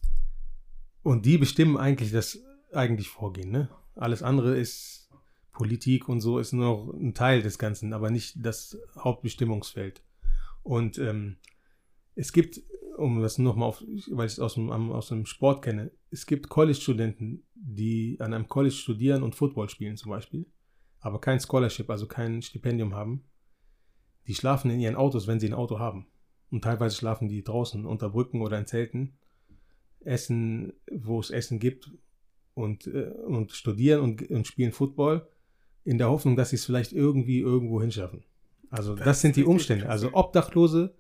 und 1.01 1.25
die 1.25 1.37
bestimmen 1.37 1.77
eigentlich 1.77 2.11
das 2.11 2.43
eigentlich 2.73 3.07
vorgehen, 3.07 3.51
ne? 3.51 3.69
Alles 3.95 4.21
andere 4.21 4.57
ist 4.57 5.04
Politik 5.55 6.09
und 6.09 6.19
so 6.19 6.37
ist 6.37 6.51
nur 6.51 6.65
noch 6.65 6.93
ein 6.93 7.13
Teil 7.13 7.41
des 7.41 7.57
Ganzen, 7.57 7.93
aber 7.93 8.11
nicht 8.11 8.35
das 8.37 8.77
Hauptbestimmungsfeld. 8.97 10.03
Und 10.63 10.97
ähm, 10.97 11.37
es 12.13 12.33
gibt, 12.33 12.61
um 12.97 13.21
das 13.21 13.37
nochmal 13.37 13.69
auf, 13.69 13.81
weil 14.11 14.27
ich 14.27 14.33
es 14.33 14.39
aus 14.39 14.55
dem, 14.55 14.69
aus 14.69 15.07
dem 15.07 15.25
Sport 15.25 15.63
kenne, 15.63 15.91
es 16.11 16.25
gibt 16.25 16.49
College-Studenten, 16.49 17.43
die 17.55 18.17
an 18.19 18.33
einem 18.33 18.49
College 18.49 18.75
studieren 18.75 19.23
und 19.23 19.35
Football 19.35 19.69
spielen 19.69 19.95
zum 19.95 20.11
Beispiel, 20.11 20.45
aber 20.99 21.21
kein 21.21 21.39
Scholarship, 21.39 21.89
also 21.89 22.05
kein 22.05 22.41
Stipendium 22.41 22.93
haben. 22.93 23.23
Die 24.27 24.35
schlafen 24.35 24.71
in 24.71 24.79
ihren 24.79 24.95
Autos, 24.95 25.25
wenn 25.27 25.39
sie 25.39 25.47
ein 25.47 25.53
Auto 25.53 25.79
haben. 25.79 26.07
Und 26.49 26.63
teilweise 26.63 26.97
schlafen 26.97 27.29
die 27.29 27.43
draußen 27.43 27.85
unter 27.85 28.09
Brücken 28.09 28.41
oder 28.41 28.59
in 28.59 28.67
Zelten, 28.67 29.17
essen, 30.01 30.73
wo 30.91 31.19
es 31.19 31.29
Essen 31.29 31.59
gibt 31.59 31.91
und, 32.55 32.87
äh, 32.87 33.11
und 33.25 33.51
studieren 33.51 34.01
und, 34.01 34.29
und 34.29 34.47
spielen 34.47 34.71
Football 34.73 35.27
in 35.85 35.97
der 35.97 36.09
Hoffnung, 36.09 36.35
dass 36.35 36.49
sie 36.49 36.57
es 36.57 36.65
vielleicht 36.65 36.91
irgendwie 36.91 37.39
irgendwo 37.39 37.79
hinschaffen. 37.79 38.23
Also 38.69 38.95
das, 38.95 39.05
das 39.05 39.21
sind 39.21 39.35
die 39.35 39.45
Umstände. 39.45 39.87
Also 39.87 40.13
Obdachlose 40.13 40.95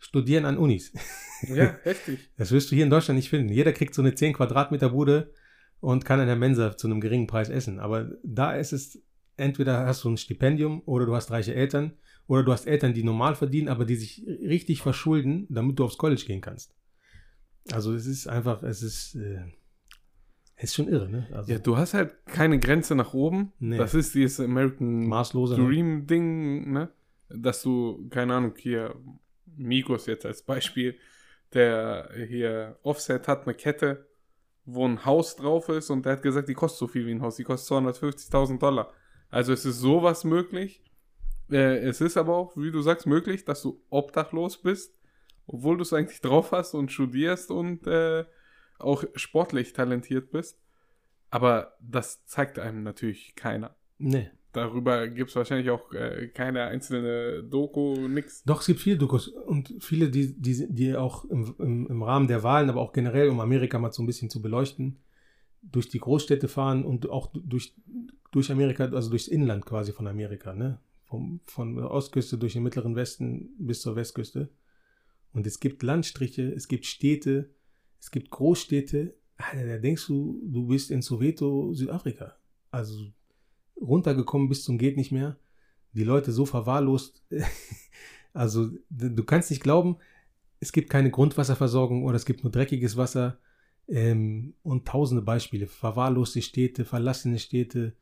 studieren 0.00 0.44
an 0.44 0.58
Unis. 0.58 0.92
Ja, 1.48 1.76
heftig. 1.82 2.30
Das 2.38 2.50
wirst 2.50 2.70
du 2.70 2.74
hier 2.74 2.84
in 2.84 2.90
Deutschland 2.90 3.16
nicht 3.16 3.28
finden. 3.28 3.52
Jeder 3.52 3.74
kriegt 3.74 3.94
so 3.94 4.00
eine 4.00 4.14
10 4.14 4.32
Quadratmeter 4.32 4.88
Bude 4.88 5.34
und 5.80 6.06
kann 6.06 6.18
in 6.18 6.26
der 6.26 6.34
Mensa 6.34 6.78
zu 6.78 6.86
einem 6.86 7.02
geringen 7.02 7.26
Preis 7.26 7.50
essen. 7.50 7.78
Aber 7.78 8.10
da 8.24 8.56
ist 8.56 8.72
es, 8.72 9.02
entweder 9.36 9.84
hast 9.84 10.02
du 10.02 10.08
ein 10.08 10.16
Stipendium 10.16 10.80
oder 10.86 11.04
du 11.04 11.14
hast 11.14 11.30
reiche 11.30 11.54
Eltern 11.54 11.92
oder 12.26 12.42
du 12.42 12.52
hast 12.52 12.66
Eltern, 12.66 12.94
die 12.94 13.04
normal 13.04 13.34
verdienen, 13.34 13.68
aber 13.68 13.84
die 13.84 13.96
sich 13.96 14.24
richtig 14.26 14.80
verschulden, 14.80 15.46
damit 15.50 15.78
du 15.78 15.84
aufs 15.84 15.98
College 15.98 16.24
gehen 16.26 16.40
kannst. 16.40 16.74
Also 17.70 17.94
es 17.94 18.06
ist 18.06 18.28
einfach, 18.28 18.62
es 18.62 18.82
ist, 18.82 19.16
äh, 19.16 19.44
ist 20.56 20.74
schon 20.74 20.88
irre, 20.88 21.08
ne? 21.08 21.28
Also, 21.32 21.52
ja, 21.52 21.58
du 21.58 21.76
hast 21.76 21.94
halt 21.94 22.14
keine 22.26 22.58
Grenze 22.58 22.94
nach 22.94 23.12
oben. 23.12 23.52
Nee. 23.58 23.76
Das 23.76 23.94
ist 23.94 24.14
dieses 24.14 24.40
American 24.40 25.06
maßlose. 25.06 25.58
Ne? 25.58 25.66
Dream 25.66 26.06
Ding, 26.06 26.72
ne? 26.72 26.90
Dass 27.28 27.62
du, 27.62 28.08
keine 28.08 28.34
Ahnung, 28.34 28.54
hier 28.56 28.94
Migos 29.56 30.06
jetzt 30.06 30.24
als 30.24 30.42
Beispiel, 30.42 30.96
der 31.52 32.10
hier 32.28 32.78
Offset 32.82 33.28
hat 33.28 33.44
eine 33.46 33.54
Kette, 33.54 34.06
wo 34.64 34.86
ein 34.86 35.04
Haus 35.04 35.36
drauf 35.36 35.68
ist 35.68 35.90
und 35.90 36.04
der 36.04 36.14
hat 36.14 36.22
gesagt, 36.22 36.48
die 36.48 36.54
kostet 36.54 36.78
so 36.78 36.86
viel 36.88 37.06
wie 37.06 37.12
ein 37.12 37.22
Haus, 37.22 37.36
die 37.36 37.44
kostet 37.44 37.76
250.000 37.76 38.58
Dollar. 38.58 38.92
Also 39.30 39.52
es 39.52 39.64
ist 39.64 39.78
sowas 39.78 40.24
möglich. 40.24 40.82
Äh, 41.50 41.78
es 41.78 42.00
ist 42.00 42.16
aber 42.16 42.34
auch, 42.34 42.56
wie 42.56 42.70
du 42.70 42.80
sagst, 42.80 43.06
möglich, 43.06 43.44
dass 43.44 43.62
du 43.62 43.80
obdachlos 43.90 44.58
bist, 44.58 44.98
obwohl 45.46 45.76
du 45.76 45.82
es 45.82 45.92
eigentlich 45.92 46.20
drauf 46.20 46.52
hast 46.52 46.74
und 46.74 46.90
studierst 46.90 47.50
und 47.50 47.86
äh, 47.86 48.24
auch 48.78 49.04
sportlich 49.14 49.72
talentiert 49.72 50.30
bist. 50.30 50.60
Aber 51.30 51.76
das 51.80 52.24
zeigt 52.26 52.58
einem 52.58 52.82
natürlich 52.82 53.34
keiner. 53.34 53.74
Nee. 53.98 54.30
Darüber 54.52 55.06
gibt 55.08 55.28
es 55.28 55.36
wahrscheinlich 55.36 55.68
auch 55.68 55.92
äh, 55.92 56.28
keine 56.28 56.64
einzelne 56.64 57.42
Doku, 57.42 58.08
nix. 58.08 58.42
Doch, 58.44 58.60
es 58.60 58.66
gibt 58.66 58.80
viele 58.80 58.96
Dokus 58.96 59.28
und 59.28 59.74
viele, 59.80 60.08
die, 60.08 60.40
die, 60.40 60.66
die 60.72 60.96
auch 60.96 61.26
im, 61.26 61.54
im, 61.58 61.86
im 61.88 62.02
Rahmen 62.02 62.26
der 62.26 62.42
Wahlen, 62.42 62.70
aber 62.70 62.80
auch 62.80 62.94
generell, 62.94 63.28
um 63.28 63.40
Amerika 63.40 63.78
mal 63.78 63.92
so 63.92 64.02
ein 64.02 64.06
bisschen 64.06 64.30
zu 64.30 64.40
beleuchten, 64.40 64.98
durch 65.60 65.90
die 65.90 65.98
Großstädte 65.98 66.48
fahren 66.48 66.86
und 66.86 67.10
auch 67.10 67.30
durch, 67.34 67.74
durch 68.30 68.50
Amerika, 68.50 68.84
also 68.84 69.10
durchs 69.10 69.28
Inland 69.28 69.66
quasi 69.66 69.92
von 69.92 70.06
Amerika, 70.06 70.54
ne? 70.54 70.80
Vom, 71.04 71.40
von 71.44 71.76
der 71.76 71.90
Ostküste 71.90 72.38
durch 72.38 72.54
den 72.54 72.62
mittleren 72.62 72.96
Westen 72.96 73.50
bis 73.58 73.82
zur 73.82 73.94
Westküste. 73.94 74.48
Und 75.32 75.46
es 75.46 75.60
gibt 75.60 75.82
Landstriche, 75.82 76.50
es 76.50 76.66
gibt 76.66 76.86
Städte, 76.86 77.50
es 78.06 78.12
gibt 78.12 78.30
Großstädte, 78.30 79.16
da 79.36 79.78
denkst 79.78 80.06
du, 80.06 80.40
du 80.44 80.68
bist 80.68 80.92
in 80.92 81.02
Soweto, 81.02 81.74
Südafrika. 81.74 82.36
Also 82.70 82.94
runtergekommen 83.76 84.48
bis 84.48 84.62
zum 84.62 84.78
geht 84.78 84.96
nicht 84.96 85.10
mehr. 85.10 85.36
Die 85.92 86.04
Leute 86.04 86.30
so 86.30 86.46
verwahrlost. 86.46 87.24
also 88.32 88.70
du 88.90 89.24
kannst 89.24 89.50
nicht 89.50 89.60
glauben, 89.60 89.96
es 90.60 90.70
gibt 90.70 90.88
keine 90.88 91.10
Grundwasserversorgung 91.10 92.04
oder 92.04 92.14
es 92.14 92.26
gibt 92.26 92.44
nur 92.44 92.52
dreckiges 92.52 92.96
Wasser. 92.96 93.40
Ähm, 93.88 94.54
und 94.62 94.86
tausende 94.86 95.22
Beispiele. 95.22 95.66
Verwahrloste 95.66 96.42
Städte, 96.42 96.84
verlassene 96.84 97.40
Städte. 97.40 97.96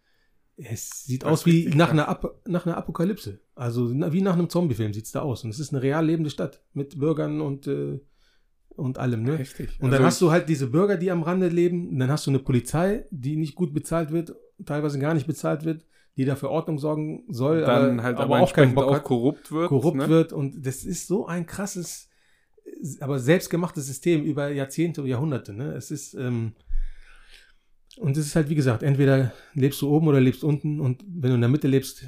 Es 0.58 1.04
sieht 1.04 1.22
das 1.22 1.30
aus 1.30 1.46
wie 1.46 1.68
nach 1.68 1.92
einer, 1.92 2.10
Ap 2.10 2.42
nach 2.46 2.66
einer 2.66 2.76
Apokalypse. 2.76 3.40
Also 3.54 3.90
wie 3.90 4.20
nach 4.20 4.34
einem 4.34 4.50
Zombiefilm 4.50 4.92
sieht 4.92 5.06
es 5.06 5.12
da 5.12 5.22
aus. 5.22 5.44
Und 5.44 5.50
es 5.50 5.60
ist 5.60 5.72
eine 5.72 5.82
real 5.82 6.04
lebende 6.04 6.28
Stadt 6.28 6.62
mit 6.74 6.98
Bürgern 6.98 7.40
und 7.40 7.66
äh, 7.66 8.00
und 8.76 8.98
allem, 8.98 9.22
ne? 9.22 9.38
Richtig. 9.38 9.70
Und 9.80 9.90
dann 9.90 9.94
also 9.94 10.04
hast 10.04 10.20
du 10.20 10.30
halt 10.30 10.48
diese 10.48 10.68
Bürger, 10.68 10.96
die 10.96 11.10
am 11.10 11.22
Rande 11.22 11.48
leben, 11.48 11.98
dann 11.98 12.10
hast 12.10 12.26
du 12.26 12.30
eine 12.30 12.38
Polizei, 12.38 13.06
die 13.10 13.36
nicht 13.36 13.54
gut 13.54 13.72
bezahlt 13.72 14.10
wird, 14.10 14.34
teilweise 14.64 14.98
gar 14.98 15.14
nicht 15.14 15.26
bezahlt 15.26 15.64
wird, 15.64 15.84
die 16.16 16.24
dafür 16.24 16.50
Ordnung 16.50 16.78
sorgen 16.78 17.24
soll, 17.28 17.60
dann 17.60 17.94
aber, 17.98 18.02
halt 18.02 18.16
aber, 18.16 18.36
aber 18.36 18.44
auch 18.44 18.52
keinen 18.52 18.74
Bock 18.74 18.84
auch 18.86 18.94
hat, 18.94 19.04
korrupt 19.04 19.50
wird. 19.50 19.68
korrupt 19.68 19.96
ne? 19.96 20.08
wird 20.08 20.32
und 20.32 20.64
das 20.64 20.84
ist 20.84 21.06
so 21.06 21.26
ein 21.26 21.46
krasses, 21.46 22.08
aber 23.00 23.18
selbstgemachtes 23.18 23.86
System 23.86 24.22
über 24.22 24.50
Jahrzehnte 24.50 25.02
und 25.02 25.08
Jahrhunderte, 25.08 25.52
ne? 25.52 25.72
Es 25.74 25.90
ist 25.90 26.14
ähm, 26.14 26.52
und 27.98 28.16
es 28.16 28.26
ist 28.26 28.36
halt 28.36 28.48
wie 28.48 28.54
gesagt, 28.54 28.82
entweder 28.82 29.32
lebst 29.54 29.80
du 29.82 29.88
oben 29.88 30.08
oder 30.08 30.20
lebst 30.20 30.44
unten 30.44 30.80
und 30.80 31.04
wenn 31.06 31.30
du 31.30 31.34
in 31.36 31.40
der 31.40 31.50
Mitte 31.50 31.68
lebst, 31.68 32.06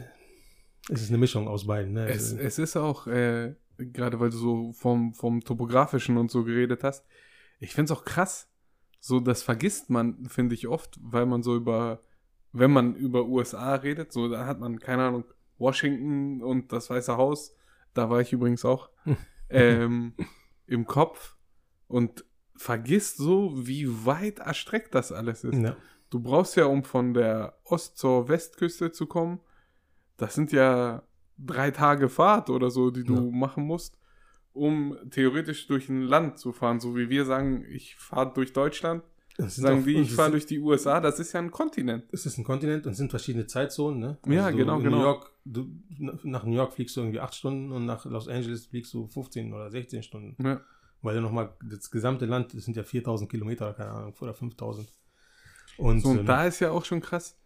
ist 0.88 1.02
es 1.02 1.08
eine 1.08 1.18
Mischung 1.18 1.48
aus 1.48 1.66
beiden. 1.66 1.92
Ne? 1.92 2.06
Es, 2.08 2.32
Also, 2.32 2.38
es 2.38 2.58
ist 2.58 2.76
auch, 2.76 3.06
äh, 3.06 3.54
gerade 3.78 4.20
weil 4.20 4.30
du 4.30 4.36
so 4.36 4.72
vom, 4.72 5.14
vom 5.14 5.42
Topografischen 5.42 6.16
und 6.16 6.30
so 6.30 6.44
geredet 6.44 6.84
hast, 6.84 7.04
ich 7.58 7.74
finde 7.74 7.92
es 7.92 7.98
auch 7.98 8.04
krass. 8.04 8.48
So, 9.00 9.20
das 9.20 9.42
vergisst 9.42 9.90
man, 9.90 10.26
finde 10.26 10.54
ich 10.54 10.66
oft, 10.66 10.98
weil 11.00 11.26
man 11.26 11.42
so 11.42 11.54
über, 11.54 12.00
wenn 12.52 12.70
man 12.70 12.94
über 12.94 13.26
USA 13.26 13.74
redet, 13.74 14.12
so, 14.12 14.28
da 14.28 14.46
hat 14.46 14.58
man, 14.58 14.80
keine 14.80 15.04
Ahnung, 15.04 15.24
Washington 15.58 16.42
und 16.42 16.72
das 16.72 16.90
Weiße 16.90 17.16
Haus, 17.16 17.54
da 17.94 18.10
war 18.10 18.20
ich 18.20 18.32
übrigens 18.32 18.64
auch, 18.64 18.90
ähm, 19.48 20.14
im 20.66 20.86
Kopf 20.86 21.36
und 21.86 22.24
vergisst 22.56 23.18
so, 23.18 23.52
wie 23.66 24.06
weit 24.06 24.40
erstreckt 24.40 24.94
das 24.94 25.12
alles 25.12 25.44
ist. 25.44 25.58
ja. 25.58 25.76
Du 26.08 26.20
brauchst 26.20 26.56
ja, 26.56 26.66
um 26.66 26.84
von 26.84 27.14
der 27.14 27.58
Ost- 27.64 27.98
zur 27.98 28.28
Westküste 28.28 28.92
zu 28.92 29.06
kommen, 29.06 29.40
das 30.16 30.34
sind 30.34 30.52
ja 30.52 31.02
drei 31.38 31.70
Tage 31.70 32.08
Fahrt 32.08 32.50
oder 32.50 32.70
so, 32.70 32.90
die 32.90 33.04
du 33.04 33.14
Ja. 33.14 33.20
machen 33.20 33.64
musst, 33.64 33.98
um 34.52 34.96
theoretisch 35.10 35.66
durch 35.66 35.88
ein 35.88 36.02
Land 36.02 36.38
zu 36.38 36.52
fahren. 36.52 36.80
So 36.80 36.96
wie 36.96 37.08
wir 37.10 37.24
sagen, 37.24 37.64
ich 37.68 37.96
fahre 37.96 38.32
durch 38.32 38.52
Deutschland, 38.52 39.02
sagen 39.38 39.84
die, 39.84 39.96
ich 40.00 40.12
fahre 40.14 40.30
durch 40.30 40.46
die 40.46 40.58
USA, 40.60 40.98
das 41.00 41.20
ist 41.20 41.32
ja 41.34 41.40
ein 41.40 41.50
Kontinent. 41.50 42.04
es 42.10 42.24
ist 42.24 42.38
ein 42.38 42.44
Kontinent 42.44 42.86
und 42.86 42.92
es 42.92 42.98
sind 42.98 43.10
verschiedene 43.10 43.46
Zeitzonen, 43.46 43.98
ne? 44.00 44.18
Ja, 44.26 44.50
du 44.50 44.56
genau, 44.56 44.78
genau. 44.78 44.96
New 44.96 45.02
York, 45.02 45.30
du, 45.44 45.66
nach 46.24 46.44
New 46.44 46.54
York 46.56 46.72
fliegst 46.72 46.96
du 46.96 47.00
irgendwie 47.02 47.20
acht 47.20 47.34
Stunden 47.34 47.70
und 47.72 47.84
nach 47.84 48.04
Los 48.06 48.28
Angeles 48.28 48.66
fliegst 48.66 48.94
du 48.94 49.06
15 49.08 49.52
oder 49.52 49.70
16 49.70 50.02
Stunden. 50.02 50.42
Ja. 50.42 50.60
Weil 51.02 51.16
du 51.16 51.20
nochmal, 51.20 51.54
das 51.62 51.90
gesamte 51.90 52.24
Land, 52.24 52.54
das 52.54 52.64
sind 52.64 52.76
ja 52.78 52.82
4000 52.82 53.30
Kilometer, 53.30 53.74
keine 53.74 53.90
Ahnung, 53.90 54.14
oder 54.18 54.32
5000. 54.32 54.90
Und, 55.76 56.00
So, 56.00 56.08
und 56.08 56.20
ähm, 56.20 56.26
da 56.26 56.46
ist 56.46 56.60
ja 56.60 56.70
auch 56.70 56.86
schon 56.86 57.00
krass, 57.02 57.36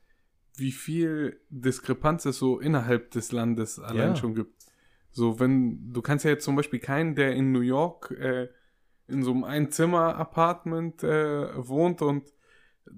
wie 0.56 0.72
viel 0.72 1.40
Diskrepanz 1.48 2.24
es 2.26 2.38
so 2.38 2.58
innerhalb 2.58 3.10
des 3.12 3.32
Landes 3.32 3.78
allein 3.78 4.10
Ja. 4.10 4.16
schon 4.16 4.34
gibt. 4.34 4.54
So, 5.10 5.40
wenn, 5.40 5.92
du 5.92 6.02
kannst 6.02 6.24
ja 6.24 6.30
jetzt 6.30 6.44
zum 6.44 6.56
Beispiel 6.56 6.78
keinen, 6.78 7.14
der 7.14 7.34
in 7.34 7.52
New 7.52 7.60
York 7.60 8.10
äh, 8.12 8.48
in 9.08 9.22
so 9.24 9.32
einem 9.32 9.44
Einzimmer-Apartment 9.44 11.02
äh, 11.02 11.48
wohnt 11.56 12.00
und 12.02 12.32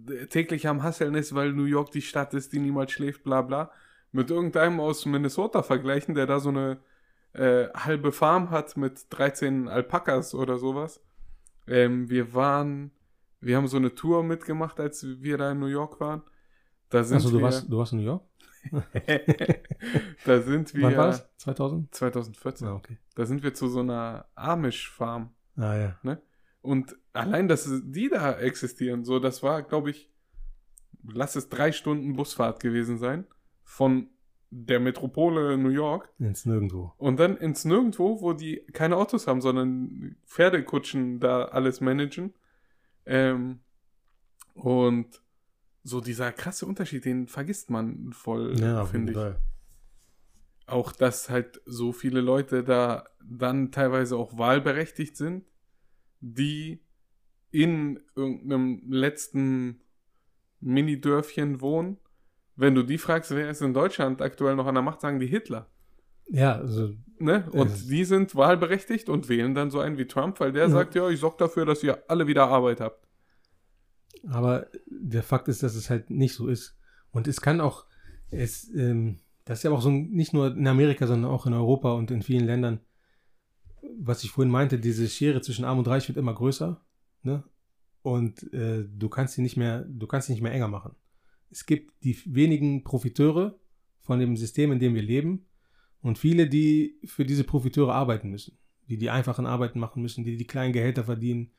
äh, 0.08 0.26
täglich 0.26 0.68
am 0.68 0.82
Hasseln 0.82 1.14
ist, 1.14 1.34
weil 1.34 1.52
New 1.52 1.64
York 1.64 1.90
die 1.90 2.02
Stadt 2.02 2.34
ist, 2.34 2.52
die 2.52 2.58
niemals 2.58 2.92
schläft, 2.92 3.24
bla 3.24 3.42
bla, 3.42 3.70
mit 4.10 4.30
irgendeinem 4.30 4.80
aus 4.80 5.06
Minnesota 5.06 5.62
vergleichen, 5.62 6.14
der 6.14 6.26
da 6.26 6.38
so 6.38 6.50
eine 6.50 6.80
äh, 7.32 7.68
halbe 7.74 8.12
Farm 8.12 8.50
hat 8.50 8.76
mit 8.76 9.06
13 9.08 9.68
Alpakas 9.68 10.34
oder 10.34 10.58
sowas. 10.58 11.02
Ähm, 11.66 12.10
wir 12.10 12.34
waren, 12.34 12.90
wir 13.40 13.56
haben 13.56 13.68
so 13.68 13.78
eine 13.78 13.94
Tour 13.94 14.22
mitgemacht, 14.22 14.80
als 14.80 15.06
wir 15.22 15.38
da 15.38 15.52
in 15.52 15.60
New 15.60 15.66
York 15.66 15.98
waren. 16.00 16.22
Da 16.92 17.02
sind 17.02 17.16
also 17.16 17.30
du 17.30 17.38
wir, 17.38 17.44
warst, 17.44 17.72
du 17.72 17.78
warst 17.78 17.92
in 17.92 17.98
New 18.00 18.04
York? 18.04 18.22
da 20.24 20.40
sind 20.42 20.74
wir 20.74 20.82
Wann 20.84 20.96
war 20.96 21.06
das? 21.06 21.28
2000? 21.38 21.94
2014. 21.94 22.68
Ah, 22.68 22.74
okay. 22.74 22.98
Da 23.14 23.24
sind 23.24 23.42
wir 23.42 23.54
zu 23.54 23.66
so 23.68 23.80
einer 23.80 24.26
Amish-Farm. 24.34 25.30
Ah, 25.56 25.74
ja. 25.74 26.18
Und 26.60 26.96
allein, 27.14 27.48
dass 27.48 27.68
die 27.82 28.10
da 28.10 28.38
existieren, 28.38 29.04
so, 29.04 29.18
das 29.18 29.42
war, 29.42 29.62
glaube 29.62 29.90
ich, 29.90 30.12
lass 31.02 31.34
es 31.34 31.48
drei 31.48 31.72
Stunden 31.72 32.14
Busfahrt 32.14 32.60
gewesen 32.60 32.98
sein 32.98 33.26
von 33.64 34.08
der 34.50 34.78
Metropole 34.78 35.56
New 35.56 35.70
York 35.70 36.12
Ins 36.18 36.44
Nirgendwo. 36.44 36.92
und 36.98 37.18
dann 37.18 37.38
ins 37.38 37.64
Nirgendwo, 37.64 38.20
wo 38.20 38.34
die 38.34 38.66
keine 38.74 38.98
Autos 38.98 39.26
haben, 39.26 39.40
sondern 39.40 40.16
Pferdekutschen 40.26 41.20
da 41.20 41.46
alles 41.46 41.80
managen. 41.80 42.34
Ähm, 43.06 43.60
und 44.52 45.21
so 45.84 46.00
dieser 46.00 46.32
krasse 46.32 46.66
Unterschied, 46.66 47.04
den 47.04 47.26
vergisst 47.26 47.70
man 47.70 48.12
voll, 48.12 48.58
Ja, 48.60 48.84
finde 48.84 49.12
ich. 49.12 49.18
Fall. 49.18 49.38
Auch, 50.66 50.92
dass 50.92 51.28
halt 51.28 51.60
so 51.66 51.92
viele 51.92 52.20
Leute 52.20 52.62
da 52.62 53.04
dann 53.24 53.72
teilweise 53.72 54.16
auch 54.16 54.38
wahlberechtigt 54.38 55.16
sind, 55.16 55.44
die 56.20 56.80
in 57.50 58.00
irgendeinem 58.14 58.82
letzten 58.90 59.80
Mini-Dörfchen 60.60 61.60
wohnen. 61.60 61.98
Wenn 62.56 62.74
du 62.74 62.82
die 62.82 62.98
fragst, 62.98 63.30
wer 63.32 63.50
ist 63.50 63.60
in 63.62 63.74
Deutschland 63.74 64.22
aktuell 64.22 64.54
noch 64.56 64.66
an 64.66 64.74
der 64.74 64.82
Macht, 64.82 65.00
sagen 65.00 65.18
die 65.18 65.26
Hitler. 65.26 65.68
Ja, 66.28 66.56
also. 66.56 66.94
Ne? 67.18 67.48
Und 67.52 67.68
Es- 67.68 67.86
die 67.88 68.04
sind 68.04 68.34
wahlberechtigt 68.36 69.08
und 69.08 69.28
wählen 69.28 69.54
dann 69.54 69.70
so 69.70 69.80
einen 69.80 69.98
wie 69.98 70.06
Trump, 70.06 70.38
weil 70.40 70.52
der 70.52 70.64
Ja. 70.64 70.70
sagt, 70.70 70.94
ja, 70.94 71.08
ich 71.08 71.20
sorge 71.20 71.36
dafür, 71.38 71.66
dass 71.66 71.82
ihr 71.82 72.02
alle 72.08 72.26
wieder 72.26 72.46
Arbeit 72.48 72.80
habt. 72.80 73.06
Aber 74.28 74.68
der 74.86 75.22
Fakt 75.22 75.48
ist, 75.48 75.62
dass 75.62 75.74
es 75.74 75.90
halt 75.90 76.10
nicht 76.10 76.34
so 76.34 76.48
ist. 76.48 76.76
Und 77.10 77.28
es 77.28 77.40
kann 77.40 77.60
auch, 77.60 77.86
es, 78.30 78.72
ähm, 78.74 79.18
das 79.44 79.58
ist 79.58 79.62
ja 79.64 79.70
auch 79.70 79.82
so 79.82 79.90
nicht 79.90 80.32
nur 80.32 80.56
in 80.56 80.66
Amerika, 80.66 81.06
sondern 81.06 81.30
auch 81.30 81.46
in 81.46 81.52
Europa 81.52 81.92
und 81.92 82.10
in 82.10 82.22
vielen 82.22 82.46
Ländern, 82.46 82.80
was 83.98 84.24
ich 84.24 84.30
vorhin 84.30 84.52
meinte, 84.52 84.78
diese 84.78 85.08
Schere 85.08 85.40
zwischen 85.40 85.64
Arm 85.64 85.78
und 85.78 85.88
Reich 85.88 86.08
wird 86.08 86.18
immer 86.18 86.34
größer, 86.34 86.80
ne? 87.22 87.44
Und 88.02 88.52
äh, 88.52 88.84
du 88.84 89.08
kannst 89.08 89.34
sie 89.34 89.42
nicht 89.42 89.56
mehr, 89.56 89.84
du 89.84 90.06
kannst 90.06 90.26
sie 90.26 90.32
nicht 90.32 90.42
mehr 90.42 90.52
enger 90.52 90.68
machen. 90.68 90.96
Es 91.50 91.66
gibt 91.66 91.92
die 92.02 92.18
wenigen 92.26 92.82
Profiteure 92.82 93.58
von 94.00 94.18
dem 94.18 94.36
System, 94.36 94.72
in 94.72 94.80
dem 94.80 94.94
wir 94.94 95.02
leben, 95.02 95.46
und 96.00 96.18
viele, 96.18 96.48
die 96.48 96.98
für 97.04 97.24
diese 97.24 97.44
Profiteure 97.44 97.94
arbeiten 97.94 98.28
müssen, 98.30 98.58
die 98.88 98.98
die 98.98 99.10
einfachen 99.10 99.46
Arbeiten 99.46 99.78
machen 99.78 100.02
müssen, 100.02 100.24
die 100.24 100.36
die 100.36 100.46
kleinen 100.46 100.72
Gehälter 100.72 101.04
verdienen 101.04 101.52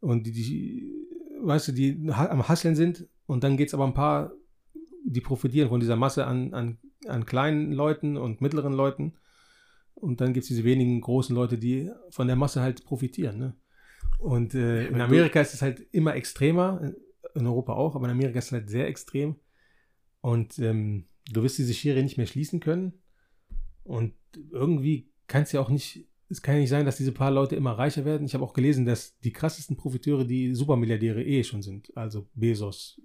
und 0.00 0.26
die, 0.26 0.32
die 0.32 0.92
weißt 1.46 1.68
du, 1.68 1.72
die 1.72 2.10
am 2.10 2.48
Hasseln 2.48 2.74
sind 2.76 3.08
und 3.26 3.44
dann 3.44 3.56
geht 3.56 3.68
es 3.68 3.74
aber 3.74 3.86
ein 3.86 3.94
paar, 3.94 4.32
die 5.04 5.20
profitieren 5.20 5.68
von 5.68 5.80
dieser 5.80 5.96
Masse 5.96 6.26
an, 6.26 6.54
an, 6.54 6.78
an 7.06 7.26
kleinen 7.26 7.72
Leuten 7.72 8.16
und 8.16 8.40
mittleren 8.40 8.72
Leuten 8.72 9.14
und 9.94 10.20
dann 10.20 10.32
gibt 10.32 10.44
es 10.44 10.48
diese 10.48 10.64
wenigen 10.64 11.00
großen 11.00 11.34
Leute, 11.34 11.58
die 11.58 11.90
von 12.10 12.26
der 12.26 12.36
Masse 12.36 12.60
halt 12.60 12.84
profitieren. 12.84 13.38
Ne? 13.38 13.54
Und 14.18 14.54
äh, 14.54 14.86
in 14.86 14.94
du- 14.94 15.04
Amerika 15.04 15.40
ist 15.40 15.54
es 15.54 15.62
halt 15.62 15.80
immer 15.92 16.14
extremer, 16.14 16.92
in 17.34 17.46
Europa 17.46 17.72
auch, 17.74 17.94
aber 17.96 18.06
in 18.06 18.12
Amerika 18.12 18.38
ist 18.38 18.46
es 18.46 18.52
halt 18.52 18.70
sehr 18.70 18.86
extrem 18.88 19.36
und 20.20 20.58
ähm, 20.58 21.06
du 21.32 21.42
wirst 21.42 21.58
diese 21.58 21.74
Schere 21.74 22.02
nicht 22.02 22.16
mehr 22.16 22.26
schließen 22.26 22.60
können 22.60 22.94
und 23.82 24.14
irgendwie 24.50 25.10
kann 25.26 25.42
es 25.42 25.52
ja 25.52 25.60
auch 25.60 25.70
nicht, 25.70 26.06
es 26.28 26.42
kann 26.42 26.54
ja 26.54 26.60
nicht 26.62 26.70
sein, 26.70 26.86
dass 26.86 26.96
diese 26.96 27.12
paar 27.12 27.30
Leute 27.30 27.56
immer 27.56 27.72
reicher 27.72 28.04
werden. 28.04 28.26
Ich 28.26 28.34
habe 28.34 28.44
auch 28.44 28.54
gelesen, 28.54 28.86
dass 28.86 29.18
die 29.20 29.32
krassesten 29.32 29.76
Profiteure 29.76 30.24
die 30.24 30.54
Supermilliardäre 30.54 31.22
eh 31.22 31.44
schon 31.44 31.62
sind. 31.62 31.94
Also 31.96 32.26
Bezos 32.34 33.00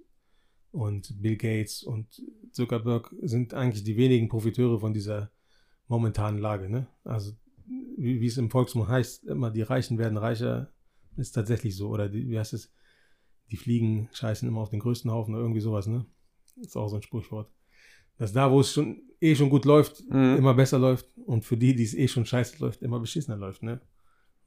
und 0.72 1.20
Bill 1.20 1.36
Gates 1.36 1.82
und 1.82 2.22
Zuckerberg 2.52 3.14
sind 3.22 3.54
eigentlich 3.54 3.84
die 3.84 3.96
wenigen 3.96 4.28
Profiteure 4.28 4.80
von 4.80 4.94
dieser 4.94 5.30
momentanen 5.88 6.40
Lage. 6.40 6.68
Ne? 6.70 6.86
Also 7.04 7.32
wie, 7.96 8.20
wie 8.20 8.26
es 8.26 8.38
im 8.38 8.50
Volksmund 8.50 8.88
heißt, 8.88 9.24
immer 9.24 9.50
die 9.50 9.62
Reichen 9.62 9.98
werden 9.98 10.16
reicher, 10.16 10.72
ist 11.16 11.32
tatsächlich 11.32 11.76
so. 11.76 11.88
Oder 11.88 12.08
die, 12.08 12.28
wie 12.28 12.38
heißt 12.38 12.54
es? 12.54 12.72
Die 13.50 13.56
Fliegen 13.56 14.08
scheißen 14.12 14.48
immer 14.48 14.60
auf 14.60 14.70
den 14.70 14.80
größten 14.80 15.10
Haufen 15.10 15.34
oder 15.34 15.42
irgendwie 15.42 15.60
sowas, 15.60 15.88
ne? 15.88 16.06
Ist 16.60 16.76
auch 16.76 16.88
so 16.88 16.96
ein 16.96 17.02
Sprichwort. 17.02 17.50
Dass 18.20 18.32
da, 18.34 18.50
wo 18.50 18.60
es 18.60 18.72
schon 18.72 19.00
eh 19.20 19.34
schon 19.34 19.48
gut 19.50 19.64
läuft, 19.64 20.04
Mhm. 20.10 20.36
immer 20.38 20.52
besser 20.54 20.78
läuft 20.78 21.06
und 21.26 21.44
für 21.44 21.56
die, 21.56 21.74
die 21.74 21.84
es 21.84 21.94
eh 21.94 22.06
schon 22.06 22.26
scheiße 22.26 22.58
läuft, 22.62 22.82
immer 22.82 23.00
beschissener 23.00 23.36
läuft, 23.38 23.62
ne? 23.62 23.80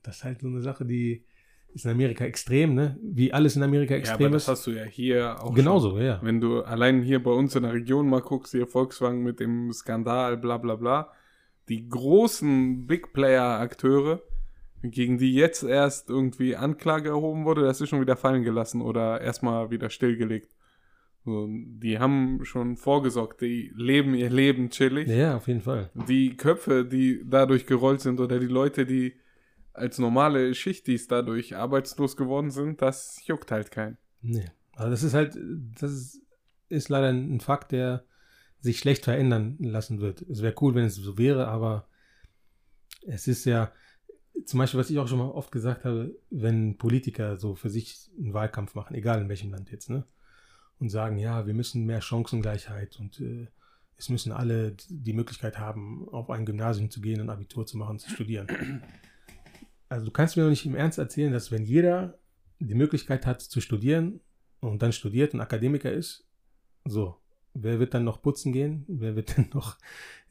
Das 0.03 0.17
ist 0.17 0.23
halt 0.23 0.41
so 0.41 0.47
eine 0.47 0.61
Sache, 0.61 0.85
die 0.85 1.25
ist 1.73 1.85
in 1.85 1.91
Amerika 1.91 2.23
extrem, 2.23 2.75
ne? 2.75 2.97
Wie 3.01 3.33
alles 3.33 3.55
in 3.55 3.63
Amerika 3.63 3.95
Ja, 3.95 4.01
aber 4.01 4.09
extrem 4.09 4.31
das 4.33 4.43
ist. 4.43 4.47
hast 4.49 4.67
du 4.67 4.71
ja 4.71 4.83
hier 4.83 5.37
auch 5.41 5.47
schon. 5.47 5.55
Genauso, 5.55 5.97
ja. 5.99 6.19
Wenn 6.21 6.39
du 6.39 6.61
allein 6.61 7.01
hier 7.01 7.21
bei 7.23 7.31
uns 7.31 7.55
in 7.55 7.63
der 7.63 7.73
Region 7.73 8.07
mal 8.07 8.21
guckst, 8.21 8.51
hier 8.51 8.67
Volkswagen 8.67 9.23
mit 9.23 9.39
dem 9.39 9.71
Skandal, 9.73 10.37
bla 10.37 10.57
bla 10.59 10.75
bla, 10.75 11.11
die 11.69 11.89
großen 11.89 12.85
Big 12.85 13.11
Player-Akteure, 13.13 14.21
gegen 14.83 15.17
die 15.17 15.33
jetzt 15.33 15.63
erst 15.63 16.09
irgendwie 16.11 16.55
Anklage 16.55 17.09
erhoben 17.09 17.45
wurde, 17.45 17.61
das 17.63 17.79
ist 17.81 17.89
schon 17.89 18.01
wieder 18.01 18.17
fallen 18.17 18.43
gelassen 18.43 18.81
oder 18.81 19.21
erstmal 19.21 19.71
wieder 19.71 19.89
stillgelegt. 19.89 20.53
So, 21.25 21.47
die 21.49 21.99
haben 21.99 22.43
schon 22.43 22.75
vorgesorgt, 22.75 23.41
die 23.41 23.71
leben 23.75 24.13
ihr 24.13 24.29
Leben 24.29 24.69
chillig. 24.69 25.07
Ja, 25.07 25.37
auf 25.37 25.47
jeden 25.47 25.61
Fall. 25.61 25.89
Die 26.07 26.35
Köpfe, 26.35 26.83
die 26.83 27.21
dadurch 27.25 27.65
gerollt 27.65 28.01
sind 28.01 28.19
oder 28.19 28.39
die 28.39 28.47
Leute, 28.47 28.85
die 28.85 29.13
als 29.71 29.99
normale 29.99 30.53
Schichtis 30.53 31.07
dadurch 31.07 31.55
arbeitslos 31.55 32.17
geworden 32.17 32.51
sind, 32.51 32.81
das 32.81 33.21
juckt 33.25 33.51
halt 33.51 33.71
keinen. 33.71 33.97
Nee. 34.21 34.45
Also 34.75 34.91
das 34.91 35.03
ist 35.03 35.13
halt, 35.13 35.37
das 35.79 35.91
ist, 35.91 36.21
ist 36.69 36.89
leider 36.89 37.09
ein 37.09 37.39
Fakt, 37.39 37.71
der 37.71 38.03
sich 38.59 38.79
schlecht 38.79 39.05
verändern 39.05 39.57
lassen 39.59 39.99
wird. 39.99 40.21
Es 40.23 40.41
wäre 40.41 40.55
cool, 40.61 40.75
wenn 40.75 40.85
es 40.85 40.95
so 40.95 41.17
wäre, 41.17 41.47
aber 41.47 41.87
es 43.05 43.27
ist 43.27 43.45
ja, 43.45 43.71
zum 44.45 44.59
Beispiel, 44.59 44.79
was 44.79 44.89
ich 44.89 44.99
auch 44.99 45.07
schon 45.07 45.19
mal 45.19 45.29
oft 45.29 45.51
gesagt 45.51 45.85
habe, 45.85 46.15
wenn 46.29 46.77
Politiker 46.77 47.37
so 47.37 47.55
für 47.55 47.69
sich 47.69 48.09
einen 48.17 48.33
Wahlkampf 48.33 48.75
machen, 48.75 48.95
egal 48.95 49.21
in 49.21 49.29
welchem 49.29 49.51
Land 49.51 49.71
jetzt, 49.71 49.89
ne? 49.89 50.05
Und 50.83 50.89
sagen, 50.89 51.17
ja, 51.17 51.47
wir 51.47 51.53
müssen 51.53 51.85
mehr 51.85 52.01
Chancengleichheit 52.01 52.99
und 52.99 53.21
äh, 53.21 53.47
es 53.95 54.09
müssen 54.09 54.33
alle 54.33 54.75
die 54.89 55.13
Möglichkeit 55.13 55.57
haben, 55.57 56.09
auf 56.09 56.29
ein 56.29 56.45
Gymnasium 56.45 56.89
zu 56.89 56.99
gehen, 56.99 57.21
ein 57.21 57.29
Abitur 57.29 57.65
zu 57.65 57.77
machen, 57.77 57.99
zu 57.99 58.09
studieren. 58.09 58.47
Also 59.87 60.07
du 60.07 60.11
kannst 60.11 60.35
mir 60.35 60.43
doch 60.43 60.49
nicht 60.49 60.65
im 60.65 60.75
Ernst 60.75 60.97
erzählen, 60.97 61.31
dass 61.31 61.53
wenn 61.53 61.63
jeder 61.63 62.19
die 62.59 62.75
Möglichkeit 62.75 63.25
hat 63.25 63.41
zu 63.41 63.61
studieren 63.61 64.19
und 64.59 64.81
dann 64.81 64.91
studiert 64.91 65.33
und 65.33 65.39
Akademiker 65.39 65.89
ist, 65.89 66.27
so, 66.83 67.15
wer 67.53 67.79
wird 67.79 67.93
dann 67.93 68.03
noch 68.03 68.21
putzen 68.21 68.51
gehen? 68.51 68.83
Wer 68.89 69.15
wird 69.15 69.37
dann 69.37 69.51
noch 69.53 69.77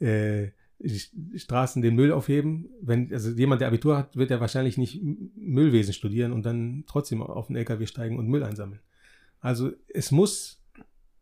äh, 0.00 0.48
die 0.78 1.00
Straßen 1.38 1.80
den 1.80 1.94
Müll 1.94 2.12
aufheben? 2.12 2.68
Wenn, 2.82 3.10
also 3.10 3.30
jemand, 3.30 3.62
der 3.62 3.68
Abitur 3.68 3.96
hat, 3.96 4.16
wird 4.16 4.30
ja 4.30 4.38
wahrscheinlich 4.38 4.76
nicht 4.76 5.00
Müllwesen 5.02 5.94
studieren 5.94 6.32
und 6.32 6.44
dann 6.44 6.84
trotzdem 6.86 7.22
auf 7.22 7.46
den 7.46 7.56
LKW 7.56 7.86
steigen 7.86 8.18
und 8.18 8.28
Müll 8.28 8.42
einsammeln. 8.42 8.80
Also 9.42 9.72
es 9.88 10.12
muss, 10.12 10.62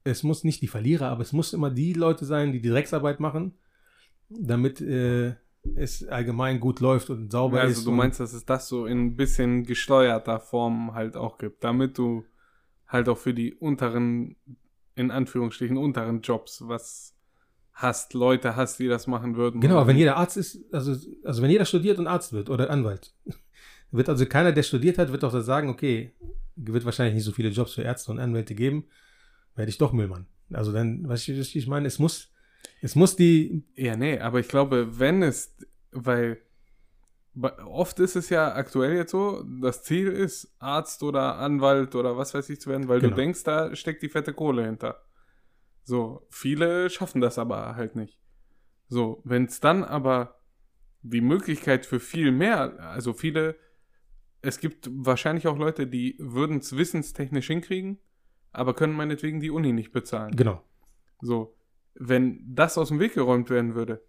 es 0.04 0.22
muss 0.22 0.44
nicht 0.44 0.62
die 0.62 0.68
Verlierer, 0.68 1.08
aber 1.08 1.22
es 1.22 1.32
muss 1.32 1.52
immer 1.52 1.70
die 1.70 1.94
Leute 1.94 2.24
sein, 2.24 2.52
die 2.52 2.60
die 2.60 2.68
Drecksarbeit 2.68 3.18
machen, 3.18 3.54
damit 4.28 4.80
äh, 4.80 5.34
es 5.74 6.06
allgemein 6.06 6.60
gut 6.60 6.80
läuft 6.80 7.10
und 7.10 7.32
sauber 7.32 7.64
ist. 7.64 7.78
also 7.78 7.90
du 7.90 7.96
meinst, 7.96 8.20
dass 8.20 8.34
es 8.34 8.44
das 8.44 8.68
so 8.68 8.86
in 8.86 9.06
ein 9.06 9.16
bisschen 9.16 9.64
gesteuerter 9.64 10.38
Form 10.38 10.94
halt 10.94 11.16
auch 11.16 11.38
gibt, 11.38 11.64
damit 11.64 11.98
du 11.98 12.24
halt 12.86 13.08
auch 13.08 13.18
für 13.18 13.34
die 13.34 13.54
unteren, 13.54 14.36
in 14.94 15.10
Anführungsstrichen, 15.10 15.78
unteren 15.78 16.20
Jobs 16.20 16.62
was 16.66 17.16
hast, 17.72 18.12
Leute 18.12 18.56
hast, 18.56 18.78
die 18.78 18.88
das 18.88 19.06
machen 19.06 19.36
würden. 19.36 19.62
Genau, 19.62 19.86
wenn 19.86 19.96
jeder 19.96 20.16
Arzt 20.16 20.36
ist, 20.36 20.62
also, 20.72 20.94
also 21.24 21.42
wenn 21.42 21.50
jeder 21.50 21.64
studiert 21.64 21.98
und 21.98 22.06
Arzt 22.06 22.34
wird 22.34 22.50
oder 22.50 22.68
Anwalt, 22.68 23.14
wird 23.90 24.10
also 24.10 24.26
keiner, 24.26 24.52
der 24.52 24.62
studiert 24.62 24.98
hat, 24.98 25.10
wird 25.10 25.24
auch 25.24 25.32
das 25.32 25.46
sagen, 25.46 25.70
okay, 25.70 26.12
wird 26.66 26.84
wahrscheinlich 26.84 27.14
nicht 27.14 27.24
so 27.24 27.32
viele 27.32 27.48
Jobs 27.50 27.74
für 27.74 27.82
Ärzte 27.82 28.10
und 28.10 28.18
Anwälte 28.18 28.54
geben, 28.54 28.84
werde 29.56 29.70
ich 29.70 29.78
doch 29.78 29.92
Müllmann. 29.92 30.26
Also 30.52 30.72
dann, 30.72 31.08
was 31.08 31.26
ich, 31.28 31.56
ich 31.56 31.66
meine, 31.66 31.86
es 31.86 31.98
muss, 31.98 32.32
es 32.82 32.94
muss 32.94 33.16
die, 33.16 33.64
Ja, 33.76 33.96
nee, 33.96 34.18
aber 34.18 34.40
ich 34.40 34.48
glaube, 34.48 34.98
wenn 34.98 35.22
es, 35.22 35.56
weil 35.92 36.38
oft 37.64 38.00
ist 38.00 38.16
es 38.16 38.28
ja 38.28 38.54
aktuell 38.54 38.96
jetzt 38.96 39.12
so, 39.12 39.44
das 39.60 39.82
Ziel 39.84 40.08
ist, 40.08 40.54
Arzt 40.58 41.02
oder 41.02 41.36
Anwalt 41.36 41.94
oder 41.94 42.16
was 42.16 42.34
weiß 42.34 42.50
ich 42.50 42.60
zu 42.60 42.70
werden, 42.70 42.88
weil 42.88 43.00
Genau. 43.00 43.14
du 43.14 43.22
denkst, 43.22 43.44
da 43.44 43.74
steckt 43.76 44.02
die 44.02 44.08
fette 44.08 44.32
Kohle 44.34 44.64
hinter. 44.64 45.00
So, 45.84 46.26
viele 46.30 46.90
schaffen 46.90 47.20
das 47.20 47.38
aber 47.38 47.76
halt 47.76 47.96
nicht. 47.96 48.18
So, 48.88 49.22
wenn 49.24 49.44
es 49.44 49.60
dann 49.60 49.84
aber 49.84 50.40
die 51.02 51.20
Möglichkeit 51.20 51.86
für 51.86 52.00
viel 52.00 52.32
mehr, 52.32 52.78
also 52.80 53.12
viele, 53.12 53.56
es 54.42 54.58
gibt 54.58 54.88
wahrscheinlich 54.92 55.46
auch 55.46 55.58
Leute, 55.58 55.86
die 55.86 56.16
würden 56.18 56.58
es 56.58 56.76
wissenstechnisch 56.76 57.46
hinkriegen, 57.46 57.98
aber 58.52 58.74
können 58.74 58.94
meinetwegen 58.94 59.40
die 59.40 59.50
Uni 59.50 59.72
nicht 59.72 59.92
bezahlen. 59.92 60.34
genau, 60.34 60.62
So, 61.20 61.56
wenn 61.94 62.42
das 62.46 62.78
aus 62.78 62.88
dem 62.88 63.00
Weg 63.00 63.14
geräumt 63.14 63.50
werden 63.50 63.74
würde, 63.74 64.02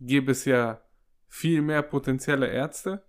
gäbe 0.00 0.32
es 0.32 0.44
ja 0.44 0.82
viel 1.28 1.62
mehr 1.62 1.82
potenzielle 1.82 2.48
Ärzte. 2.48 3.04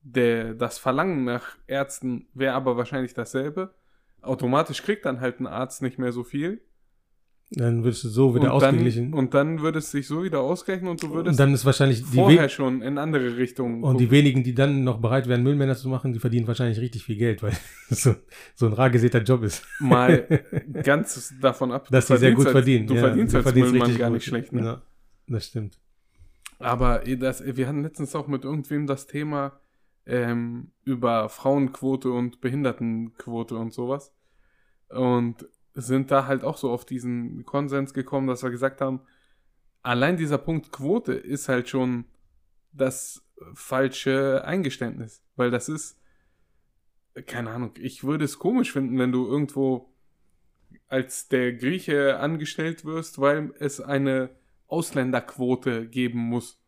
Der, 0.00 0.54
das 0.54 0.78
Verlangen 0.78 1.24
nach 1.24 1.56
Ärzten 1.66 2.28
wäre 2.32 2.54
aber 2.54 2.76
wahrscheinlich 2.76 3.14
dasselbe. 3.14 3.74
Automatisch 4.22 4.82
kriegt 4.82 5.04
dann 5.04 5.20
halt 5.20 5.40
ein 5.40 5.46
Arzt 5.46 5.82
nicht 5.82 5.98
mehr 5.98 6.12
so 6.12 6.22
viel. 6.22 6.64
Dann 7.50 7.84
würdest 7.84 8.02
du 8.02 8.08
so 8.08 8.34
wieder 8.34 8.52
und, 8.52 8.60
dann, 8.62 8.74
ausgeglichen. 8.74 9.14
und 9.14 9.32
dann 9.34 9.60
würde 9.60 9.78
es 9.78 9.90
sich 9.92 10.08
so 10.08 10.24
wieder 10.24 10.40
ausgleichen 10.40 10.88
und 10.88 11.00
du 11.02 11.06
Und 11.06 11.12
würdest 11.14 11.38
dann 11.38 11.54
ist 11.54 11.64
wahrscheinlich 11.64 12.02
die, 12.02 12.16
vorher 12.16 12.48
schon 12.48 12.82
in 12.82 12.98
andere 12.98 13.36
Richtungen 13.36 13.84
und 13.84 13.98
die 14.00 14.06
gucken. 14.06 14.18
wenigen, 14.18 14.42
die 14.42 14.52
dann 14.54 14.82
noch 14.82 14.98
bereit 15.00 15.28
wären, 15.28 15.42
Müllmänner 15.44 15.76
zu 15.76 15.88
machen, 15.88 16.12
die 16.12 16.18
verdienen 16.18 16.48
wahrscheinlich 16.48 16.80
richtig 16.80 17.04
viel 17.04 17.16
Geld, 17.16 17.42
weil 17.44 17.52
so, 17.90 18.16
so 18.56 18.66
ein 18.66 18.72
rar 18.72 18.90
gesäter 18.90 19.22
Job 19.22 19.44
ist. 19.44 19.64
mal 19.78 20.26
ganz 20.82 21.32
davon 21.40 21.70
ab, 21.70 21.86
Dass 21.90 22.08
du 22.08 22.14
die 22.14 22.20
sehr 22.20 22.32
gut 22.32 22.48
verdienst 22.48 22.88
verdienen. 22.88 22.88
Als, 22.88 22.88
du 22.88 22.94
Ja, 22.96 23.00
verdienst 23.02 23.32
du 23.34 23.38
als 23.38 23.44
verdienst 23.44 23.70
Müllmann 23.72 23.96
gar 23.98 24.08
gut. 24.08 24.14
nicht 24.16 24.24
schlecht. 24.26 24.52
Ne? 24.52 24.64
Ja, 24.64 24.82
das 25.28 25.46
stimmt. 25.46 25.78
Aber 26.58 27.00
das, 27.06 27.44
wir 27.44 27.68
hatten 27.68 27.82
letztens 27.82 28.14
auch 28.16 28.26
mit 28.28 28.44
irgendwem 28.44 28.86
das 28.86 29.06
Thema 29.06 29.60
ähm, 30.06 30.72
über 30.84 31.28
Frauenquote 31.28 32.10
und 32.10 32.40
Behindertenquote 32.40 33.56
und 33.56 33.72
sowas. 33.72 34.12
Und 34.88 35.46
sind 35.76 36.10
da 36.10 36.26
halt 36.26 36.42
auch 36.42 36.56
so 36.56 36.70
auf 36.70 36.84
diesen 36.84 37.44
Konsens 37.44 37.92
gekommen, 37.94 38.26
dass 38.26 38.42
wir 38.42 38.50
gesagt 38.50 38.80
haben, 38.80 39.00
allein 39.82 40.16
dieser 40.16 40.38
Punkt 40.38 40.72
Quote 40.72 41.12
ist 41.12 41.48
halt 41.48 41.68
schon 41.68 42.06
das 42.72 43.22
falsche 43.54 44.42
Eingeständnis. 44.44 45.22
Weil 45.36 45.50
das 45.50 45.68
ist, 45.68 46.00
keine 47.26 47.50
Ahnung, 47.50 47.72
ich 47.78 48.04
würde 48.04 48.24
es 48.24 48.38
komisch 48.38 48.72
finden, 48.72 48.98
wenn 48.98 49.12
du 49.12 49.26
irgendwo 49.26 49.92
als 50.88 51.28
der 51.28 51.52
Grieche 51.52 52.18
angestellt 52.18 52.84
wirst, 52.84 53.20
weil 53.20 53.52
es 53.58 53.80
eine 53.80 54.30
Ausländerquote 54.66 55.88
geben 55.88 56.18
muss. 56.20 56.60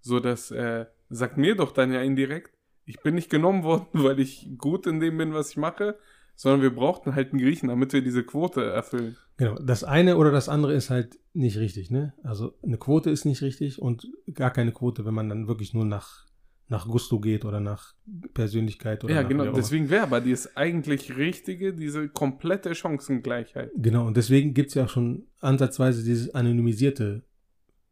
So 0.00 0.20
dass, 0.20 0.50
äh, 0.50 0.86
sagt 1.08 1.36
mir 1.36 1.56
doch 1.56 1.72
dann 1.72 1.92
ja 1.92 2.00
indirekt, 2.00 2.56
ich 2.84 3.00
bin 3.00 3.14
nicht 3.14 3.30
genommen 3.30 3.62
worden, 3.62 3.88
weil 3.92 4.20
ich 4.20 4.48
gut 4.58 4.86
in 4.86 5.00
dem 5.00 5.18
bin, 5.18 5.34
was 5.34 5.50
ich 5.50 5.56
mache, 5.56 5.98
sondern 6.34 6.62
wir 6.62 6.74
brauchten 6.74 7.14
halt 7.14 7.32
einen 7.32 7.40
Griechen, 7.40 7.68
damit 7.68 7.92
wir 7.92 8.02
diese 8.02 8.24
Quote 8.24 8.64
erfüllen. 8.64 9.16
Genau, 9.36 9.56
das 9.56 9.84
eine 9.84 10.16
oder 10.16 10.30
das 10.30 10.48
andere 10.48 10.74
ist 10.74 10.90
halt 10.90 11.18
nicht 11.32 11.58
richtig, 11.58 11.90
ne? 11.90 12.14
Also 12.22 12.54
eine 12.62 12.78
Quote 12.78 13.10
ist 13.10 13.24
nicht 13.24 13.42
richtig 13.42 13.80
und 13.80 14.06
gar 14.34 14.50
keine 14.50 14.72
Quote, 14.72 15.04
wenn 15.04 15.14
man 15.14 15.28
dann 15.28 15.48
wirklich 15.48 15.74
nur 15.74 15.84
nach, 15.84 16.26
nach 16.68 16.86
Gusto 16.86 17.20
geht 17.20 17.44
oder 17.44 17.60
nach 17.60 17.94
Persönlichkeit 18.34 19.04
oder 19.04 19.14
ja, 19.14 19.22
nach 19.22 19.28
genau, 19.28 19.52
deswegen 19.52 19.90
wäre 19.90 20.04
aber 20.04 20.20
das 20.20 20.56
eigentlich 20.56 21.16
Richtige, 21.16 21.74
diese 21.74 22.08
komplette 22.08 22.74
Chancengleichheit. 22.74 23.70
Genau, 23.76 24.06
und 24.06 24.16
deswegen 24.16 24.54
gibt 24.54 24.68
es 24.68 24.74
ja 24.74 24.84
auch 24.84 24.88
schon 24.88 25.26
ansatzweise 25.40 26.04
dieses 26.04 26.34
anonymisierte 26.34 27.22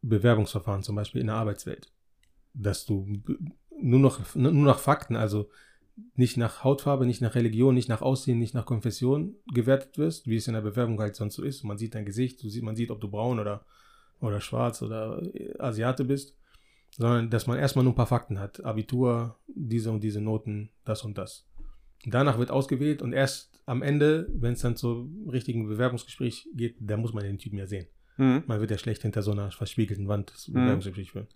Bewerbungsverfahren, 0.01 0.83
zum 0.83 0.95
Beispiel 0.95 1.21
in 1.21 1.27
der 1.27 1.35
Arbeitswelt. 1.35 1.91
Dass 2.53 2.85
du 2.85 3.07
nur 3.81 3.99
noch, 3.99 4.35
nur 4.35 4.51
nach 4.51 4.79
Fakten, 4.79 5.15
also 5.15 5.49
nicht 6.15 6.37
nach 6.37 6.63
Hautfarbe, 6.63 7.05
nicht 7.05 7.21
nach 7.21 7.35
Religion, 7.35 7.73
nicht 7.75 7.89
nach 7.89 8.01
Aussehen, 8.01 8.39
nicht 8.39 8.53
nach 8.53 8.65
Konfession 8.65 9.35
gewertet 9.53 9.97
wirst, 9.97 10.27
wie 10.27 10.35
es 10.35 10.47
in 10.47 10.53
der 10.53 10.61
Bewerbung 10.61 10.99
halt 10.99 11.15
sonst 11.15 11.35
so 11.35 11.43
ist. 11.43 11.63
Man 11.63 11.77
sieht 11.77 11.95
dein 11.95 12.05
Gesicht, 12.05 12.41
du 12.43 12.49
sieht, 12.49 12.63
man 12.63 12.75
sieht, 12.75 12.91
ob 12.91 12.99
du 13.01 13.09
braun 13.09 13.39
oder, 13.39 13.65
oder 14.19 14.41
schwarz 14.41 14.81
oder 14.81 15.21
äh, 15.33 15.57
Asiate 15.59 16.03
bist, 16.05 16.35
sondern 16.97 17.29
dass 17.29 17.47
man 17.47 17.57
erstmal 17.59 17.83
nur 17.83 17.93
ein 17.93 17.97
paar 17.97 18.07
Fakten 18.07 18.39
hat. 18.39 18.63
Abitur, 18.63 19.37
diese 19.47 19.91
und 19.91 20.03
diese 20.03 20.21
Noten, 20.21 20.69
das 20.85 21.03
und 21.03 21.17
das. 21.17 21.45
Danach 22.05 22.37
wird 22.37 22.51
ausgewählt 22.51 23.01
und 23.01 23.13
erst 23.13 23.61
am 23.65 23.81
Ende, 23.81 24.27
wenn 24.33 24.53
es 24.53 24.61
dann 24.61 24.75
zum 24.75 25.27
richtigen 25.29 25.67
Bewerbungsgespräch 25.67 26.47
geht, 26.55 26.77
da 26.79 26.97
muss 26.97 27.13
man 27.13 27.23
den 27.23 27.37
Typen 27.37 27.59
ja 27.59 27.67
sehen. 27.67 27.87
Mhm. 28.17 28.43
Man 28.47 28.59
wird 28.59 28.71
ja 28.71 28.77
schlecht 28.77 29.01
hinter 29.03 29.21
so 29.21 29.31
einer 29.31 29.51
verspiegelten 29.51 30.07
Wand 30.07 30.31
das 30.33 30.47
Mhm. 30.47 30.53
Bewerbungsgespräch 30.53 31.11
führen. 31.11 31.27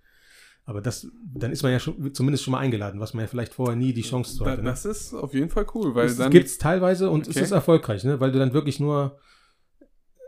Aber 0.66 0.80
das, 0.82 1.08
dann 1.36 1.52
ist 1.52 1.62
man 1.64 1.74
ja 1.74 1.80
schon, 1.80 2.14
zumindest 2.14 2.44
schon 2.46 2.54
mal 2.54 2.60
eingeladen, 2.60 3.00
was 3.02 3.14
man 3.14 3.22
ja 3.24 3.28
vielleicht 3.28 3.54
vorher 3.54 3.76
nie 3.76 3.92
die 3.94 4.02
Chance 4.02 4.38
zu 4.38 4.46
hatte. 4.46 4.62
Ne? 4.62 4.70
das 4.70 4.86
ist 4.86 5.14
auf 5.14 5.34
jeden 5.34 5.50
Fall 5.50 5.66
cool, 5.76 5.94
weil 5.94 6.06
Es 6.06 6.18
dann 6.18 6.32
gibt 6.32 6.48
es 6.48 6.58
teilweise 6.58 7.10
und 7.10 7.28
es 7.28 7.36
Okay. 7.36 7.44
ist 7.44 7.52
erfolgreich, 7.52 8.04
ne? 8.06 8.20
weil 8.22 8.32
du 8.32 8.40
dann 8.40 8.54
wirklich 8.54 8.80
nur, 8.80 9.20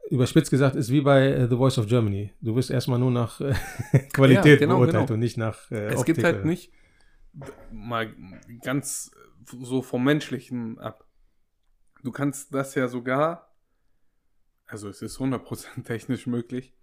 überspitzt 0.09 0.51
gesagt, 0.51 0.75
ist 0.75 0.91
wie 0.91 1.01
bei 1.01 1.27
äh, 1.27 1.47
The 1.47 1.55
Voice 1.55 1.77
of 1.77 1.87
Germany. 1.87 2.31
Du 2.41 2.53
wirst 2.55 2.69
erstmal 2.69 2.99
nur 2.99 3.11
nach 3.11 3.39
äh, 3.39 3.53
Qualität 4.13 4.59
genau, 4.59 4.75
beurteilt 4.77 5.07
genau. 5.07 5.13
und 5.13 5.19
nicht 5.21 5.37
nach 5.37 5.71
äh, 5.71 5.85
es 5.87 5.99
Optik 5.99 6.15
gibt 6.15 6.25
halt 6.25 6.37
oder- 6.39 6.45
nicht 6.45 6.71
mal 7.71 8.13
ganz 8.63 9.11
so 9.61 9.81
vom 9.81 10.03
Menschlichen 10.03 10.79
ab. 10.79 11.05
Du 12.03 12.11
kannst 12.11 12.53
das 12.53 12.75
ja 12.75 12.87
sogar, 12.87 13.53
also 14.65 14.89
es 14.89 15.01
ist 15.01 15.17
100% 15.17 15.83
technisch 15.83 16.27
möglich, 16.27 16.73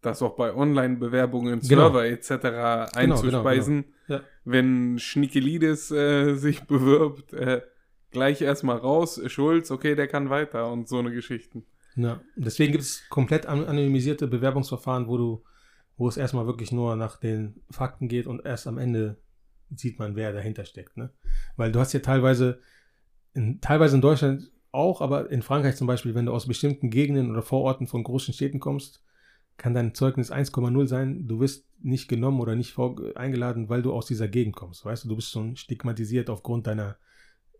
das 0.00 0.22
auch 0.22 0.36
bei 0.36 0.54
Online-Bewerbungen, 0.54 1.60
Genau. 1.60 1.90
Server 1.92 2.06
etc. 2.06 2.94
einzuspeisen. 2.96 3.84
Ja. 4.06 4.20
Wenn 4.44 4.98
Schnickelides 4.98 5.90
äh, 5.90 6.34
sich 6.36 6.62
bewirbt, 6.62 7.32
äh, 7.32 7.62
gleich 8.10 8.40
erstmal 8.40 8.76
raus, 8.78 9.20
Schulz, 9.26 9.70
okay, 9.70 9.94
der 9.94 10.06
kann 10.08 10.30
weiter 10.30 10.70
und 10.72 10.88
so 10.88 10.98
eine 10.98 11.10
Geschichten. 11.12 11.64
Ja, 11.96 12.20
deswegen 12.36 12.72
gibt 12.72 12.84
es 12.84 13.08
komplett 13.08 13.46
an- 13.46 13.64
anonymisierte 13.66 14.28
Bewerbungsverfahren, 14.28 15.08
wo 15.08 15.16
du, 15.16 15.44
wo 15.96 16.08
es 16.08 16.16
erstmal 16.16 16.46
wirklich 16.46 16.70
nur 16.70 16.94
nach 16.94 17.16
den 17.16 17.60
Fakten 17.70 18.06
geht 18.08 18.26
und 18.28 18.46
erst 18.46 18.66
am 18.68 18.78
Ende 18.78 19.16
sieht 19.74 19.98
man, 19.98 20.14
wer 20.16 20.32
dahinter 20.32 20.64
steckt. 20.64 20.96
Ne? 20.96 21.10
Weil 21.56 21.72
du 21.72 21.80
hast 21.80 21.92
ja 21.92 22.00
teilweise, 22.00 22.60
in, 23.34 23.60
teilweise 23.60 23.96
in 23.96 24.00
Deutschland 24.00 24.50
auch, 24.70 25.00
aber 25.00 25.30
in 25.30 25.42
Frankreich 25.42 25.76
zum 25.76 25.86
Beispiel, 25.88 26.14
wenn 26.14 26.26
du 26.26 26.32
aus 26.32 26.46
bestimmten 26.46 26.88
Gegenden 26.88 27.30
oder 27.32 27.42
Vororten 27.42 27.86
von 27.88 28.04
großen 28.04 28.32
Städten 28.32 28.60
kommst, 28.60 29.02
kann 29.58 29.74
dein 29.74 29.94
Zeugnis 29.94 30.32
1,0 30.32 30.86
sein. 30.86 31.28
Du 31.28 31.40
wirst 31.40 31.66
nicht 31.80 32.08
genommen 32.08 32.40
oder 32.40 32.56
nicht 32.56 32.76
eingeladen, 33.16 33.68
weil 33.68 33.82
du 33.82 33.92
aus 33.92 34.06
dieser 34.06 34.26
Gegend 34.28 34.56
kommst. 34.56 34.84
Weißt 34.84 35.04
du, 35.04 35.08
du 35.08 35.16
bist 35.16 35.30
schon 35.30 35.56
stigmatisiert 35.56 36.30
aufgrund 36.30 36.66
deiner 36.66 36.96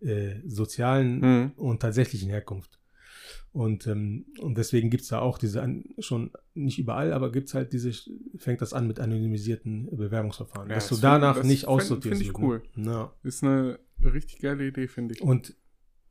äh, 0.01 0.37
sozialen 0.47 1.21
Mhm. 1.21 1.53
und 1.57 1.81
tatsächlichen 1.83 2.31
Herkunft. 2.31 2.79
Und, 3.53 3.87
ähm, 3.89 4.27
und 4.41 4.57
deswegen 4.59 4.91
gibt 4.91 5.03
es 5.03 5.09
da 5.09 5.19
auch 5.21 5.39
diese, 5.39 5.67
schon 5.99 6.31
nicht 6.55 6.79
überall, 6.79 7.13
aber 7.13 7.33
gibt 7.33 7.49
es 7.49 7.55
halt 7.55 7.73
diese, 7.73 7.91
fängt 8.37 8.61
das 8.63 8.73
an 8.73 8.87
mit 8.87 9.01
anonymisierten 9.01 9.87
Bewerbungsverfahren. 9.97 10.69
Ja, 10.69 10.77
dass 10.77 10.89
du 10.89 10.95
das 10.95 11.01
danach 11.01 11.35
find- 11.35 11.45
das 11.45 11.49
nicht 11.51 11.67
aussortierst. 11.67 12.19
find 12.23 12.31
ich 12.31 12.77
Ne? 12.77 12.91
Ja. 12.93 13.13
Ist 13.25 13.43
eine 13.43 13.79
richtig 14.05 14.39
geile 14.41 14.69
Idee, 14.69 14.87
finde 14.87 15.15
ich. 15.15 15.21
Und 15.23 15.57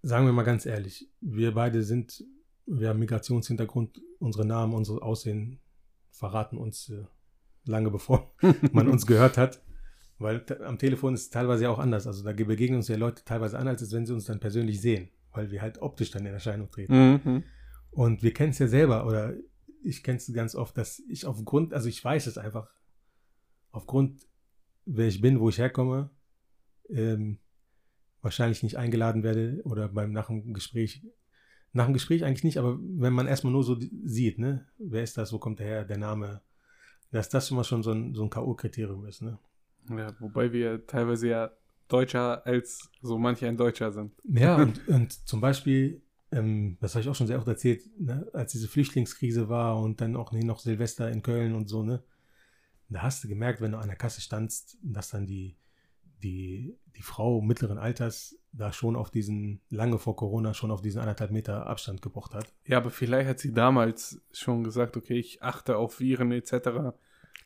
sagen 0.02 0.26
wir 0.26 0.34
mal 0.34 0.44
ganz 0.44 0.66
ehrlich, 0.66 1.10
wir 1.22 1.54
beide 1.54 1.84
sind, 1.84 2.26
wir 2.66 2.90
haben 2.90 3.00
Migrationshintergrund, 3.00 4.02
unsere 4.20 4.46
Namen, 4.46 4.74
unser 4.74 5.02
Aussehen 5.02 5.60
verraten 6.18 6.58
uns 6.58 6.90
äh, 6.90 7.06
lange 7.66 7.92
bevor 7.92 8.34
man 8.72 8.88
uns 8.88 9.06
gehört 9.06 9.38
hat. 9.38 9.62
Weil 10.20 10.44
am 10.64 10.80
Telefon 10.80 11.14
ist 11.14 11.22
es 11.22 11.30
teilweise 11.30 11.64
ja 11.66 11.70
auch 11.70 11.80
anders. 11.80 12.08
Also 12.08 12.24
da 12.24 12.34
begegnen 12.34 12.78
uns 12.78 12.88
ja 12.88 12.98
Leute 12.98 13.24
teilweise 13.24 13.60
anders, 13.60 13.82
als 13.82 13.94
wenn 13.94 14.06
sie 14.06 14.14
uns 14.14 14.26
dann 14.26 14.40
persönlich 14.40 14.82
sehen, 14.82 15.10
weil 15.32 15.52
wir 15.52 15.62
halt 15.62 15.82
optisch 15.82 16.10
dann 16.10 16.26
in 16.26 16.34
Erscheinung 16.34 16.72
treten. 16.72 17.22
Mhm. 17.24 17.44
Und 17.92 18.24
wir 18.24 18.34
kennen 18.34 18.50
es 18.50 18.60
ja 18.60 18.68
selber, 18.68 19.06
oder 19.06 19.36
ich 19.84 20.04
kenne 20.04 20.18
es 20.18 20.32
ganz 20.34 20.56
oft, 20.56 20.76
dass 20.78 21.00
ich 21.08 21.26
aufgrund, 21.26 21.74
also 21.74 21.88
ich 21.88 22.04
weiß 22.04 22.26
es 22.28 22.38
einfach, 22.38 22.74
aufgrund, 23.72 24.28
wer 24.86 25.08
ich 25.08 25.22
bin, 25.22 25.40
wo 25.40 25.50
ich 25.50 25.60
herkomme, 25.60 26.10
ähm, 26.90 27.40
wahrscheinlich 28.22 28.64
nicht 28.64 28.78
eingeladen 28.78 29.24
werde 29.24 29.62
oder 29.64 29.88
beim 29.88 30.12
nach 30.12 30.28
dem 30.28 30.54
Gespräch, 30.54 31.06
nach 31.78 31.86
dem 31.86 31.94
Gespräch 31.94 32.26
eigentlich 32.26 32.44
nicht, 32.44 32.58
aber 32.58 32.78
wenn 32.82 33.14
man 33.14 33.28
erstmal 33.28 33.54
nur 33.54 33.64
so 33.64 33.78
sieht, 34.04 34.40
ne, 34.40 34.66
wer 34.80 35.04
ist 35.04 35.16
das, 35.16 35.32
wo 35.32 35.38
kommt 35.38 35.60
der 35.60 35.68
her, 35.68 35.86
der 35.86 36.00
Name, 36.00 36.42
dass 37.12 37.30
das 37.30 37.48
schon 37.48 37.56
mal 37.56 37.64
schon 37.64 37.84
so 37.84 37.92
ein, 37.92 38.16
so 38.16 38.24
ein 38.24 38.32
K.O.-Kriterium 38.32 39.08
ist, 39.08 39.22
ne? 39.22 39.38
Ja, 39.90 40.14
wobei 40.20 40.52
wir 40.52 40.86
teilweise 40.88 41.30
ja 41.30 41.52
Deutscher 41.88 42.46
als 42.46 42.90
so 43.02 43.18
manch 43.18 43.46
ein 43.46 43.56
Deutscher 43.56 43.92
sind. 43.92 44.12
Ja, 44.24 44.56
und, 44.62 44.86
und 44.88 45.14
zum 45.28 45.40
Beispiel, 45.40 46.02
ähm, 46.32 46.78
das 46.82 46.96
habe 46.96 47.04
ich 47.04 47.10
auch 47.10 47.16
schon 47.16 47.28
sehr 47.28 47.38
oft 47.38 47.48
erzählt, 47.48 47.84
ne, 48.00 48.28
als 48.34 48.54
diese 48.54 48.68
Flüchtlingskrise 48.68 49.48
war 49.48 49.80
und 49.80 50.02
dann 50.02 50.16
auch 50.16 50.32
noch 50.32 50.60
Silvester 50.60 51.12
in 51.12 51.22
Köln 51.22 51.54
und 51.54 51.70
so, 51.70 51.84
ne? 51.84 52.04
Da 52.90 53.04
hast 53.04 53.24
du 53.24 53.28
gemerkt, 53.28 53.62
wenn 53.62 53.74
du 53.74 53.78
an 53.78 53.88
der 53.88 53.98
Kasse 53.98 54.22
standst, 54.22 54.80
dass 54.82 55.10
dann 55.10 55.28
die, 55.28 55.58
die, 56.24 56.78
die 56.96 57.02
Frau 57.02 57.42
mittleren 57.42 57.78
Alters 57.78 58.38
da 58.52 58.72
schon 58.72 58.96
auf 58.96 59.12
diesen, 59.12 59.62
lange 59.70 60.00
vor 60.00 60.16
Corona, 60.16 60.54
schon 60.54 60.72
auf 60.72 60.82
diesen 60.82 61.00
anderthalb 61.00 61.32
Meter 61.32 61.68
Abstand 61.68 62.02
gepocht 62.02 62.34
hat. 62.34 62.48
Ja, 62.66 62.78
aber 62.78 62.90
vielleicht 62.90 63.30
hat 63.30 63.40
sie 63.40 63.54
damals 63.54 64.22
schon 64.32 64.64
gesagt, 64.64 64.98
okay, 64.98 65.18
ich 65.20 65.44
achte 65.44 65.78
auf 65.78 66.00
Viren 66.00 66.32
etc. 66.32 66.54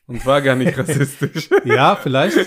und 0.06 0.24
war 0.24 0.40
gar 0.40 0.56
nicht 0.56 0.76
rassistisch. 0.78 1.50
Ja, 1.64 1.96
vielleicht. 1.96 2.38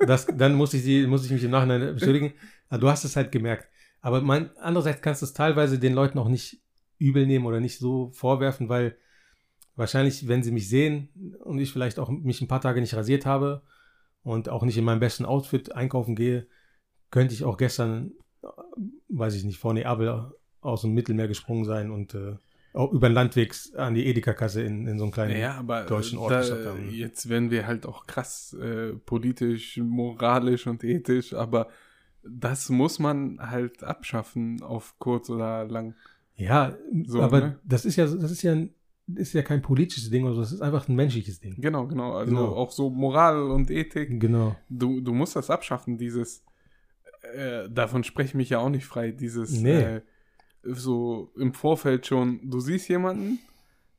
Das, 0.00 0.26
dann 0.26 0.54
muss 0.54 0.72
ich, 0.74 0.82
sie, 0.82 1.06
muss 1.06 1.24
ich 1.24 1.30
mich 1.30 1.44
im 1.44 1.50
Nachhinein 1.50 1.94
beschuldigen. 1.94 2.32
Aber 2.68 2.80
du 2.80 2.88
hast 2.88 3.04
es 3.04 3.16
halt 3.16 3.32
gemerkt. 3.32 3.68
Aber 4.00 4.20
mein, 4.20 4.56
andererseits 4.58 5.02
kannst 5.02 5.22
du 5.22 5.26
es 5.26 5.32
teilweise 5.32 5.78
den 5.78 5.92
Leuten 5.92 6.18
auch 6.18 6.28
nicht 6.28 6.62
übel 6.98 7.26
nehmen 7.26 7.46
oder 7.46 7.60
nicht 7.60 7.78
so 7.78 8.10
vorwerfen, 8.12 8.68
weil 8.68 8.96
wahrscheinlich, 9.76 10.28
wenn 10.28 10.42
sie 10.42 10.50
mich 10.50 10.68
sehen 10.68 11.08
und 11.44 11.58
ich 11.58 11.72
vielleicht 11.72 11.98
auch 11.98 12.08
mich 12.08 12.40
ein 12.40 12.48
paar 12.48 12.60
Tage 12.60 12.80
nicht 12.80 12.94
rasiert 12.94 13.26
habe 13.26 13.62
und 14.22 14.48
auch 14.48 14.64
nicht 14.64 14.76
in 14.78 14.84
meinem 14.84 15.00
besten 15.00 15.24
Outfit 15.24 15.72
einkaufen 15.74 16.14
gehe, 16.16 16.46
könnte 17.10 17.34
ich 17.34 17.44
auch 17.44 17.56
gestern, 17.56 18.12
äh, 18.42 18.48
weiß 19.08 19.34
ich 19.34 19.44
nicht, 19.44 19.58
vor 19.58 19.72
Neapel 19.74 20.32
aus 20.60 20.82
dem 20.82 20.92
Mittelmeer 20.94 21.28
gesprungen 21.28 21.64
sein 21.64 21.90
und 21.90 22.14
äh, 22.14 22.36
auch 22.74 22.92
über 22.92 23.08
den 23.08 23.14
Landweg 23.14 23.54
an 23.76 23.94
die 23.94 24.06
Edeka-Kasse 24.06 24.62
in, 24.62 24.86
in 24.86 24.98
so 24.98 25.04
einem 25.04 25.12
kleinen 25.12 25.40
Ja, 25.40 25.54
aber 25.54 25.84
deutschen 25.84 26.18
Ort 26.18 26.32
da, 26.32 26.42
haben. 26.42 26.90
jetzt 26.90 27.28
werden 27.28 27.50
wir 27.50 27.66
halt 27.66 27.86
auch 27.86 28.06
krass 28.06 28.52
äh, 28.52 28.92
politisch, 28.92 29.78
moralisch 29.78 30.66
und 30.66 30.84
ethisch, 30.84 31.32
aber 31.32 31.68
das 32.22 32.68
muss 32.68 32.98
man 32.98 33.38
halt 33.40 33.82
abschaffen 33.82 34.62
auf 34.62 34.98
kurz 34.98 35.30
oder 35.30 35.64
lang. 35.66 35.94
Ja, 36.34 36.76
So, 37.06 37.22
aber 37.22 37.40
ne? 37.40 37.58
das 37.64 37.84
ist 37.84 37.96
ja, 37.96 38.04
das 38.06 38.30
ist 38.30 38.42
ja, 38.42 38.52
ein- 38.52 38.74
ist 39.14 39.32
ja 39.32 39.42
kein 39.42 39.62
politisches 39.62 40.10
Ding 40.10 40.24
oder 40.24 40.34
so, 40.34 40.40
das 40.42 40.52
ist 40.52 40.60
einfach 40.60 40.88
ein 40.88 40.94
menschliches 40.96 41.40
Ding. 41.40 41.54
Genau, 41.58 41.86
genau. 41.86 42.12
Also 42.14 42.30
Genau. 42.30 42.52
auch 42.54 42.70
so 42.70 42.90
Moral 42.90 43.42
und 43.42 43.70
Ethik. 43.70 44.20
Genau. 44.20 44.56
Du, 44.68 45.00
du 45.00 45.12
musst 45.14 45.34
das 45.36 45.50
abschaffen, 45.50 45.96
dieses, 45.98 46.44
äh, 47.34 47.68
davon 47.70 48.04
spreche 48.04 48.28
ich 48.28 48.34
mich 48.34 48.50
ja 48.50 48.58
auch 48.58 48.68
nicht 48.68 48.86
frei, 48.86 49.10
dieses, 49.12 49.52
Nee. 49.60 49.80
äh, 49.80 50.00
so 50.62 51.32
im 51.36 51.54
Vorfeld 51.54 52.06
schon, 52.06 52.50
du 52.50 52.60
siehst 52.60 52.88
jemanden 52.88 53.38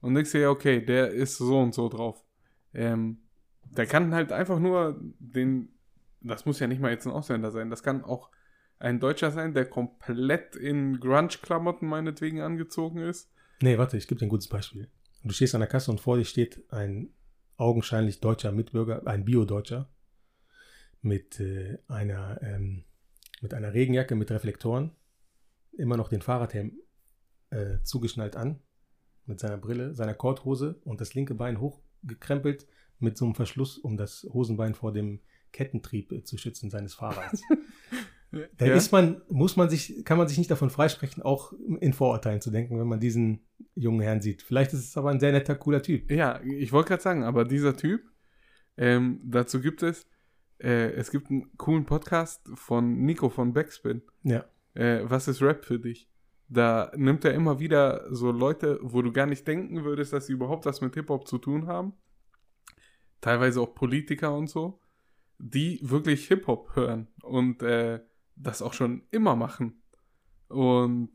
und 0.01 0.13
denkst 0.13 0.31
dir, 0.31 0.41
ja, 0.41 0.49
okay, 0.49 0.83
der 0.85 1.09
ist 1.11 1.37
so 1.37 1.59
und 1.59 1.73
so 1.73 1.89
drauf. 1.89 2.23
Ähm, 2.73 3.19
der 3.71 3.85
kann 3.85 4.13
halt 4.13 4.31
einfach 4.31 4.59
nur 4.59 4.99
den, 5.19 5.69
das 6.21 6.45
muss 6.45 6.59
ja 6.59 6.67
nicht 6.67 6.81
mal 6.81 6.91
jetzt 6.91 7.07
ein 7.07 7.13
Ausländer 7.13 7.51
sein, 7.51 7.69
das 7.69 7.81
kann 7.83 8.03
auch 8.03 8.29
ein 8.77 8.99
Deutscher 8.99 9.31
sein, 9.31 9.53
der 9.53 9.65
komplett 9.65 10.55
in 10.55 10.99
Grunge-Klamotten 10.99 11.87
meinetwegen 11.87 12.41
angezogen 12.41 12.99
ist. 12.99 13.29
Nee, 13.61 13.77
warte, 13.77 13.97
ich 13.97 14.07
gebe 14.07 14.19
dir 14.19 14.25
ein 14.27 14.29
gutes 14.29 14.47
Beispiel. 14.47 14.89
Du 15.23 15.31
stehst 15.31 15.53
an 15.53 15.61
der 15.61 15.69
Kasse 15.69 15.91
und 15.91 15.99
vor 15.99 16.17
dir 16.17 16.25
steht 16.25 16.71
ein 16.71 17.13
augenscheinlich 17.57 18.21
deutscher 18.21 18.51
Mitbürger, 18.51 19.05
ein 19.05 19.25
Bio-Deutscher, 19.25 19.89
mit 21.01 21.39
äh, 21.39 21.77
einer, 21.87 22.41
ähm, 22.41 22.85
mit 23.41 23.53
einer 23.53 23.73
Regenjacke 23.73 24.15
mit 24.15 24.31
Reflektoren, 24.31 24.91
immer 25.73 25.97
noch 25.97 26.09
den 26.09 26.21
Fahrradhelm 26.21 26.79
äh, 27.49 27.79
zugeschnallt 27.83 28.35
an, 28.35 28.61
mit 29.25 29.39
seiner 29.39 29.57
Brille, 29.57 29.93
seiner 29.93 30.13
Korthose 30.13 30.79
und 30.83 31.01
das 31.01 31.13
linke 31.13 31.35
Bein 31.35 31.59
hochgekrempelt 31.59 32.67
mit 32.99 33.17
so 33.17 33.25
einem 33.25 33.35
Verschluss, 33.35 33.77
um 33.77 33.97
das 33.97 34.27
Hosenbein 34.31 34.75
vor 34.75 34.91
dem 34.91 35.21
Kettentrieb 35.51 36.11
äh, 36.11 36.23
zu 36.23 36.37
schützen 36.37 36.69
seines 36.69 36.93
Fahrrads. 36.95 37.41
Da 38.31 38.65
Ja. 38.67 38.75
ist 38.75 38.91
man, 38.91 39.21
muss 39.29 39.55
man 39.55 39.69
sich, 39.69 40.03
kann 40.05 40.17
man 40.19 40.27
sich 40.27 40.37
nicht 40.37 40.51
davon 40.51 40.69
freisprechen, 40.69 41.23
auch 41.23 41.51
in 41.79 41.93
Vorurteilen 41.93 42.41
zu 42.41 42.51
denken, 42.51 42.79
wenn 42.79 42.87
man 42.87 42.99
diesen 42.99 43.41
jungen 43.75 44.01
Herrn 44.01 44.21
sieht. 44.21 44.43
Vielleicht 44.43 44.71
ist 44.73 44.87
es 44.87 44.97
aber 44.97 45.09
ein 45.09 45.19
sehr 45.19 45.31
netter, 45.31 45.55
cooler 45.55 45.81
Typ. 45.81 46.11
Ja, 46.11 46.39
ich 46.43 46.71
wollte 46.71 46.89
gerade 46.89 47.01
sagen, 47.01 47.23
aber 47.23 47.43
dieser 47.45 47.75
Typ, 47.75 48.01
ähm, 48.77 49.19
dazu 49.23 49.61
gibt 49.61 49.81
es, 49.81 50.07
äh, 50.59 50.91
es 50.91 51.09
gibt 51.09 51.31
einen 51.31 51.55
coolen 51.57 51.85
Podcast 51.85 52.47
von 52.53 52.99
Nico 53.01 53.29
von 53.29 53.53
Backspin. 53.53 54.03
Ja. 54.23 54.45
Äh, 54.75 55.01
was 55.09 55.27
ist 55.27 55.41
Rap 55.41 55.65
für 55.65 55.79
dich? 55.79 56.07
Da 56.49 56.91
nimmt 56.95 57.25
er 57.25 57.33
immer 57.33 57.59
wieder 57.59 58.05
so 58.13 58.31
Leute, 58.31 58.79
wo 58.81 59.01
du 59.01 59.11
gar 59.11 59.25
nicht 59.25 59.47
denken 59.47 59.83
würdest, 59.83 60.13
dass 60.13 60.27
sie 60.27 60.33
überhaupt 60.33 60.65
was 60.65 60.81
mit 60.81 60.93
Hip-Hop 60.95 61.27
zu 61.27 61.37
tun 61.39 61.65
haben. 61.67 61.93
Teilweise 63.21 63.61
auch 63.61 63.73
Politiker 63.75 64.35
und 64.35 64.49
so, 64.49 64.79
die 65.39 65.79
wirklich 65.83 66.27
Hip-Hop 66.27 66.75
hören 66.75 67.07
und 67.21 67.61
äh, 67.63 67.99
das 68.39 68.61
auch 68.61 68.73
schon 68.73 69.03
immer 69.11 69.35
machen. 69.35 69.81
Und 70.47 71.11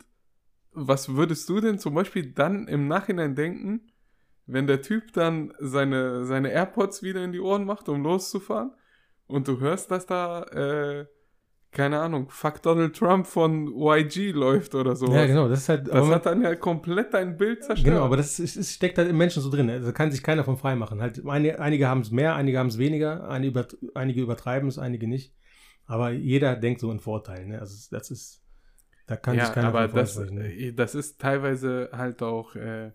was 0.72 1.14
würdest 1.14 1.48
du 1.48 1.60
denn 1.60 1.78
zum 1.78 1.94
Beispiel 1.94 2.32
dann 2.32 2.68
im 2.68 2.86
Nachhinein 2.88 3.34
denken, 3.34 3.90
wenn 4.46 4.66
der 4.66 4.82
Typ 4.82 5.12
dann 5.12 5.54
seine, 5.58 6.24
seine 6.24 6.50
AirPods 6.50 7.02
wieder 7.02 7.24
in 7.24 7.32
die 7.32 7.40
Ohren 7.40 7.64
macht, 7.64 7.88
um 7.88 8.02
loszufahren 8.02 8.72
und 9.26 9.48
du 9.48 9.60
hörst, 9.60 9.90
dass 9.90 10.06
da, 10.06 10.42
äh, 10.42 11.06
keine 11.70 12.00
Ahnung, 12.00 12.28
Fuck 12.28 12.62
Donald 12.62 12.94
Trump 12.94 13.26
von 13.26 13.66
YG 13.68 14.32
läuft 14.32 14.74
oder 14.74 14.94
so. 14.94 15.06
Ja, 15.12 15.26
genau. 15.26 15.48
Das 15.48 15.60
ist 15.60 15.68
halt. 15.68 15.88
Das 15.88 16.08
hat 16.08 16.26
dann 16.26 16.42
ja 16.42 16.54
komplett 16.54 17.12
dein 17.14 17.36
Bild 17.36 17.64
zerstört. 17.64 17.94
Genau, 17.94 18.04
aber 18.04 18.16
das 18.16 18.38
ist, 18.38 18.56
es 18.56 18.72
steckt 18.72 18.96
halt 18.98 19.08
im 19.08 19.16
Menschen 19.16 19.42
so 19.42 19.50
drin. 19.50 19.68
Also 19.70 19.92
kann 19.92 20.12
sich 20.12 20.22
keiner 20.22 20.44
von 20.44 20.56
frei 20.56 20.76
machen. 20.76 21.00
Halt, 21.00 21.26
einige, 21.26 21.58
einige 21.58 21.88
haben 21.88 22.02
es 22.02 22.12
mehr, 22.12 22.36
einige 22.36 22.58
haben 22.58 22.68
es 22.68 22.78
weniger, 22.78 23.28
einige, 23.28 23.50
über, 23.50 23.68
einige 23.94 24.20
übertreiben 24.20 24.68
es, 24.68 24.78
einige 24.78 25.08
nicht. 25.08 25.34
Aber 25.86 26.10
jeder 26.10 26.56
denkt 26.56 26.80
so 26.80 26.90
in 26.90 27.00
Vorteilen. 27.00 27.48
Ne? 27.48 27.60
Also 27.60 27.74
das 27.90 28.10
ist, 28.10 28.42
da 29.06 29.16
kann 29.16 29.36
ja, 29.36 29.46
sich 29.46 29.54
keiner 29.54 29.68
aber 29.68 29.88
das. 29.88 30.18
Ne? 30.18 30.52
äh, 30.52 30.72
das 30.72 30.94
ist 30.94 31.20
teilweise 31.20 31.90
halt 31.92 32.22
auch 32.22 32.54
äh, 32.56 32.92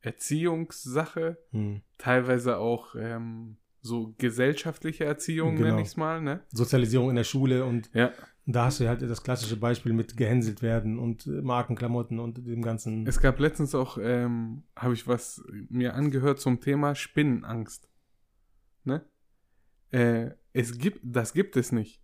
Erziehungssache, 0.00 1.38
Hm. 1.52 1.82
teilweise 1.96 2.58
auch 2.58 2.94
ähm, 2.96 3.56
so 3.80 4.14
gesellschaftliche 4.18 5.04
Erziehung, 5.04 5.56
Genau. 5.56 5.68
nenne 5.70 5.82
ich 5.82 5.88
es 5.88 5.96
mal, 5.96 6.20
ne? 6.20 6.42
Sozialisierung 6.52 7.10
in 7.10 7.16
der 7.16 7.24
Schule 7.24 7.64
und 7.64 7.90
Ja. 7.94 8.12
da 8.46 8.66
hast 8.66 8.80
du 8.80 8.88
halt 8.88 9.02
das 9.02 9.22
klassische 9.22 9.56
Beispiel 9.56 9.92
mit 9.92 10.16
gehänselt 10.16 10.62
werden 10.62 10.98
und 10.98 11.26
äh, 11.26 11.30
Markenklamotten 11.42 12.18
und 12.18 12.46
dem 12.46 12.62
ganzen. 12.62 13.06
Es 13.06 13.20
gab 13.20 13.38
letztens 13.38 13.74
auch, 13.74 13.98
ähm, 14.00 14.64
habe 14.76 14.94
ich 14.94 15.06
was 15.08 15.42
mir 15.68 15.94
angehört 15.94 16.40
zum 16.40 16.60
Thema 16.60 16.94
Spinnenangst. 16.94 17.88
Ne? 18.84 19.04
Äh, 19.90 20.30
es 20.52 20.76
gibt, 20.78 21.00
das 21.02 21.32
gibt 21.32 21.56
es 21.56 21.72
nicht. 21.72 22.02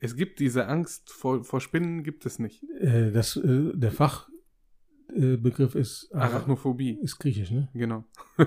Es 0.00 0.16
gibt 0.16 0.38
diese 0.38 0.66
Angst 0.68 1.10
vor, 1.10 1.44
vor 1.44 1.60
Spinnen, 1.60 2.02
gibt 2.02 2.24
es 2.26 2.38
nicht. 2.38 2.62
äh, 2.80 3.10
das, 3.10 3.36
äh, 3.36 3.72
der 3.74 3.90
Fachbegriff 3.90 5.74
äh, 5.74 5.80
ist, 5.80 6.08
Arachnophobie, 6.14 6.98
ist 7.02 7.18
griechisch, 7.18 7.50
ne? 7.50 7.68
genau. 7.74 8.04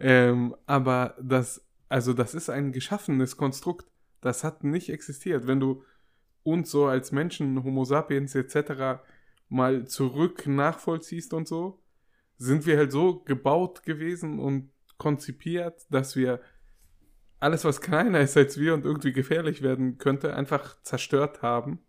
ähm, 0.00 0.54
aber 0.66 1.16
das, 1.22 1.66
also 1.88 2.12
das 2.12 2.34
ist 2.34 2.50
ein 2.50 2.72
geschaffenes 2.72 3.36
Konstrukt. 3.36 3.90
Das 4.20 4.44
hat 4.44 4.64
nicht 4.64 4.90
existiert. 4.90 5.46
Wenn 5.46 5.60
du 5.60 5.82
uns 6.42 6.70
so 6.70 6.86
als 6.86 7.12
Menschen, 7.12 7.64
Homo 7.64 7.84
sapiens 7.84 8.34
etc. 8.34 9.02
mal 9.48 9.86
zurück 9.86 10.46
nachvollziehst 10.46 11.32
und 11.32 11.48
so, 11.48 11.82
sind 12.36 12.66
wir 12.66 12.76
halt 12.76 12.92
so 12.92 13.20
gebaut 13.20 13.82
gewesen 13.84 14.38
und 14.38 14.70
konzipiert, 14.98 15.86
dass 15.90 16.16
wir 16.16 16.40
alles, 17.40 17.64
was 17.64 17.80
kleiner 17.80 18.20
ist 18.20 18.36
als 18.36 18.58
wir 18.58 18.74
und 18.74 18.84
irgendwie 18.84 19.12
gefährlich 19.12 19.62
werden 19.62 19.98
könnte, 19.98 20.34
einfach 20.34 20.80
zerstört 20.82 21.42
haben. 21.42 21.80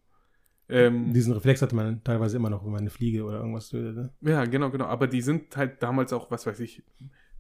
Ähm, 0.70 1.14
Diesen 1.14 1.34
Reflex 1.34 1.62
hatte 1.62 1.76
man 1.76 2.02
teilweise 2.04 2.38
immer 2.38 2.50
noch, 2.50 2.64
wenn 2.64 2.72
man 2.72 2.82
eine 2.82 2.90
Fliege 2.90 3.24
oder 3.26 3.40
irgendwas 3.40 3.70
tötet. 3.70 3.96
Ne? 3.96 4.10
ja, 4.22 4.46
genau, 4.46 4.70
genau. 4.70 4.86
Aber 4.86 5.08
die 5.08 5.22
sind 5.22 5.56
halt 5.58 5.84
damals 5.84 6.14
auch, 6.14 6.32
was 6.32 6.48
weiß 6.48 6.62
ich, 6.62 6.82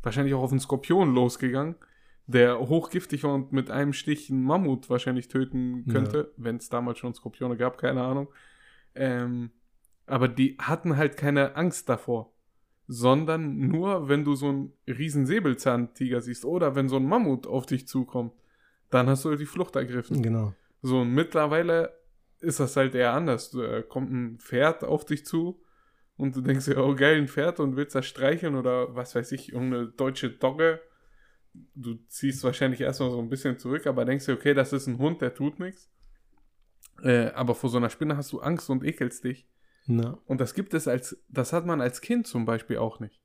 wahrscheinlich 0.03 0.33
auch 0.33 0.43
auf 0.43 0.51
einen 0.51 0.59
Skorpion 0.59 1.13
losgegangen, 1.15 1.75
der 2.27 2.59
hochgiftig 2.59 3.23
war 3.23 3.33
und 3.33 3.53
mit 3.53 3.71
einem 3.71 3.93
Stich 3.93 4.29
einen 4.29 4.43
Mammut 4.43 4.89
wahrscheinlich 4.89 5.29
töten 5.29 5.85
könnte, 5.87 6.33
wenn 6.35 6.57
es 6.57 6.67
damals 6.67 6.99
schon 6.99 7.13
Skorpione 7.13 7.55
gab, 7.55 7.77
keine 7.77 8.03
Ahnung. 8.03 8.27
Ähm, 8.93 9.51
aber 10.05 10.27
die 10.27 10.57
hatten 10.59 10.97
halt 10.97 11.15
keine 11.15 11.55
Angst 11.55 11.87
davor. 11.87 12.33
Sondern 12.87 13.67
nur, 13.67 14.09
wenn 14.09 14.25
du 14.25 14.35
so 14.35 14.49
einen 14.49 14.73
riesen 14.87 15.25
Säbelzahntiger 15.25 16.21
siehst 16.21 16.45
oder 16.45 16.75
wenn 16.75 16.89
so 16.89 16.97
ein 16.97 17.05
Mammut 17.05 17.47
auf 17.47 17.65
dich 17.65 17.87
zukommt, 17.87 18.33
dann 18.89 19.07
hast 19.07 19.23
du 19.25 19.35
die 19.35 19.45
Flucht 19.45 19.75
ergriffen. 19.75 20.21
Genau. 20.21 20.53
So, 20.81 21.01
und 21.01 21.13
mittlerweile 21.13 21.93
ist 22.41 22.59
das 22.59 22.75
halt 22.75 22.95
eher 22.95 23.13
anders. 23.13 23.51
Da 23.51 23.81
kommt 23.81 24.11
ein 24.11 24.39
Pferd 24.39 24.83
auf 24.83 25.05
dich 25.05 25.25
zu 25.25 25.61
und 26.17 26.35
du 26.35 26.41
denkst 26.41 26.65
dir, 26.65 26.77
oh 26.77 26.95
geil, 26.95 27.17
ein 27.17 27.27
Pferd 27.27 27.59
und 27.59 27.75
willst 27.75 27.95
das 27.95 28.05
streicheln 28.05 28.55
oder 28.55 28.95
was 28.95 29.15
weiß 29.15 29.31
ich, 29.31 29.53
irgendeine 29.53 29.87
deutsche 29.87 30.29
Dogge. 30.29 30.81
Du 31.75 31.95
ziehst 32.07 32.43
wahrscheinlich 32.43 32.81
erstmal 32.81 33.11
so 33.11 33.19
ein 33.19 33.29
bisschen 33.29 33.57
zurück, 33.57 33.87
aber 33.87 34.05
denkst 34.05 34.25
dir, 34.25 34.33
okay, 34.33 34.53
das 34.53 34.73
ist 34.73 34.87
ein 34.87 34.97
Hund, 34.97 35.21
der 35.21 35.33
tut 35.33 35.59
nichts. 35.59 35.89
Äh, 37.03 37.27
aber 37.31 37.55
vor 37.55 37.69
so 37.69 37.77
einer 37.77 37.89
Spinne 37.89 38.17
hast 38.17 38.31
du 38.31 38.39
Angst 38.39 38.69
und 38.69 38.83
ekelst 38.83 39.23
dich. 39.23 39.47
Na, 39.95 40.17
Und 40.25 40.41
das 40.41 40.53
gibt 40.53 40.73
es 40.73 40.87
als, 40.87 41.21
das 41.29 41.53
hat 41.53 41.65
man 41.65 41.81
als 41.81 42.01
Kind 42.01 42.27
zum 42.27 42.45
Beispiel 42.45 42.77
auch 42.77 42.99
nicht. 42.99 43.19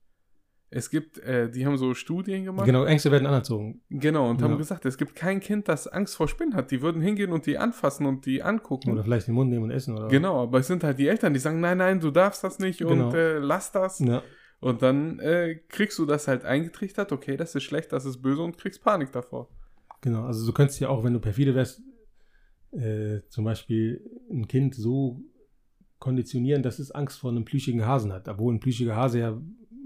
Es 0.69 0.91
gibt, 0.91 1.19
äh, 1.19 1.49
die 1.49 1.65
haben 1.65 1.77
so 1.79 1.95
Studien 1.95 2.45
gemacht. 2.45 2.67
genau, 2.67 2.85
Ängste 2.85 3.13
werden 3.13 3.27
anerzogen. 3.27 3.83
Genau, 3.89 4.29
und 4.29 4.41
Ja. 4.41 4.49
haben 4.49 4.59
gesagt, 4.59 4.85
es 4.85 4.99
gibt 4.99 5.15
kein 5.15 5.39
Kind, 5.41 5.69
das 5.69 5.87
Angst 5.87 6.17
vor 6.17 6.27
Spinnen 6.27 6.55
hat. 6.55 6.73
Die 6.73 6.83
würden 6.83 7.01
hingehen 7.01 7.31
und 7.33 7.47
die 7.47 7.57
anfassen 7.57 8.05
und 8.05 8.27
die 8.27 8.43
angucken. 8.43 8.91
Oder 8.91 9.05
vielleicht 9.05 9.29
den 9.29 9.35
Mund 9.35 9.49
nehmen 9.51 9.65
und 9.65 9.71
essen. 9.71 9.97
Oder 9.97 10.09
Genau, 10.09 10.43
aber 10.43 10.59
es 10.59 10.67
sind 10.67 10.83
halt 10.83 10.99
die 10.99 11.07
Eltern, 11.07 11.35
die 11.35 11.39
sagen, 11.41 11.61
nein, 11.61 11.79
nein, 11.79 12.01
du 12.01 12.11
darfst 12.11 12.43
das 12.43 12.59
nicht 12.59 12.81
Genau. 12.81 13.07
und 13.09 13.15
äh, 13.15 13.39
lass 13.39 13.71
das. 13.71 14.01
Ja, 14.01 14.23
Und 14.59 14.83
dann 14.83 15.21
äh, 15.21 15.55
kriegst 15.69 15.99
du 16.01 16.05
das 16.05 16.27
halt 16.27 16.45
eingetrichtert, 16.45 17.13
okay, 17.13 17.37
das 17.37 17.55
ist 17.55 17.63
schlecht, 17.63 17.93
das 17.93 18.05
ist 18.05 18.21
böse 18.21 18.43
und 18.43 18.59
kriegst 18.59 18.83
Panik 18.83 19.13
davor. 19.13 19.49
genau. 20.01 20.25
Also 20.25 20.45
du 20.47 20.53
könntest 20.53 20.81
ja 20.81 20.89
auch, 20.89 21.05
wenn 21.05 21.13
du 21.13 21.21
perfide 21.21 21.55
wärst, 21.55 21.81
äh, 22.73 23.21
zum 23.29 23.45
Beispiel 23.45 24.03
ein 24.31 24.49
Kind 24.49 24.75
so 24.75 25.21
konditionieren, 25.99 26.63
dass 26.63 26.79
es 26.79 26.91
Angst 26.91 27.19
vor 27.19 27.31
einem 27.31 27.45
plüschigen 27.45 27.87
Hasen 27.87 28.13
hat. 28.13 28.29
Obwohl 28.29 28.55
ein 28.55 28.61
plüschiger 28.61 28.97
Hase 28.97 29.21
ja 29.21 29.39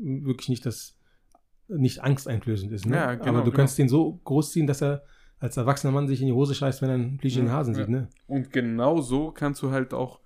wirklich 0.02 0.48
nicht 0.48 0.66
das 0.66 0.96
nicht 1.68 2.02
angsteinflößend 2.02 2.72
ist. 2.72 2.86
Ne? 2.86 2.96
Ja, 2.96 3.14
genau, 3.14 3.28
Aber 3.28 3.38
du 3.38 3.44
genau. 3.44 3.56
könntest 3.56 3.78
den 3.78 3.88
so 3.88 4.20
großziehen, 4.24 4.66
dass 4.66 4.82
er 4.82 5.04
als 5.38 5.56
erwachsener 5.56 5.92
Mann 5.92 6.08
sich 6.08 6.20
in 6.20 6.26
die 6.26 6.32
Hose 6.32 6.54
scheißt, 6.54 6.82
wenn 6.82 6.88
er 6.88 6.94
einen 6.96 7.16
plüschigen 7.16 7.46
Ja, 7.46 7.52
Hasen 7.52 7.74
ja. 7.74 7.80
sieht. 7.80 7.88
Ne? 7.88 8.08
Und 8.26 8.52
genau 8.52 9.00
so 9.00 9.30
kannst 9.30 9.62
du 9.62 9.70
halt 9.70 9.94
auch 9.94 10.20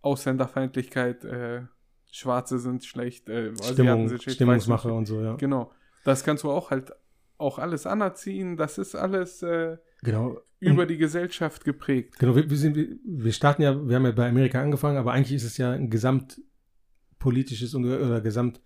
Ausländerfeindlichkeit, 0.00 1.24
äh, 1.24 1.62
Schwarze 2.10 2.58
sind 2.58 2.84
schlecht, 2.84 3.28
äh, 3.28 3.52
Stimmung, 3.62 4.08
schlecht, 4.08 4.30
Stimmungsmache 4.30 4.92
und 4.92 5.06
so, 5.06 5.20
ja. 5.20 5.36
Genau. 5.36 5.70
Das 6.04 6.24
kannst 6.24 6.44
du 6.44 6.50
auch 6.50 6.70
halt 6.70 6.92
auch 7.38 7.58
alles 7.58 7.86
anerziehen. 7.86 8.56
Das 8.56 8.78
ist 8.78 8.94
alles 8.94 9.42
äh, 9.42 9.76
Genau. 10.02 10.38
über 10.60 10.86
die 10.86 10.96
Gesellschaft 10.98 11.64
geprägt. 11.64 12.18
Genau, 12.18 12.36
wir, 12.36 12.48
wir, 12.50 12.56
sind, 12.56 12.76
wir- 12.76 13.32
starten 13.32 13.62
ja, 13.62 13.74
wir 13.88 13.96
haben 13.96 14.04
ja 14.04 14.12
bei 14.12 14.28
Amerika 14.28 14.60
angefangen, 14.62 14.96
aber 14.98 15.12
eigentlich 15.12 15.34
ist 15.36 15.44
es 15.44 15.56
ja 15.56 15.72
ein 15.72 15.88
gesamtpolitisches 15.90 17.74
und, 17.74 17.84
oder 17.86 18.20
gesamt, 18.20 18.60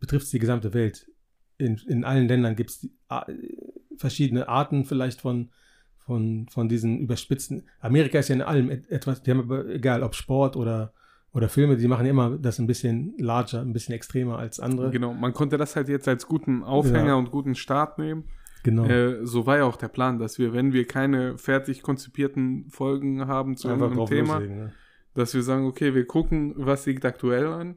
betrifft 0.00 0.24
es 0.26 0.30
die 0.30 0.38
gesamte 0.38 0.74
Welt. 0.74 1.10
In, 1.58 1.80
in 1.88 2.04
allen 2.04 2.28
Ländern 2.28 2.56
gibt 2.56 2.70
es 2.70 2.88
verschiedene 3.96 4.48
Arten 4.48 4.84
vielleicht 4.84 5.20
von, 5.20 5.50
von, 5.98 6.48
von 6.50 6.68
diesen 6.68 6.98
überspitzten. 6.98 7.68
Amerika 7.80 8.18
ist 8.18 8.28
ja 8.28 8.34
in 8.34 8.42
allem 8.42 8.70
et- 8.70 8.90
etwas, 8.90 9.22
die 9.22 9.30
haben 9.30 9.40
aber, 9.40 9.66
egal 9.68 10.02
ob 10.02 10.14
Sport 10.14 10.56
oder, 10.56 10.92
oder 11.34 11.48
Filme, 11.48 11.76
die 11.76 11.88
machen 11.88 12.06
immer 12.06 12.38
das 12.38 12.58
ein 12.58 12.66
bisschen 12.66 13.14
larger, 13.18 13.60
ein 13.60 13.72
bisschen 13.74 13.94
extremer 13.94 14.38
als 14.38 14.60
andere. 14.60 14.90
Genau, 14.90 15.12
man 15.12 15.34
konnte 15.34 15.58
das 15.58 15.76
halt 15.76 15.88
jetzt 15.88 16.08
als 16.08 16.26
guten 16.26 16.62
Aufhänger 16.62 17.08
Ja. 17.08 17.14
und 17.16 17.30
guten 17.30 17.54
Start 17.54 17.98
nehmen. 17.98 18.24
Genau. 18.62 18.86
Äh, 18.86 19.26
so 19.26 19.44
war 19.44 19.58
ja 19.58 19.64
auch 19.64 19.76
der 19.76 19.88
Plan, 19.88 20.18
dass 20.18 20.38
wir, 20.38 20.54
wenn 20.54 20.72
wir 20.72 20.86
keine 20.86 21.36
fertig 21.36 21.82
konzipierten 21.82 22.70
Folgen 22.70 23.26
haben 23.26 23.56
zu 23.58 23.68
Einfach 23.68 23.90
irgendeinem 23.90 24.08
Thema, 24.08 24.34
loslegen. 24.38 24.56
Ne? 24.58 24.72
dass 25.14 25.34
wir 25.34 25.42
sagen, 25.42 25.66
okay, 25.66 25.94
wir 25.94 26.06
gucken, 26.06 26.54
was 26.56 26.86
liegt 26.86 27.04
aktuell 27.04 27.46
an. 27.46 27.76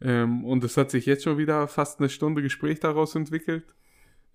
Ähm, 0.00 0.44
und 0.44 0.62
es 0.64 0.76
hat 0.78 0.90
sich 0.90 1.04
jetzt 1.04 1.24
schon 1.24 1.36
wieder 1.36 1.68
fast 1.68 1.98
eine 1.98 2.08
Stunde 2.08 2.40
Gespräch 2.42 2.80
daraus 2.80 3.14
entwickelt, 3.16 3.74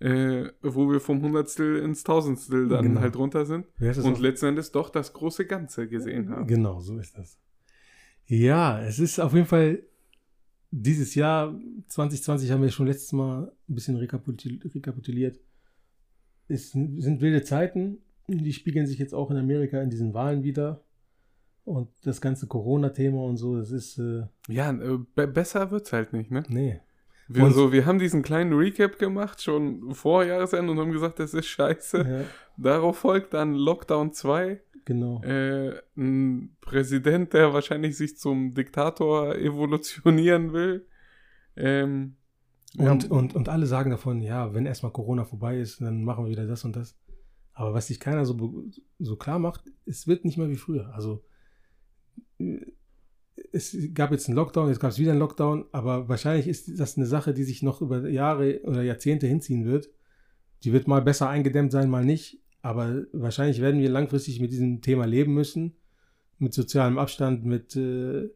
äh, 0.00 0.44
wo 0.62 0.90
wir 0.92 1.00
vom 1.00 1.22
Hundertstel 1.22 1.78
ins 1.78 2.04
Tausendstel 2.04 2.68
dann 2.68 2.84
Genau. 2.84 3.00
halt 3.00 3.16
runter 3.16 3.46
sind 3.46 3.66
und 4.04 4.20
letzten 4.20 4.46
Endes 4.46 4.70
doch 4.70 4.90
das 4.90 5.12
große 5.12 5.46
Ganze 5.46 5.88
gesehen 5.88 6.30
haben. 6.30 6.46
Genau, 6.46 6.78
so 6.80 6.98
ist 6.98 7.16
das. 7.18 7.38
Ja, 8.26 8.80
es 8.80 8.98
ist 8.98 9.18
auf 9.20 9.34
jeden 9.34 9.46
Fall 9.46 9.82
dieses 10.70 11.14
Jahr 11.14 11.54
2020 11.88 12.50
haben 12.50 12.62
wir 12.62 12.70
schon 12.70 12.86
letztes 12.86 13.12
Mal 13.12 13.52
ein 13.68 13.74
bisschen 13.74 13.96
rekapitul 13.96 14.58
rekapituliert. 14.74 15.38
Es 16.48 16.70
sind 16.72 17.20
wilde 17.20 17.42
Zeiten, 17.42 17.98
die 18.28 18.52
spiegeln 18.52 18.86
sich 18.86 18.98
jetzt 18.98 19.14
auch 19.14 19.30
in 19.30 19.36
Amerika 19.36 19.80
in 19.80 19.90
diesen 19.90 20.14
Wahlen 20.14 20.42
wieder. 20.42 20.82
Und 21.64 21.88
das 22.04 22.20
ganze 22.20 22.46
Corona-Thema 22.46 23.24
und 23.24 23.36
so, 23.38 23.56
das 23.58 23.72
ist, 23.72 23.98
äh, 23.98 24.22
Ja, 24.48 24.70
äh, 24.70 24.98
be 25.16 25.26
besser 25.26 25.70
wird's 25.72 25.92
halt 25.92 26.12
nicht, 26.12 26.30
ne? 26.30 26.44
nee. 26.48 26.80
Wir, 27.28 27.42
Und- 27.42 27.54
so, 27.54 27.72
wir 27.72 27.86
haben 27.86 27.98
diesen 27.98 28.22
kleinen 28.22 28.52
Recap 28.52 28.98
gemacht, 29.00 29.42
schon 29.42 29.92
vor 29.92 30.24
Jahresende 30.24 30.70
und 30.70 30.78
haben 30.78 30.92
gesagt, 30.92 31.18
das 31.18 31.34
ist 31.34 31.46
scheiße. 31.46 31.98
Ja, 32.08 32.24
Darauf 32.56 32.98
folgt 32.98 33.34
dann 33.34 33.54
Lockdown 33.54 34.12
2. 34.12 34.60
genau. 34.86 35.22
Äh, 35.22 35.78
ein 35.98 36.56
Präsident, 36.62 37.34
der 37.34 37.52
wahrscheinlich 37.52 37.98
sich 37.98 38.16
zum 38.16 38.54
Diktator 38.54 39.34
evolutionieren 39.36 40.54
will. 40.54 40.86
Ähm, 41.56 42.16
Und, 42.78 42.88
haben- 42.88 43.10
und, 43.10 43.34
und 43.34 43.48
alle 43.50 43.66
sagen 43.66 43.90
davon, 43.90 44.22
ja, 44.22 44.54
wenn 44.54 44.64
erstmal 44.64 44.92
Corona 44.92 45.24
vorbei 45.24 45.58
ist, 45.58 45.82
dann 45.82 46.04
machen 46.04 46.24
wir 46.24 46.30
wieder 46.30 46.46
das 46.46 46.64
und 46.64 46.74
das. 46.76 46.96
Aber 47.52 47.72
was 47.72 47.86
sich 47.86 48.00
keiner 48.00 48.24
so, 48.24 48.64
so 48.98 49.16
klar 49.16 49.38
macht, 49.38 49.64
es 49.86 50.06
wird 50.06 50.24
nicht 50.24 50.36
mehr 50.38 50.48
wie 50.50 50.56
früher. 50.56 50.92
Also 50.94 51.24
äh, 52.38 52.60
es 53.52 53.76
gab 53.94 54.12
jetzt 54.12 54.28
einen 54.28 54.36
Lockdown, 54.36 54.68
jetzt 54.68 54.80
gab 54.80 54.90
es 54.90 54.98
wieder 54.98 55.12
einen 55.12 55.20
Lockdown, 55.20 55.66
aber 55.72 56.08
wahrscheinlich 56.08 56.48
ist 56.48 56.78
das 56.78 56.96
eine 56.96 57.06
Sache, 57.06 57.32
die 57.32 57.44
sich 57.44 57.62
noch 57.62 57.80
über 57.80 58.08
Jahre 58.08 58.60
oder 58.64 58.82
Jahrzehnte 58.82 59.26
hinziehen 59.26 59.64
wird. 59.64 59.90
Die 60.64 60.72
wird 60.72 60.88
mal 60.88 61.02
besser 61.02 61.28
eingedämmt 61.28 61.72
sein, 61.72 61.90
mal 61.90 62.04
nicht. 62.04 62.42
Aber 62.62 63.04
wahrscheinlich 63.12 63.60
werden 63.60 63.80
wir 63.80 63.88
langfristig 63.88 64.40
mit 64.40 64.52
diesem 64.52 64.80
Thema 64.80 65.06
leben 65.06 65.34
müssen. 65.34 65.76
Mit 66.38 66.52
sozialem 66.52 66.98
Abstand, 66.98 67.44
mit, 67.44 67.76
äh, 67.76 68.28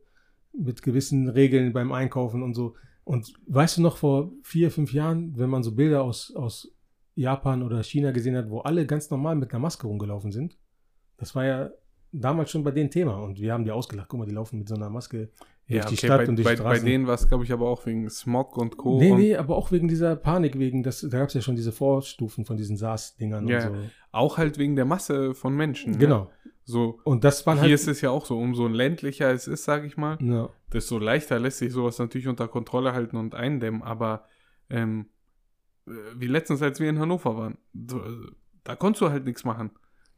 mit 0.53 0.83
gewissen 0.83 1.29
Regeln 1.29 1.73
beim 1.73 1.93
Einkaufen 1.93 2.43
und 2.43 2.55
so. 2.55 2.75
Und 3.05 3.35
weißt 3.47 3.79
du 3.79 3.83
noch, 3.83 3.97
vor 3.97 4.33
vier, 4.43 4.71
fünf 4.71 4.93
Jahren, 4.93 5.37
wenn 5.37 5.51
man 5.51 5.63
so 5.63 5.75
Bilder 5.75 6.03
aus, 6.03 6.35
aus 6.35 6.73
Japan 7.15 7.63
oder 7.63 7.83
China 7.83 8.13
gesehen 8.13 8.37
hat, 8.37 8.51
wo 8.51 8.61
alle 8.61 8.87
ganz 8.87 9.11
normal 9.11 9.37
mit 9.37 9.51
einer 9.51 9.61
Maske 9.61 9.87
rumgelaufen 9.87 10.33
sind, 10.33 10.57
das 11.17 11.35
war 11.35 11.45
ja 11.45 11.71
damals 12.13 12.51
schon 12.51 12.65
bei 12.65 12.71
denen 12.71 12.91
Thema. 12.91 13.17
Und 13.17 13.41
wir 13.41 13.53
haben 13.53 13.65
die 13.65 13.71
ausgelacht. 13.71 14.09
Guck 14.09 14.21
mal, 14.21 14.27
die 14.27 14.35
laufen 14.35 14.59
mit 14.59 14.69
so 14.69 14.75
einer 14.75 14.91
Maske 14.91 15.31
ja, 15.75 15.85
die 15.85 15.95
okay, 15.95 16.07
Stadt 16.07 16.19
bei, 16.19 16.29
und 16.29 16.37
bei, 16.37 16.43
die 16.43 16.43
bei 16.43 16.57
Straßen. 16.57 16.85
denen 16.87 17.07
war 17.07 17.15
es, 17.15 17.29
glaube 17.29 17.45
ich, 17.45 17.53
aber 17.53 17.69
auch 17.69 17.87
wegen 17.87 18.09
Smog 18.11 18.57
und 18.57 18.77
Co. 18.77 18.99
nee, 18.99 19.13
nee, 19.13 19.37
aber 19.37 19.57
auch 19.57 19.71
wegen 19.73 19.89
dieser 19.89 20.17
Panik, 20.17 20.59
wegen, 20.59 20.83
das, 20.83 21.01
da 21.01 21.19
gab 21.19 21.29
es 21.29 21.35
ja 21.35 21.41
schon 21.41 21.57
diese 21.57 21.73
Vorstufen 21.73 22.45
von 22.45 22.57
diesen 22.57 22.77
SARS-Dingern 22.77 23.47
Ja, 23.49 23.69
und 23.69 23.75
so. 23.75 23.81
Auch 24.13 24.39
halt 24.39 24.59
wegen 24.59 24.77
der 24.77 24.85
Masse 24.85 25.35
von 25.35 25.55
Menschen. 25.55 25.93
Ne? 25.93 25.99
Genau. 25.99 26.31
So, 26.65 27.01
Und 27.05 27.25
das 27.25 27.47
waren 27.47 27.57
hier 27.59 27.63
halt. 27.63 27.73
ist 27.73 27.89
es 27.89 28.01
ja 28.01 28.11
auch 28.11 28.27
so, 28.27 28.39
umso 28.39 28.69
ländlicher 28.69 29.33
es 29.33 29.49
ist, 29.49 29.65
sage 29.65 29.87
ich 29.87 29.97
mal, 29.97 30.19
ja, 30.21 30.51
desto 30.73 30.99
leichter 30.99 31.39
lässt 31.39 31.59
sich 31.59 31.73
sowas 31.73 31.99
natürlich 31.99 32.29
unter 32.29 32.47
Kontrolle 32.49 32.93
halten 32.93 33.17
und 33.17 33.35
eindämmen. 33.35 33.83
Aber 33.83 34.25
ähm, 34.69 35.07
äh, 35.87 35.93
wie 36.17 36.27
letztens, 36.29 36.63
als 36.63 36.79
wir 36.79 36.89
in 36.89 36.99
Hannover 36.99 37.37
waren, 37.37 37.59
äh, 37.75 38.31
da 38.63 38.77
konntest 38.77 39.03
du 39.03 39.11
halt 39.11 39.25
nichts 39.25 39.45
machen. 39.45 39.71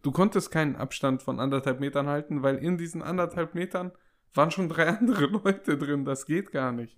Du 0.03 0.11
konntest 0.11 0.51
keinen 0.51 0.77
Abstand 0.77 1.23
von 1.23 1.39
anderthalb 1.41 1.81
Metern 1.81 2.07
halten, 2.07 2.43
weil 2.43 2.57
in 2.57 2.77
diesen 2.77 3.03
anderthalb 3.03 3.55
Metern 3.55 3.93
waren 4.35 4.51
schon 4.51 4.69
drei 4.69 4.89
andere 4.99 5.27
Leute 5.27 5.77
drin. 5.79 6.05
Das 6.05 6.27
geht 6.27 6.51
gar 6.53 6.73
nicht. 6.73 6.97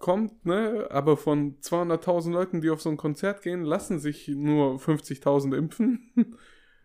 kommt, 0.00 0.46
ne, 0.46 0.86
aber 0.90 1.16
von 1.16 1.58
200.000 1.60 2.32
Leuten, 2.32 2.60
die 2.60 2.70
auf 2.70 2.80
so 2.80 2.90
ein 2.90 2.96
Konzert 2.96 3.42
gehen, 3.42 3.62
lassen 3.62 3.98
sich 3.98 4.28
nur 4.28 4.76
50.000 4.76 5.56
impfen 5.56 6.10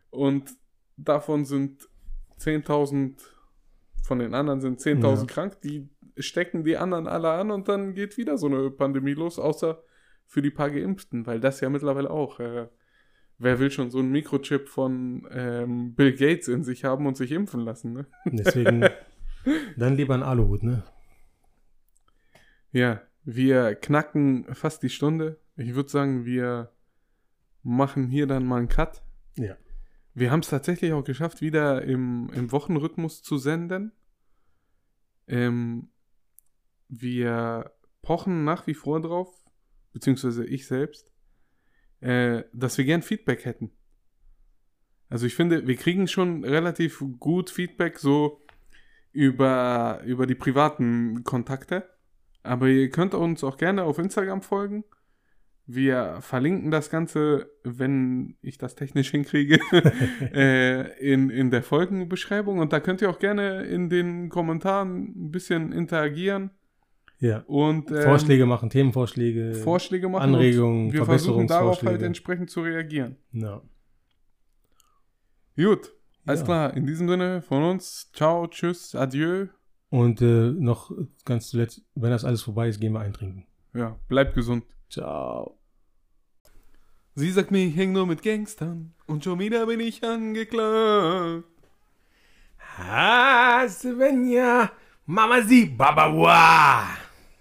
und 0.09 0.51
davon 0.97 1.45
sind 1.45 1.87
10.000 2.39 3.15
von 4.03 4.19
den 4.19 4.33
anderen 4.33 4.59
sind 4.61 4.79
10.000 4.79 5.19
Ja. 5.19 5.25
krank, 5.25 5.61
die 5.61 5.89
stecken 6.17 6.63
die 6.63 6.77
anderen 6.77 7.07
alle 7.07 7.31
an 7.31 7.51
und 7.51 7.67
dann 7.69 7.93
geht 7.93 8.17
wieder 8.17 8.37
so 8.37 8.47
eine 8.47 8.69
Pandemie 8.69 9.13
los, 9.13 9.39
außer 9.39 9.81
für 10.27 10.41
die 10.41 10.51
paar 10.51 10.69
Geimpften, 10.69 11.25
weil 11.25 11.39
das 11.39 11.61
ja 11.61 11.69
mittlerweile 11.69 12.09
auch, 12.11 12.39
äh, 12.39 12.67
wer 13.37 13.59
will 13.59 13.71
schon 13.71 13.91
so 13.91 13.99
einen 13.99 14.11
Mikrochip 14.11 14.67
von 14.67 15.27
ähm, 15.31 15.95
Bill 15.95 16.13
Gates 16.13 16.47
in 16.47 16.63
sich 16.63 16.83
haben 16.83 17.07
und 17.07 17.17
sich 17.17 17.31
impfen 17.31 17.61
lassen, 17.61 17.93
ne? 17.93 18.05
Deswegen 18.25 18.87
dann 19.77 19.95
lieber 19.95 20.13
ein 20.15 20.23
Aluhut, 20.23 20.63
ne? 20.63 20.83
Ja, 22.73 23.01
wir 23.23 23.75
knacken 23.75 24.53
fast 24.53 24.81
die 24.81 24.89
Stunde. 24.89 25.39
Ich 25.55 25.75
würde 25.75 25.89
sagen, 25.89 26.25
wir 26.25 26.73
machen 27.61 28.09
hier 28.09 28.25
dann 28.27 28.45
mal 28.45 28.57
einen 28.57 28.67
Cut. 28.67 29.03
Ja. 29.35 29.55
Wir 30.15 30.31
haben 30.31 30.41
es 30.41 30.49
tatsächlich 30.49 30.91
auch 30.91 31.03
geschafft, 31.03 31.41
wieder 31.41 31.83
im, 31.83 32.29
im 32.33 32.51
Wochenrhythmus 32.51 33.21
zu 33.21 33.37
senden. 33.37 33.91
Ähm, 35.27 35.89
wir 36.89 37.71
pochen 38.01 38.43
nach 38.43 38.65
wie 38.65 38.73
vor 38.73 39.01
drauf, 39.01 39.29
beziehungsweise 39.93 40.43
ich 40.45 40.65
selbst, 40.67 41.11
äh, 42.01 42.43
dass 42.53 42.77
wir 42.77 42.85
gern 42.85 43.03
Feedback 43.03 43.45
hätten. 43.45 43.71
Also 45.09 45.27
ich 45.27 45.35
finde, 45.35 45.67
wir 45.67 45.75
kriegen 45.75 46.07
schon 46.07 46.43
relativ 46.43 47.03
gut 47.19 47.51
Feedback 47.51 47.99
so 47.99 48.41
über, 49.11 50.01
über 50.05 50.25
die 50.25 50.35
privaten 50.35 51.23
Kontakte. 51.23 51.92
Aber 52.43 52.67
ihr 52.67 52.89
könnt 52.89 53.13
uns 53.13 53.43
auch 53.43 53.57
gerne 53.57 53.83
auf 53.83 53.97
Instagram 53.99 54.41
folgen. 54.41 54.83
Wir 55.65 56.17
verlinken 56.19 56.71
das 56.71 56.89
Ganze, 56.89 57.49
wenn 57.63 58.35
ich 58.41 58.57
das 58.57 58.75
technisch 58.75 59.11
hinkriege, 59.11 59.59
äh, 60.33 60.99
in, 60.99 61.29
in 61.29 61.51
der 61.51 61.63
Folgenbeschreibung. 61.63 62.59
Und 62.59 62.73
da 62.73 62.81
könnt 62.81 63.01
ihr 63.01 63.09
auch 63.09 63.17
gerne 63.19 63.63
in 63.63 63.89
den 63.89 64.27
Kommentaren 64.27 65.03
ein 65.27 65.31
bisschen 65.31 65.71
interagieren 65.71 66.51
Ja. 67.19 67.43
und 67.47 67.89
ähm, 67.91 68.01
Vorschläge 68.01 68.45
machen, 68.45 68.69
Themenvorschläge, 68.69 69.53
Vorschläge 69.53 70.09
machen. 70.09 70.35
Anregungen, 70.35 70.91
wir 70.91 71.05
versuchen 71.05 71.47
darauf 71.47 71.81
halt 71.81 72.01
entsprechend 72.01 72.49
zu 72.49 72.59
reagieren. 72.61 73.15
Ja. 73.31 73.61
Gut, 75.55 75.93
alles 76.25 76.41
Ja. 76.41 76.45
klar. 76.45 76.73
In 76.75 76.85
diesem 76.85 77.07
Sinne 77.07 77.41
von 77.41 77.63
uns, 77.63 78.11
ciao, 78.11 78.47
tschüss, 78.47 78.95
adieu. 78.95 79.47
Und 79.93 80.23
äh, 80.23 80.49
noch 80.49 80.91
ganz 81.23 81.49
zuletzt, 81.49 81.83
wenn 81.93 82.09
das 82.09 82.25
alles 82.25 82.41
vorbei 82.41 82.67
ist, 82.67 82.81
gehen 82.81 82.93
wir 82.93 83.01
eintrinken. 83.01 83.45
Ja, 83.75 83.95
bleibt 84.07 84.33
gesund. 84.33 84.63
Ciao. 84.89 85.59
Sie 87.13 87.29
sagt 87.29 87.51
mir, 87.51 87.67
ich 87.67 87.75
häng 87.75 87.91
nur 87.91 88.07
mit 88.07 88.23
Gangstern 88.23 88.95
und 89.05 89.23
schon 89.23 89.37
wieder 89.37 89.67
bin 89.67 89.79
ich 89.79 90.03
angeklagt. 90.03 91.43
Ah, 92.79 93.67
Svenja, 93.69 94.71
Mama 95.05 95.43
sie, 95.43 95.67
Babawa. 95.67 96.87